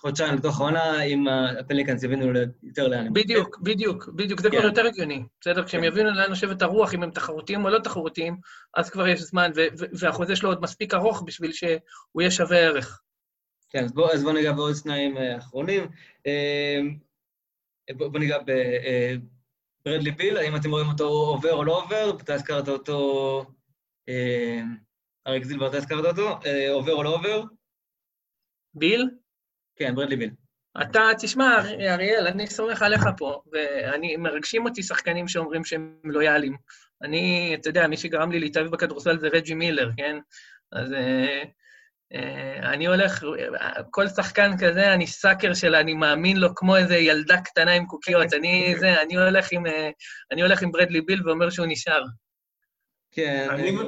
[0.00, 1.24] חודשיים לתוך העונה, אם
[1.60, 3.12] הפליקאנס יבינו יותר לאן.
[3.12, 4.58] בדיוק, בדיוק, בדיוק, זה כן.
[4.58, 5.24] כבר יותר הגיוני.
[5.40, 5.64] בסדר?
[5.64, 5.86] כשהם כן.
[5.86, 8.36] יבינו לאן יושבת הרוח, אם הם תחרותיים או לא תחרותיים,
[8.76, 9.50] אז כבר יש זמן,
[10.00, 13.00] והחוזה שלו עוד מספיק ארוך בשביל שהוא יהיה שווה ערך.
[13.70, 15.88] כן, אז בואו בוא ניגע בעוד שניים אה, אחרונים.
[17.90, 22.16] אה, בוא ניגע בברדלי ביל, האם אתם רואים אותו עובר או לא עובר?
[22.20, 23.44] אתה הזכרת אותו,
[24.08, 24.60] אה,
[25.26, 27.42] אריק זילבר, אתה הזכרת אותו, אה, עובר או לא עובר?
[28.74, 29.10] ביל?
[29.76, 30.30] כן, ברדלי ביל.
[30.82, 36.56] אתה, תשמע, אריאל, אני סומך עליך פה, ואני, מרגשים אותי שחקנים שאומרים שהם לויאליים.
[37.02, 40.16] אני, אתה יודע, מי שגרם לי להתאהב בכדורסל זה רג'י מילר, כן?
[40.72, 41.42] אז אה, אה,
[42.62, 43.24] אני הולך,
[43.90, 48.32] כל שחקן כזה, אני סאקר שלה, אני מאמין לו כמו איזה ילדה קטנה עם קוקיות.
[48.32, 49.90] אני זה, אני הולך עם, אה,
[50.32, 52.02] אני הולך עם ברדלי ביל ואומר שהוא נשאר.
[53.10, 53.46] כן.
[53.50, 53.82] אני, אני okay.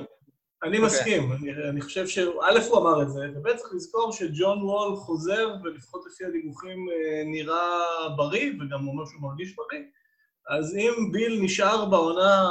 [0.65, 0.79] אוקיי.
[0.79, 2.19] מסכים, אני, אני חושב ש...
[2.19, 7.23] א', הוא אמר את זה, וב', צריך לזכור שג'ון וול חוזר, ולפחות לפי הדיווחים אה,
[7.27, 9.83] נראה בריא, וגם הוא אומר שהוא מרגיש בריא.
[10.49, 12.51] אז אם ביל נשאר בעונה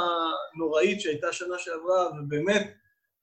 [0.54, 2.74] הנוראית שהייתה שנה שעברה, ובאמת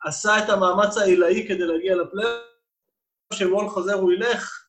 [0.03, 2.43] עשה את המאמץ העילאי כדי להגיע לפלייאוף,
[3.34, 4.65] שוול חוזר הוא ילך,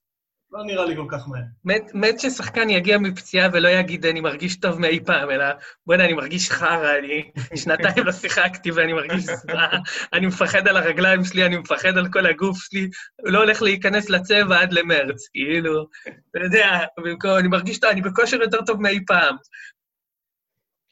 [0.52, 1.42] לא נראה לי כל כך מהר.
[1.64, 5.44] מת, מת ששחקן יגיע מפציעה ולא יגיד, אני מרגיש טוב מאי פעם, אלא,
[5.86, 7.30] בוא'נה, אני מרגיש חרא, אני
[7.62, 9.68] שנתיים לא שיחקתי ואני מרגיש זרע,
[10.12, 12.88] אני מפחד על הרגליים שלי, אני מפחד על כל הגוף שלי,
[13.20, 15.86] הוא לא הולך להיכנס לצבע עד למרץ, כאילו,
[16.30, 19.36] אתה יודע, במקום, אני מרגיש, אני בכושר יותר טוב מאי פעם.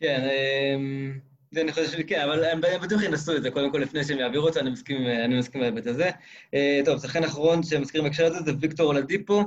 [0.00, 1.18] כן, אמ,
[1.50, 4.46] זה אני חושב שכן, אבל הם בטוח ינסו את זה, קודם כל לפני שהם יעבירו
[4.46, 6.10] אותו, אני מסכים, אני מסכים בהיבט הזה.
[6.54, 9.42] אה, טוב, שחקן אחרון שמזכיר בהקשר הזה זה ויקטור אולדיפו,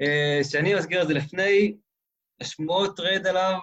[0.00, 1.74] אה, שאני מזכיר את זה לפני,
[2.40, 3.58] השמועות trade עליו,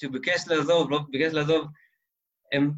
[0.00, 1.66] שהוא ביקש לעזוב, לא ביקש לעזוב,
[2.52, 2.70] הם,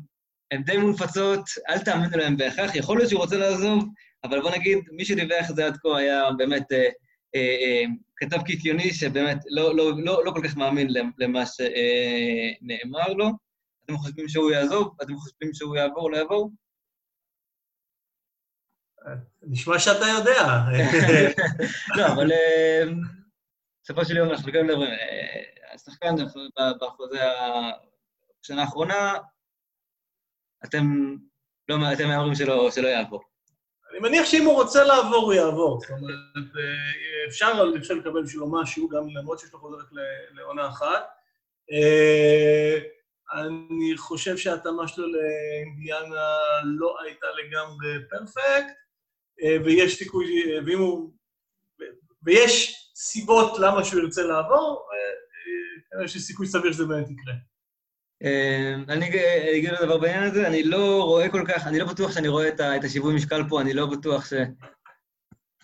[0.50, 3.84] הם די מונפצות, אל תאמינו להם בהכרח, יכול להיות שהוא רוצה לעזוב,
[4.24, 6.88] אבל בוא נגיד, מי שדיווח את זה עד כה היה באמת אה,
[7.34, 7.84] אה, אה,
[8.16, 10.88] כתב קיקיוני שבאמת לא, לא, לא, לא כל כך מאמין
[11.18, 13.30] למה שנאמר לו.
[13.92, 14.96] אתם חושבים שהוא יעזוב?
[15.02, 16.50] אתם חושבים שהוא יעבור לא יעבור?
[19.42, 20.42] נשמע שאתה יודע.
[21.96, 22.30] לא, אבל
[23.84, 24.90] בסופו של יום אנחנו גם מדברים,
[25.74, 26.14] השחקן
[26.80, 27.20] בחוזה
[28.42, 29.14] השנה האחרונה,
[30.64, 31.16] אתם
[31.68, 33.22] לא, אתם מהמרים שלא, שלא יעבור.
[33.90, 35.80] אני מניח שאם הוא רוצה לעבור, הוא יעבור.
[35.80, 39.86] זאת אומרת, אה, אפשר לקבל בשבילו משהו, גם למרות שיש לו חוזרת
[40.30, 41.08] לעונה אחת.
[43.34, 46.26] אה, אני חושב שההתאמה שלו לאינדיאנה
[46.64, 48.76] לא הייתה לגמרי פרפקט,
[49.42, 50.26] אה, ויש סיכוי,
[50.66, 51.12] ואם הוא...
[52.22, 54.88] ויש סיבות למה שהוא ירצה לעבור,
[56.04, 57.34] יש לי סיכוי סביר שזה באמת יקרה.
[58.88, 59.08] אני
[59.58, 62.48] אגיד לו דבר בעניין הזה, אני לא רואה כל כך, אני לא בטוח שאני רואה
[62.48, 64.24] את השיווי משקל פה, אני לא בטוח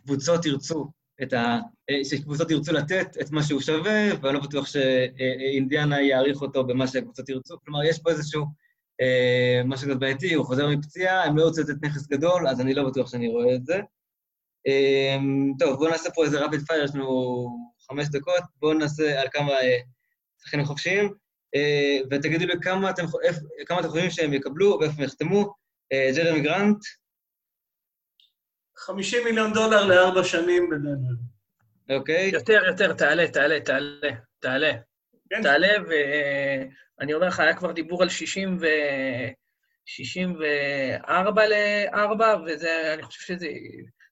[0.01, 0.93] שקבוצות ירצו
[1.23, 1.59] את ה...
[2.05, 7.29] שקבוצות ירצו לתת את מה שהוא שווה, ואני לא בטוח שאינדיאנה יעריך אותו במה שקבוצות
[7.29, 7.57] ירצו.
[7.65, 8.45] כלומר, יש פה איזשהו
[9.01, 12.75] אה, משהו קצת בעייתי, הוא חוזר מפציעה, הם לא רוצים לתת נכס גדול, אז אני
[12.75, 13.81] לא בטוח שאני רואה את זה.
[14.67, 15.19] אה,
[15.59, 17.49] טוב, בואו נעשה פה איזה רפיד פייר, יש לנו
[17.89, 19.79] חמש דקות, בואו נעשה על כמה אה,
[20.43, 21.13] שחקנים חופשיים.
[21.55, 23.05] אה, ותגידו לי כמה אתם,
[23.67, 25.55] כמה אתם חושבים שהם יקבלו ואיפה הם יחתמו.
[25.93, 26.79] אה, ג'רמי גרנט?
[28.79, 31.15] 50 מיליון דולר לארבע שנים בדנבר.
[31.91, 32.31] אוקיי.
[32.33, 34.11] יותר, יותר, תעלה, תעלה, תעלה,
[34.41, 34.73] תעלה.
[35.31, 35.43] כן.
[35.43, 35.69] תעלה,
[36.99, 38.67] ואני אומר לך, היה כבר דיבור על 60 ו...
[39.89, 43.47] 64 ל-4, וזה, אני חושב שזה,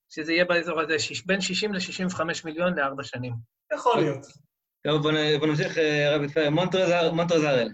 [0.08, 3.32] שזה יהיה באזור הזה, בין 60 ל-65 מיליון לארבע שנים.
[3.74, 4.26] יכול להיות.
[4.86, 5.02] טוב,
[5.38, 6.50] בוא נמשיך, אה, rapid fire.
[6.50, 7.68] מונטרז הארל.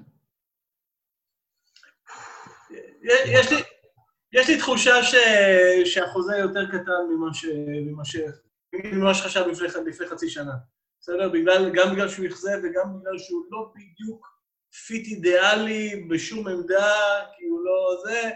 [3.26, 3.62] יש לי...
[4.32, 5.14] יש לי תחושה ש...
[5.84, 7.46] שהחוזה יותר קטן ממה, ש...
[7.86, 8.16] ממה, ש...
[8.84, 10.52] ממה שחשב לפני, לפני חצי שנה.
[11.00, 11.28] בסדר?
[11.28, 14.32] בגלל, גם בגלל שהוא אכזב וגם בגלל שהוא לא בדיוק
[14.86, 16.92] fit אידיאלי בשום עמדה,
[17.36, 18.30] כי הוא לא זה,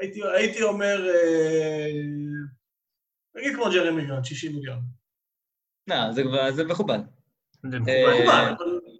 [0.00, 1.90] הייתי, הייתי אומר, אה,
[3.34, 4.80] נגיד כמו ג'רמי גרנט, 60 מיליון.
[5.86, 6.98] לא, זה כבר, זה מכובד.
[7.88, 8.54] אה,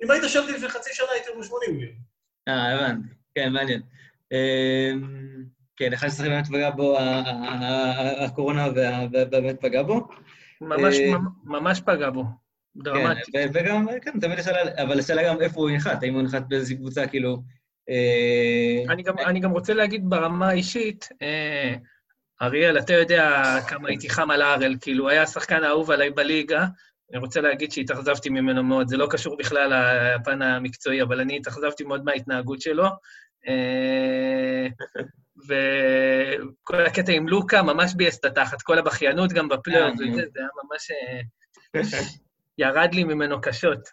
[0.04, 1.94] אם היית שואל אותי לפני חצי שנה, הייתי אומר 80 מיליון.
[2.48, 3.08] אה, הבנתי.
[3.34, 3.82] כן, מעניין.
[5.82, 6.98] אה, כן, אחד השחקנים באמת פגע בו,
[8.18, 8.68] הקורונה
[9.10, 10.08] באמת פגע בו.
[11.44, 12.24] ממש אה, פגע בו.
[12.76, 13.32] דרמטי.
[13.32, 16.76] כן, וגם, כן, תמיד השאלה, אבל השאלה גם איפה הוא ינחת, האם הוא ינחת באיזושהי
[16.76, 17.42] קבוצה, כאילו...
[19.26, 21.08] אני גם רוצה להגיד ברמה האישית,
[22.42, 26.66] אריאל, אתה יודע כמה הייתי חם על הארל, כאילו, היה השחקן האהוב עליי בליגה,
[27.12, 29.72] אני רוצה להגיד שהתאכזבתי ממנו מאוד, זה לא קשור בכלל
[30.16, 32.86] לפן המקצועי, אבל אני התאכזבתי מאוד מההתנהגות שלו.
[35.50, 40.40] אה, וכל הקטע עם לוקה ממש ביאס את התחת, כל הבכיינות גם בפלייאוף, אה, זה
[40.40, 40.90] היה ממש...
[40.90, 41.20] אה,
[42.58, 43.88] ירד לי ממנו קשות.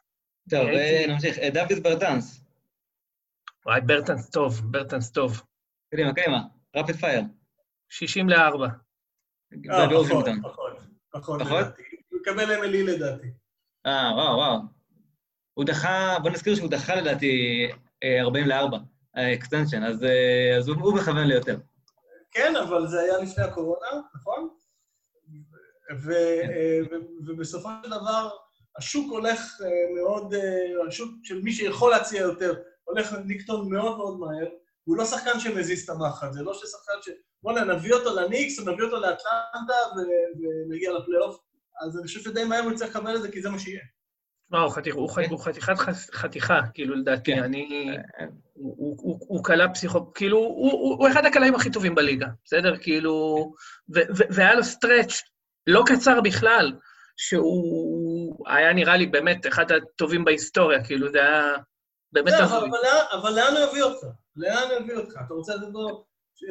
[0.49, 0.67] טוב,
[1.07, 1.37] נמשיך.
[1.53, 2.43] דוד ברטאנס.
[3.65, 5.41] וואי, ברטאנס טוב, ברטאנס טוב.
[5.93, 6.41] קדימה, קדימה,
[6.75, 7.21] rapid fire.
[7.89, 8.67] 60 ל-4.
[10.41, 10.77] פחות,
[11.11, 11.41] פחות.
[11.41, 11.67] פחות?
[12.11, 13.27] מקבל אמילי לדעתי.
[13.85, 14.59] אה, וואו, וואו.
[15.53, 17.67] הוא דחה, בוא נזכיר שהוא דחה לדעתי
[18.03, 18.81] 44, אה,
[19.15, 21.57] ה extension, אז, אה, אז הוא, הוא מכוון ליותר.
[22.31, 24.49] כן, אבל זה היה לפני הקורונה, נכון?
[26.03, 26.49] ו, כן.
[26.49, 26.95] אה, ו,
[27.27, 28.29] ובסופו של דבר,
[28.77, 29.61] השוק הולך
[29.95, 30.33] מאוד,
[30.87, 32.53] השוק של מי שיכול להציע יותר,
[32.83, 34.49] הולך לקטון מאוד מאוד מהר.
[34.83, 37.09] הוא לא שחקן שמזיז את המחט, זה לא ששחקן ש...
[37.43, 41.39] בוא'נה, נביא אותו לניקס, נביא אותו לאטלנטה ונגיע לפלייאוף.
[41.81, 43.81] אז אני חושב שדי מהר הוא יצטרך לקבל את זה, כי זה מה שיהיה.
[44.51, 44.69] לא,
[45.27, 45.73] הוא חתיכת
[46.13, 47.43] חתיכה, כאילו, לדעתי, כן.
[47.43, 47.87] אני...
[48.55, 50.13] הוא קלה פסיכו...
[50.13, 52.77] כאילו, הוא אחד הקלעים הכי טובים בליגה, בסדר?
[52.77, 53.53] כאילו...
[54.29, 55.21] והיה לו סטרץ'
[55.67, 56.73] לא קצר בכלל,
[57.17, 61.55] שהוא היה נראה לי באמת אחד הטובים בהיסטוריה, כאילו, זה היה
[62.11, 62.33] באמת...
[63.11, 64.05] אבל לאן הוא יביא אותך?
[64.35, 65.13] לאן הוא יביא אותך?
[65.25, 65.87] אתה רוצה לדבר...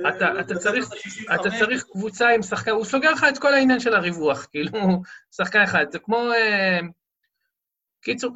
[0.09, 0.89] אתה, אתה, צריך,
[1.35, 4.71] אתה צריך קבוצה עם שחקן, הוא סוגר לך את כל העניין של הריווח, כאילו,
[5.37, 5.87] שחקן אחד.
[5.93, 6.31] זה כמו...
[7.99, 8.33] אה, קיצור,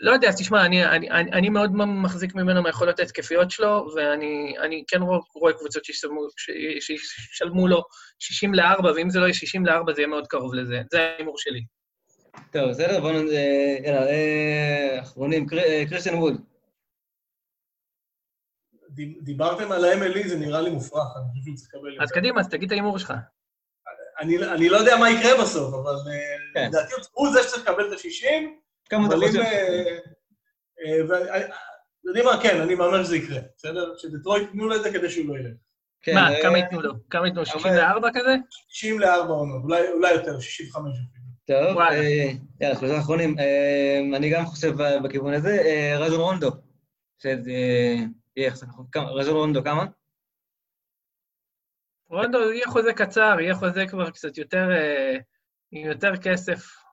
[0.00, 5.02] לא יודע, תשמע, אני, אני, אני, אני מאוד מחזיק ממנו מהיכולות ההתקפיות שלו, ואני כן
[5.02, 7.82] רואה, רואה קבוצות שישלמו לו
[8.18, 10.82] 60 ל-4, ואם זה לא יהיה 60 ל-4, זה יהיה מאוד קרוב לזה.
[10.92, 11.64] זה ההימור שלי.
[12.52, 13.26] טוב, בסדר, בואו נ...
[13.84, 15.46] יאללה, אחרונים,
[15.88, 16.34] קריסטיאן ווד.
[18.90, 22.02] דיב- דיברתם על ה-MLE, זה נראה לי מופרך, אני חושב שהוא צריך לקבל...
[22.02, 22.12] אז.
[22.12, 23.12] קדימה, אז תגיד את ההימור שלך.
[24.20, 26.68] אני, אני לא יודע מה יקרה בסוף, אבל אה, כן.
[26.68, 28.44] לדעתי הוא זה שצריך לקבל את ה-60,
[28.88, 29.28] כמה אתה אבל אם...
[29.28, 29.42] חושב?
[32.04, 32.42] יודעים מה?
[32.42, 33.96] כן, אני מהמר שזה יקרה, בסדר?
[33.98, 35.54] שדטרויט ייתנו לו את זה כדי שהוא לא ילך.
[36.02, 36.92] כן, מה, אה, כמה ייתנו לו?
[37.10, 37.46] כמה ייתנו לו?
[37.52, 38.36] אבל- 64 כזה?
[38.68, 39.62] 60 ל-4 עונות,
[39.94, 41.24] אולי, יותר, 65 אפילו.
[41.46, 41.78] טוב.
[41.78, 43.38] אה, יאללה, שלושה אחרונים.
[43.38, 44.74] אה, אני גם חושב
[45.04, 45.62] בכיוון הזה.
[45.98, 46.50] רז'ון רונדו.
[48.62, 48.86] נכון.
[48.96, 49.84] רז'ון רונדו כמה?
[52.10, 54.68] רונדו יהיה חוזה קצר, יהיה חוזה כבר קצת יותר,
[55.72, 56.87] עם יותר כסף.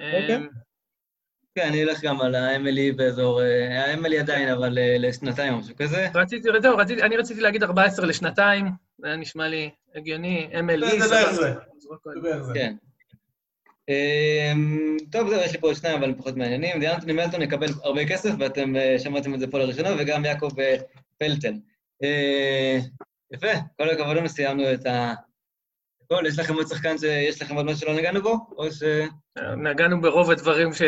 [0.00, 0.34] אוקיי.
[0.34, 0.38] אה,
[1.54, 3.42] כן, אני אלך גם על האמילי באזור...
[3.42, 6.08] אה, האמילי עדיין, אבל אה, לשנתיים או משהו כזה.
[6.14, 8.66] רציתי, זהו, רציתי, אני רציתי להגיד 14 לשנתיים,
[8.98, 10.48] זה היה נשמע לי הגיוני,
[11.00, 11.54] זה- בערך זה.
[12.42, 12.52] זה.
[12.54, 12.74] כן.
[13.88, 16.80] אמ, טוב, זהו, יש לי פה עוד שניים, אבל הם פחות מעניינים.
[16.80, 20.50] דיאנטוני מלטון יקבל הרבה כסף, ואתם אה, שמעתם את זה פה לראשונה, וגם יעקב
[21.18, 21.54] פלטן.
[23.32, 25.14] יפה, כל הכבוד לנו, סיימנו את ה...
[26.12, 28.46] הכל, יש לכם עוד שחקן שיש לכם עוד משהו שלא נגענו בו?
[28.56, 28.82] או ש...
[29.56, 30.82] נגענו ברוב הדברים ש...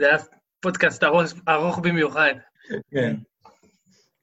[0.00, 0.16] זה היה
[0.60, 1.04] פודקאסט
[1.48, 2.34] ארוך, במיוחד.
[2.90, 3.16] כן.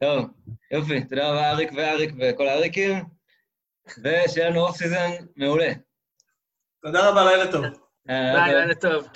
[0.03, 0.29] טוב,
[0.71, 3.03] יופי, תודה רבה אריק ואריק וכל האריקים,
[4.03, 5.71] ושיהיה לנו off season מעולה.
[6.81, 7.65] תודה רבה, לילה טוב.
[8.09, 9.07] אה, ביי, לילה טוב.